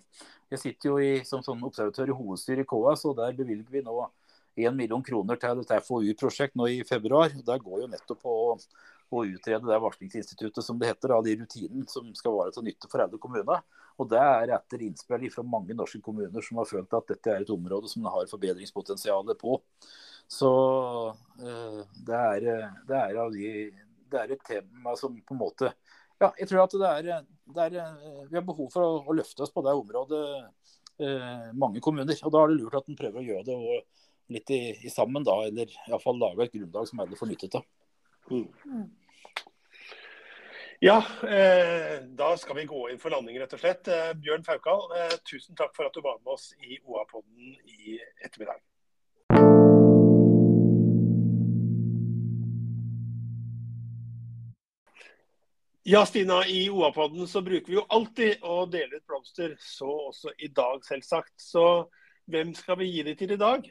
Jeg 0.52 0.60
sitter 0.60 0.90
jo 0.90 0.98
i, 1.00 1.12
som 1.28 1.44
sånn 1.44 1.62
observatør 1.64 2.12
i 2.12 2.18
hovedstyret 2.18 2.66
i 2.66 2.68
KS, 2.68 3.06
og 3.08 3.20
der 3.22 3.38
bevilger 3.38 3.72
vi 3.72 3.84
nå 3.86 3.96
1 4.60 4.76
million 4.76 5.04
kroner 5.04 5.40
til 5.40 5.62
et 5.64 5.86
FoU-prosjekt 5.86 6.58
nå 6.60 6.68
i 6.68 6.82
februar. 6.88 7.32
Der 7.32 7.62
går 7.64 7.86
jo 7.86 7.92
nettopp 7.92 8.20
på 8.26 8.34
å, 8.50 8.58
å 9.12 9.24
utrede 9.24 9.70
det 9.70 9.80
varslingsinstituttet 9.86 10.66
som 10.66 10.80
det 10.80 10.92
heter, 10.92 11.16
av 11.16 11.24
de 11.24 11.38
rutinene 11.40 11.88
som 11.90 12.10
skal 12.18 12.36
være 12.36 12.56
til 12.58 12.68
nytte 12.68 12.92
for 12.92 13.04
alle 13.06 13.20
kommuner. 13.22 13.64
Og 14.00 14.10
Det 14.12 14.20
er 14.20 14.56
etter 14.58 14.84
innspill 14.84 15.28
fra 15.32 15.46
mange 15.46 15.76
norske 15.78 16.02
kommuner 16.04 16.44
som 16.44 16.60
har 16.60 16.68
følt 16.70 17.00
at 17.00 17.14
dette 17.14 17.32
er 17.32 17.46
et 17.46 17.54
område 17.54 17.92
som 17.92 18.08
har 18.12 18.28
forbedringspotensial 18.32 19.32
på. 19.40 19.60
Så 20.32 20.52
uh, 21.12 21.82
det, 22.08 22.20
er, 22.20 22.46
det, 22.88 23.00
er 23.00 23.20
de, 23.32 23.50
det 24.12 24.20
er 24.20 24.36
et 24.36 24.46
tema 24.48 24.96
som 25.00 25.16
på 25.16 25.36
en 25.36 25.44
måte 25.44 25.74
ja, 26.22 26.30
jeg 26.40 26.50
tror 26.50 26.64
at 26.64 26.78
det 26.78 26.92
er, 26.92 27.28
det 27.56 27.66
er, 27.66 27.92
vi 28.30 28.38
har 28.38 28.46
behov 28.46 28.70
for 28.74 28.86
å, 28.86 29.02
å, 29.06 29.18
løfte 29.18 29.46
oss 29.46 29.54
på 29.54 29.64
det 29.66 29.74
området, 29.78 30.22
eh, 31.02 31.52
mange 31.58 31.84
kommuner. 31.84 32.18
og 32.22 32.34
Da 32.34 32.44
er 32.44 32.54
det 32.54 32.62
lurt 32.62 32.80
at 32.80 32.90
en 32.90 33.00
prøver 33.00 33.22
å 33.22 33.28
gjøre 33.28 33.46
det 33.50 33.84
litt 34.32 34.54
i, 34.56 34.62
i 34.86 34.94
sammen, 34.94 35.26
da, 35.28 35.36
eller 35.50 35.72
iallfall 35.90 36.20
lage 36.22 36.48
et 36.48 36.56
grunnlag 36.56 36.88
som 36.88 37.04
alle 37.04 37.20
får 37.20 37.32
nyttet 37.34 37.60
av. 37.60 37.68
Mm. 38.32 38.90
Ja, 40.82 40.98
eh, 41.28 42.00
da 42.18 42.32
skal 42.42 42.58
vi 42.58 42.66
gå 42.66 42.88
inn 42.90 43.02
for 43.02 43.14
landing, 43.14 43.38
rett 43.38 43.52
og 43.54 43.62
slett. 43.62 43.86
Eh, 43.92 44.14
Bjørn 44.18 44.46
Faukal, 44.48 44.88
eh, 44.98 45.18
tusen 45.30 45.58
takk 45.58 45.76
for 45.76 45.86
at 45.86 45.94
du 45.94 46.02
var 46.02 46.18
med 46.24 46.32
oss 46.34 46.48
i 46.58 46.80
OA-podden 46.82 47.52
i 47.70 48.00
ettermiddag. 48.26 48.64
Ja, 55.84 56.06
Stina. 56.06 56.46
I 56.46 56.70
OA-podden 56.70 57.28
så 57.28 57.42
bruker 57.42 57.68
vi 57.68 57.74
jo 57.80 57.82
alltid 57.90 58.44
å 58.46 58.68
dele 58.70 59.00
ut 59.00 59.06
blomster. 59.10 59.56
Så 59.58 59.90
også 59.90 60.30
i 60.38 60.52
dag, 60.54 60.84
selvsagt. 60.86 61.34
Så 61.42 61.64
hvem 62.30 62.52
skal 62.54 62.78
vi 62.78 62.92
gi 62.92 63.06
det 63.08 63.16
til 63.18 63.34
i 63.34 63.38
dag? 63.42 63.66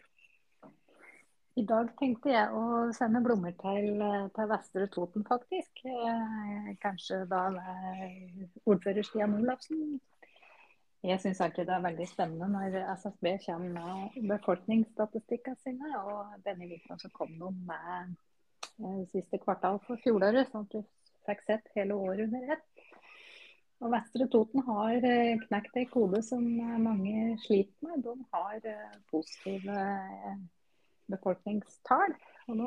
I 1.54 1.64
dag 1.70 1.92
tenkte 2.00 2.32
jeg 2.32 2.50
å 2.50 2.90
sende 2.98 3.22
blomster 3.22 3.54
til, 3.62 4.02
til 4.34 4.50
Vestre 4.50 4.90
Toten, 4.90 5.26
faktisk. 5.28 5.84
Eh, 5.86 6.74
kanskje 6.82 7.22
da 7.30 7.44
ordfører 8.66 9.06
Stian 9.06 9.38
Olafsen. 9.38 10.00
Jeg 11.06 11.22
syns 11.22 11.38
alltid 11.46 11.70
det 11.70 11.78
er 11.78 11.86
veldig 11.86 12.10
spennende 12.10 12.50
når 12.50 12.74
SSB 12.98 13.36
kommer 13.46 13.70
med 13.78 14.30
befolkningsstatistikkene 14.34 15.62
sine. 15.62 15.94
Og 16.02 16.42
denne 16.42 16.74
uka 16.74 16.98
så 16.98 17.14
kom 17.14 17.38
de 17.38 17.54
med 17.70 18.16
eh, 18.82 19.02
siste 19.14 19.38
kvartal 19.46 19.78
for 19.86 20.02
fjoråret. 20.02 20.50
sånn 20.50 20.66
at 20.66 20.90
sett 21.38 21.70
hele 21.74 21.94
året 21.94 22.26
under 22.26 22.52
ett. 22.52 22.70
Og 23.80 23.94
Vestre 23.94 24.26
Toten 24.28 24.60
har 24.66 25.04
eh, 25.08 25.38
knekt 25.46 25.76
ei 25.80 25.86
kode 25.88 26.20
som 26.24 26.44
eh, 26.44 26.80
mange 26.82 27.36
sliter 27.46 27.86
med. 27.86 28.02
De 28.04 28.12
har 28.34 28.66
eh, 28.68 28.96
positive 29.08 29.84
befolkningstall. 31.10 32.12
Og 32.50 32.60
de, 32.60 32.66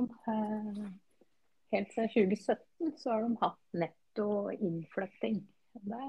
helt 1.76 1.93
siden 1.93 2.09
2017 2.16 2.95
så 2.97 3.14
har 3.14 3.28
de 3.28 3.38
hatt 3.43 3.78
netto 3.84 4.28
innflytting. 4.55 5.43
Det, 5.86 6.01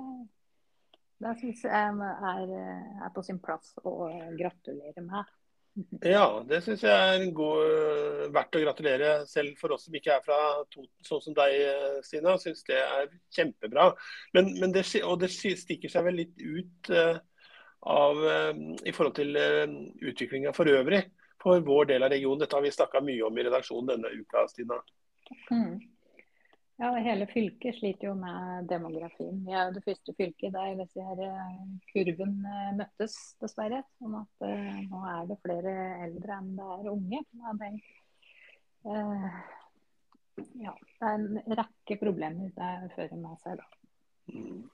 det 1.21 1.37
syns 1.41 1.67
jeg 1.67 2.09
er, 2.33 2.57
er, 2.57 3.13
på 3.15 3.25
sin 3.27 3.41
plass 3.45 3.75
å 3.85 4.09
gratulere 4.39 5.05
med. 5.05 5.37
Ja, 6.05 6.27
det 6.47 6.61
syns 6.63 6.85
jeg 6.87 6.93
er 6.95 7.25
god, 7.35 8.29
verdt 8.35 8.59
å 8.59 8.63
gratulere. 8.63 9.13
Selv 9.27 9.59
for 9.59 9.75
oss 9.75 9.89
som 9.89 9.97
ikke 9.99 10.15
er 10.15 10.23
fra 10.23 10.39
Toten, 10.71 10.93
sånn 11.07 11.23
som 11.25 11.37
deg, 11.37 11.57
Stina. 12.07 12.37
Syns 12.39 12.63
det 12.69 12.79
er 12.79 13.11
kjempebra. 13.35 13.89
Men, 14.37 14.53
men 14.61 14.75
det, 14.75 14.87
og 15.03 15.19
det 15.25 15.33
stikker 15.35 15.91
seg 15.91 16.07
vel 16.07 16.21
litt 16.23 16.39
ut 16.39 16.93
uh, 16.95 17.19
av, 17.91 18.23
i 18.87 18.95
forhold 18.95 19.19
til 19.19 19.37
utviklinga 20.09 20.55
for 20.57 20.71
øvrig 20.71 21.03
for 21.45 21.61
vår 21.61 21.91
del 21.93 22.07
av 22.07 22.13
regionen. 22.15 22.41
Dette 22.41 22.57
har 22.57 22.65
vi 22.65 22.73
snakka 22.73 23.03
mye 23.05 23.27
om 23.27 23.39
i 23.39 23.45
redaksjonen 23.45 23.91
denne 23.93 24.13
uka, 24.15 24.47
Stina. 24.49 24.79
Mm. 25.51 25.77
Ja, 26.77 26.91
Hele 26.99 27.27
fylket 27.27 27.77
sliter 27.77 28.09
jo 28.09 28.15
med 28.19 28.67
demografien. 28.69 29.45
Vi 29.47 29.53
er 29.55 29.69
jo 29.69 29.75
det 29.77 29.85
første 29.87 30.15
fylket 30.19 30.55
der 30.57 30.73
disse 30.81 31.05
her 31.07 31.21
eh, 31.23 31.61
kurven 31.93 32.41
eh, 32.51 32.73
møttes, 32.81 33.15
dessverre. 33.43 33.85
Sånn 34.01 34.17
at 34.19 34.47
uh, 34.49 34.81
nå 34.91 35.03
er 35.13 35.29
det 35.29 35.39
flere 35.45 35.75
eldre 36.09 36.41
enn 36.41 36.51
det 36.59 36.67
er 36.75 36.91
unge. 36.91 37.21
Er, 37.53 37.79
uh, 38.91 39.39
ja, 40.65 40.75
det 40.75 41.13
er 41.13 41.15
en 41.15 41.61
rekke 41.63 42.01
problemer 42.03 42.51
det 42.59 42.73
fører 42.97 43.23
med 43.23 43.39
seg 43.45 43.63
da. 43.63 43.71
Mm. 44.35 44.67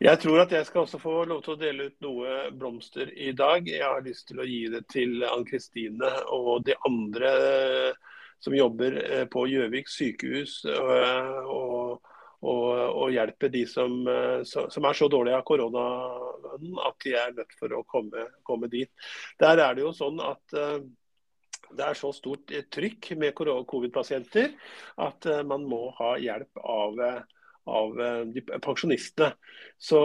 Jeg 0.00 0.20
tror 0.20 0.42
at 0.44 0.52
jeg 0.52 0.68
skal 0.68 0.84
også 0.84 1.00
få 1.00 1.16
lov 1.28 1.42
til 1.44 1.56
å 1.56 1.60
dele 1.60 1.88
ut 1.88 2.04
noe 2.04 2.36
blomster 2.56 3.08
i 3.16 3.32
dag. 3.36 3.64
Jeg 3.68 3.84
har 3.84 4.04
lyst 4.04 4.28
til 4.28 4.40
å 4.40 4.48
gi 4.48 4.62
det 4.72 4.84
til 4.92 5.24
Ann 5.28 5.48
Kristine 5.48 6.12
og 6.32 6.64
de 6.68 6.76
andre 6.88 7.32
som 8.40 8.56
jobber 8.56 8.96
eh, 9.04 9.26
på 9.30 9.44
Gjøvik 9.50 9.90
sykehus 9.90 10.62
eh, 10.68 11.40
og, 11.44 12.00
og, 12.40 12.68
og 12.72 13.12
hjelper 13.12 13.52
de 13.52 13.64
som, 13.68 13.98
eh, 14.08 14.40
som, 14.48 14.86
er 14.88 14.96
så 14.96 15.10
dårlige 15.12 15.40
av 15.40 15.44
koronaen 15.48 16.78
at 16.86 16.96
de 17.04 17.14
er 17.20 17.36
nødt 17.36 17.52
for 17.58 17.76
å 17.76 17.84
komme, 17.88 18.26
komme 18.46 18.70
dit. 18.72 18.90
Der 19.40 19.60
er 19.60 19.76
det 19.76 19.84
jo 19.84 19.92
sånn 19.96 20.20
at 20.24 20.56
det 21.70 21.84
er 21.86 21.94
så 21.94 22.10
stort 22.12 22.50
trykk 22.74 23.12
med 23.20 23.36
covid-pasienter 23.36 24.56
at 25.04 25.28
man 25.46 25.62
må 25.70 25.84
ha 26.00 26.16
hjelp 26.18 26.58
av, 26.58 26.98
av 27.70 28.00
pensjonistene. 28.64 29.30
Så 29.78 30.00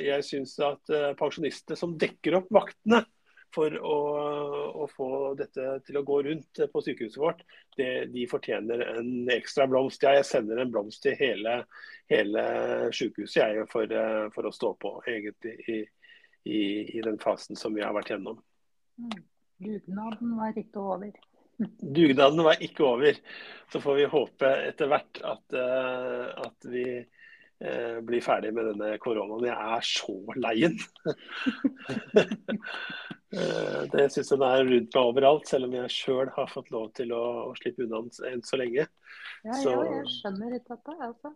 jeg 0.00 0.24
syns 0.24 0.56
at 0.64 0.94
pensjonistene 1.20 1.76
som 1.76 1.92
dekker 2.00 2.38
opp 2.40 2.48
vaktene, 2.56 3.02
for 3.56 3.76
å, 3.80 3.98
å, 4.84 4.86
få 4.92 5.08
dette 5.38 5.68
til 5.86 5.98
å 5.98 6.04
gå 6.06 6.18
rundt 6.26 6.60
på 6.72 6.82
sykehuset 6.84 7.20
vårt, 7.20 7.42
det, 7.78 8.08
de 8.12 8.26
fortjener 8.30 8.82
en 8.92 9.30
ekstra 9.32 9.66
blomst. 9.70 10.04
Ja, 10.04 10.12
jeg 10.18 10.28
sender 10.28 10.60
en 10.60 10.72
blomst 10.74 11.02
til 11.06 11.16
hele, 11.18 11.62
hele 12.12 12.44
sykehuset 12.96 13.40
jeg, 13.40 13.68
for, 13.72 13.96
for, 14.34 14.48
å 14.48 14.54
stå 14.54 14.74
på 14.82 14.92
egentlig 15.08 15.56
i, 15.72 15.78
i, 16.44 16.60
i, 16.98 17.00
den 17.04 17.18
fasen 17.22 17.58
som 17.58 17.76
vi 17.76 17.84
har 17.84 17.96
vært 17.96 18.12
gjennom. 18.14 18.42
Mm. 19.00 19.24
Dugnaden 19.56 20.36
var 20.36 20.58
ikke 20.60 20.82
over. 20.84 21.12
Dugnaden 21.96 22.42
var 22.44 22.62
ikke 22.64 22.84
over. 22.84 23.20
Så 23.72 23.80
får 23.80 24.00
vi 24.02 24.10
håpe 24.12 24.50
etter 24.68 24.90
hvert 24.92 25.22
at, 25.24 25.56
uh, 25.56 26.44
at 26.44 26.68
vi 26.68 26.86
uh, 27.64 27.98
blir 28.06 28.24
ferdig 28.24 28.52
med 28.56 28.70
denne 28.70 28.96
koronaen. 29.02 29.46
Jeg 29.48 29.76
er 29.76 29.86
så 29.86 30.16
leien. 30.36 30.76
den. 31.04 32.60
det 33.92 34.06
syns 34.14 34.30
jeg 34.32 34.38
er 34.38 34.68
rundt 34.70 34.94
meg 34.94 35.00
overalt, 35.02 35.48
selv 35.50 35.68
om 35.68 35.74
jeg 35.76 35.92
sjøl 35.92 36.30
har 36.36 36.52
fått 36.52 36.70
lov 36.74 36.90
til 36.96 37.12
å, 37.16 37.24
å 37.50 37.56
slippe 37.58 37.84
unna 37.84 38.04
enn 38.30 38.44
så 38.46 38.60
lenge. 38.60 38.86
Ja, 39.44 39.58
så... 39.58 39.74
ja, 39.74 39.84
jeg 39.98 40.14
skjønner 40.18 40.56
ikke 40.58 40.76
dette, 40.76 40.96
altså. 41.10 41.34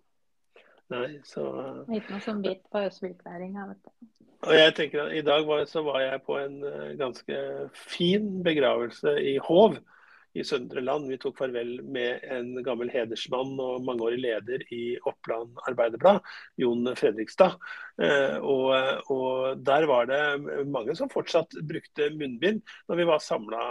Nei, 0.90 1.06
så... 1.26 1.44
Ikke 1.86 2.16
noe 2.16 2.24
som 2.24 2.40
bit 2.42 2.64
på 2.72 2.82
østvikværinga, 2.88 3.68
vet 3.70 3.84
du. 3.84 4.10
Og 4.48 4.56
jeg 4.56 4.72
tenker 4.78 5.02
at 5.04 5.14
I 5.18 5.22
dag 5.26 5.44
var, 5.44 5.66
så 5.68 5.82
var 5.84 6.00
jeg 6.00 6.22
på 6.24 6.38
en 6.40 6.62
ganske 6.96 7.40
fin 7.76 8.30
begravelse 8.46 9.12
i 9.20 9.34
Hov 9.44 9.76
i 10.34 10.44
Søndre 10.44 10.80
Land. 10.80 11.08
Vi 11.10 11.18
tok 11.18 11.38
farvel 11.40 11.80
med 11.82 12.24
en 12.30 12.52
gammel 12.64 12.90
hedersmann 12.92 13.56
og 13.62 13.82
mangeårig 13.86 14.20
leder 14.22 14.62
i 14.74 14.94
Oppland 15.08 15.58
Arbeiderblad, 15.68 16.20
Jon 16.60 16.86
Fredrikstad. 16.98 17.56
Eh, 18.02 18.36
og, 18.38 18.70
og, 19.10 19.58
der 19.66 19.86
var 19.90 20.06
det 20.10 20.20
mange 20.70 20.94
som 20.98 21.10
fortsatt 21.12 21.58
brukte 21.66 22.12
munnbind 22.14 22.62
når 22.88 23.00
vi 23.00 23.08
var 23.10 23.24
samla 23.24 23.64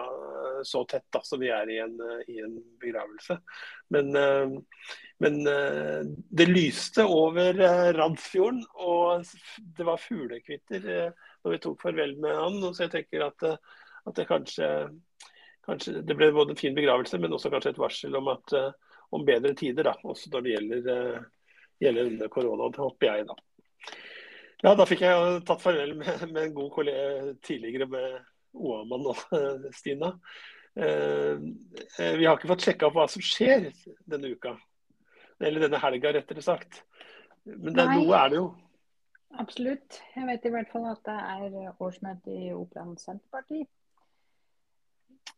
så 0.67 0.83
tett 0.89 1.05
da, 1.13 1.21
som 1.23 1.39
vi 1.39 1.51
er 1.55 1.71
i 1.71 1.79
en, 1.79 1.95
i 2.27 2.41
en 2.43 2.57
begravelse. 2.83 3.39
Men, 3.95 4.11
eh, 4.19 4.55
men, 5.23 5.41
eh, 5.47 6.01
det 6.41 6.49
lyste 6.51 7.07
over 7.07 7.55
Randsfjorden, 7.95 8.65
og 8.75 9.23
det 9.77 9.87
var 9.87 10.03
fuglekvitter 10.03 10.89
når 11.43 11.53
vi 11.55 11.61
tok 11.63 11.85
farvel 11.87 12.17
med 12.19 12.35
han. 12.35 12.59
Så 12.73 12.85
jeg 12.85 12.97
tenker 12.97 13.29
at, 13.31 13.47
at 13.47 14.19
det 14.19 14.27
kanskje 14.27 14.67
kanskje, 15.69 16.01
det 16.05 16.17
ble 16.17 16.31
både 16.35 16.55
en 16.55 16.59
fin 16.59 16.75
begravelse, 16.75 17.19
men 17.21 17.33
også 17.35 17.51
kanskje 17.53 17.73
et 17.75 17.81
varsel 17.81 18.17
om, 18.19 18.29
at, 18.33 18.55
uh, 18.57 18.95
om 19.15 19.25
bedre 19.25 19.53
tider. 19.57 19.87
Da, 19.87 19.95
også 20.03 20.31
når 20.33 20.45
det 20.45 20.55
gjelder, 20.55 20.87
uh, 20.89 21.57
gjelder 21.83 22.09
denne 22.11 22.29
koronaen, 22.33 22.77
håper 22.77 23.09
jeg. 23.09 23.27
da. 23.29 23.37
Ja, 24.65 24.75
Da 24.75 24.85
fikk 24.87 25.05
jeg 25.05 25.43
tatt 25.47 25.63
farvel 25.63 25.95
med, 26.01 26.23
med 26.33 26.41
en 26.43 26.55
god 26.57 26.71
kollega 26.75 27.33
tidligere 27.45 27.87
med 27.89 28.17
OA-mann 28.59 29.11
og 29.13 29.21
Stina. 29.79 30.15
vi 30.79 32.25
har 32.25 32.37
ikke 32.37 32.49
fått 32.49 32.63
sjekka 32.63 32.87
opp 32.87 32.95
hva 32.95 33.05
som 33.11 33.23
skjer 33.23 33.69
denne 34.09 34.31
uka. 34.35 34.53
Eller 35.39 35.63
denne 35.65 35.79
helga, 35.81 36.11
rettere 36.15 36.43
sagt. 36.43 36.83
Men 37.45 37.73
det, 37.73 37.85
noe 37.93 38.17
er 38.19 38.31
det 38.31 38.39
jo. 38.41 38.49
Absolutt. 39.39 39.99
Jeg 40.15 40.27
vet 40.27 40.45
i 40.45 40.51
hvert 40.53 40.71
fall 40.71 40.87
at 40.89 41.01
det 41.05 41.15
er 41.15 41.75
årsmøte 41.79 42.33
i 42.33 42.49
Oppland 42.55 42.97
Senterparti. 43.01 43.63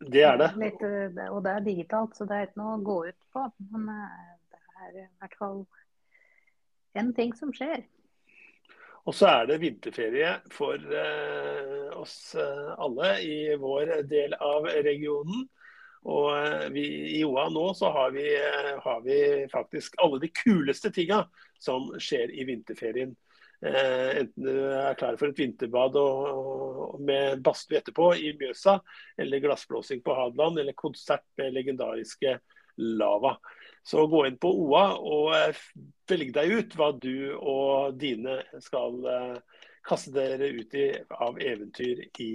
Det 0.02 0.24
er 0.26 0.38
det. 0.42 0.50
Litt, 0.58 0.82
og 1.30 1.40
det 1.46 1.52
er 1.54 1.66
digitalt, 1.66 2.16
så 2.18 2.26
det 2.26 2.38
er 2.38 2.50
ikke 2.50 2.62
noe 2.62 2.76
å 2.78 2.84
gå 2.86 2.98
ut 3.12 3.20
på. 3.36 3.46
Men 3.70 3.90
eh, 3.94 4.30
det 4.52 4.62
er 4.88 5.02
i 5.04 5.08
hvert 5.22 5.40
fall 5.40 5.60
en 6.98 7.12
ting 7.16 7.36
som 7.38 7.54
skjer. 7.56 7.84
Og 9.10 9.16
så 9.18 9.30
er 9.32 9.48
det 9.50 9.62
vinterferie 9.64 10.36
for 10.54 10.78
eh, 10.78 11.88
oss 11.98 12.36
eh, 12.38 12.70
alle 12.78 13.16
i 13.26 13.38
vår 13.58 13.96
del 14.10 14.36
av 14.38 14.68
regionen. 14.86 15.48
Og 16.06 16.28
eh, 16.36 16.68
vi, 16.74 16.86
i 17.18 17.24
OA 17.26 17.48
nå 17.54 17.66
så 17.78 17.90
har 17.96 18.14
vi, 18.14 18.28
har 18.86 19.02
vi, 19.06 19.18
faktisk 19.52 19.98
alle 20.04 20.22
de 20.22 20.30
kuleste 20.44 20.94
tinga 20.94 21.24
som 21.62 21.90
skjer 21.98 22.34
i 22.34 22.46
vinterferien. 22.50 23.16
Eh, 23.66 24.18
enten 24.18 24.46
du 24.48 24.56
er 24.74 24.96
klar 24.98 25.18
for 25.20 25.30
et 25.30 25.38
vinterbad 25.38 25.98
og, 26.02 26.22
og 26.96 27.02
med 27.06 27.44
badstue 27.46 27.78
etterpå 27.78 28.08
i 28.18 28.32
Mjøsa, 28.40 28.80
eller 29.22 29.44
glassblåsing 29.44 30.02
på 30.06 30.16
Hadeland, 30.18 30.58
eller 30.60 30.78
konsert 30.78 31.28
med 31.38 31.54
legendariske 31.54 32.40
Lava. 32.82 33.36
Så 33.86 34.08
gå 34.10 34.24
inn 34.26 34.40
på 34.42 34.50
OA 34.64 34.86
og 34.98 35.36
eh, 35.38 35.62
velg 36.10 36.34
deg 36.34 36.56
ut 36.58 36.74
hva 36.80 36.90
du 36.98 37.14
og 37.38 38.00
dine 38.02 38.40
skal 38.66 38.98
eh, 39.14 39.62
kaste 39.86 40.14
dere 40.16 40.50
ut 40.58 40.74
i 40.78 40.88
av 41.22 41.38
eventyr 41.42 42.04
i 42.22 42.32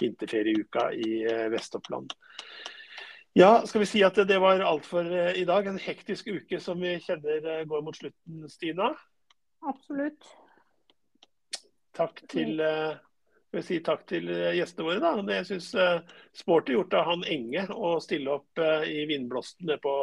vinterferieuka 0.00 0.84
i 0.94 1.24
Vest-Oppland. 1.50 2.14
Ja, 3.34 3.66
skal 3.66 3.82
vi 3.82 3.88
si 3.90 4.04
at 4.06 4.18
det 4.26 4.38
var 4.42 4.62
alt 4.64 4.86
for 4.86 5.06
i 5.06 5.42
dag. 5.46 5.66
En 5.66 5.82
hektisk 5.82 6.30
uke 6.30 6.62
som 6.62 6.78
vi 6.82 6.94
kjenner 7.02 7.66
går 7.68 7.82
mot 7.86 7.98
slutten, 7.98 8.46
Stina? 8.50 8.92
Absolutt. 9.66 10.30
Takk 11.96 12.22
til, 12.30 12.60
uh, 12.62 13.60
si 13.64 13.80
takk 13.84 14.06
til 14.08 14.30
eh, 14.30 14.54
gjestene 14.58 14.86
våre. 14.86 15.00
da. 15.02 15.26
Det 15.26 15.38
jeg 15.40 15.48
synes 15.48 15.68
uh, 15.74 16.16
sporty 16.36 16.76
gjort 16.76 16.96
av 16.98 17.08
han 17.10 17.26
Enge 17.26 17.66
å 17.74 17.96
stille 18.02 18.38
opp 18.38 18.62
uh, 18.62 18.86
i 18.86 19.04
vindblåsten 19.10 19.66
nede 19.66 19.82
på 19.82 19.94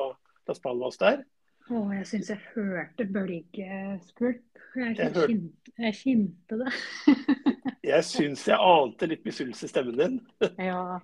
Las 0.49 0.63
Palmas 0.63 0.99
der. 0.99 1.23
Å, 1.67 1.83
jeg 1.95 2.07
syns 2.07 2.31
jeg 2.31 2.43
hørte 2.53 3.07
bølgeskvulp. 3.11 4.43
Jeg, 4.77 4.97
jeg, 4.99 5.13
kjente, 5.15 5.71
jeg 5.83 5.95
kjente 6.01 6.59
det. 6.61 6.73
jeg 7.91 8.07
syns 8.07 8.45
jeg 8.47 8.59
ante 8.59 9.09
litt 9.09 9.25
misunnelse 9.27 9.67
i 9.67 9.71
stemmen 9.71 9.97
din. 9.99 10.19
ja. 10.69 10.99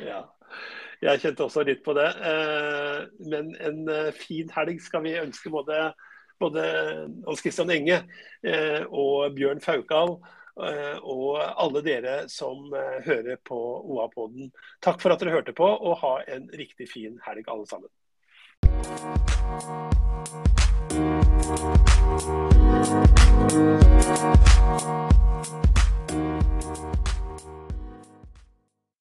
ja. 0.00 0.24
Jeg 1.04 1.20
kjente 1.20 1.46
også 1.46 1.64
litt 1.68 1.80
på 1.84 1.94
det. 1.96 2.08
Men 3.28 3.52
en 3.60 4.12
fin 4.16 4.52
helg 4.56 4.80
skal 4.84 5.04
vi 5.04 5.16
ønske 5.20 5.52
både 5.52 5.78
både 6.40 6.64
Hans 7.26 7.42
Christian 7.42 7.70
Enge 7.74 8.00
eh, 8.42 8.82
og 8.88 9.34
Bjørn 9.36 9.62
Faukal 9.64 10.16
eh, 10.60 10.96
og 11.00 11.40
alle 11.40 11.82
dere 11.86 12.16
som 12.32 12.72
eh, 12.74 13.00
hører 13.06 13.40
på 13.44 13.58
OA-poden. 13.82 14.50
Takk 14.84 15.02
for 15.02 15.14
at 15.14 15.22
dere 15.22 15.36
hørte 15.36 15.56
på, 15.56 15.66
og 15.66 16.00
ha 16.02 16.16
en 16.36 16.48
riktig 16.54 16.90
fin 16.92 17.20
helg, 17.26 17.44
alle 17.48 17.66
sammen. 17.70 17.90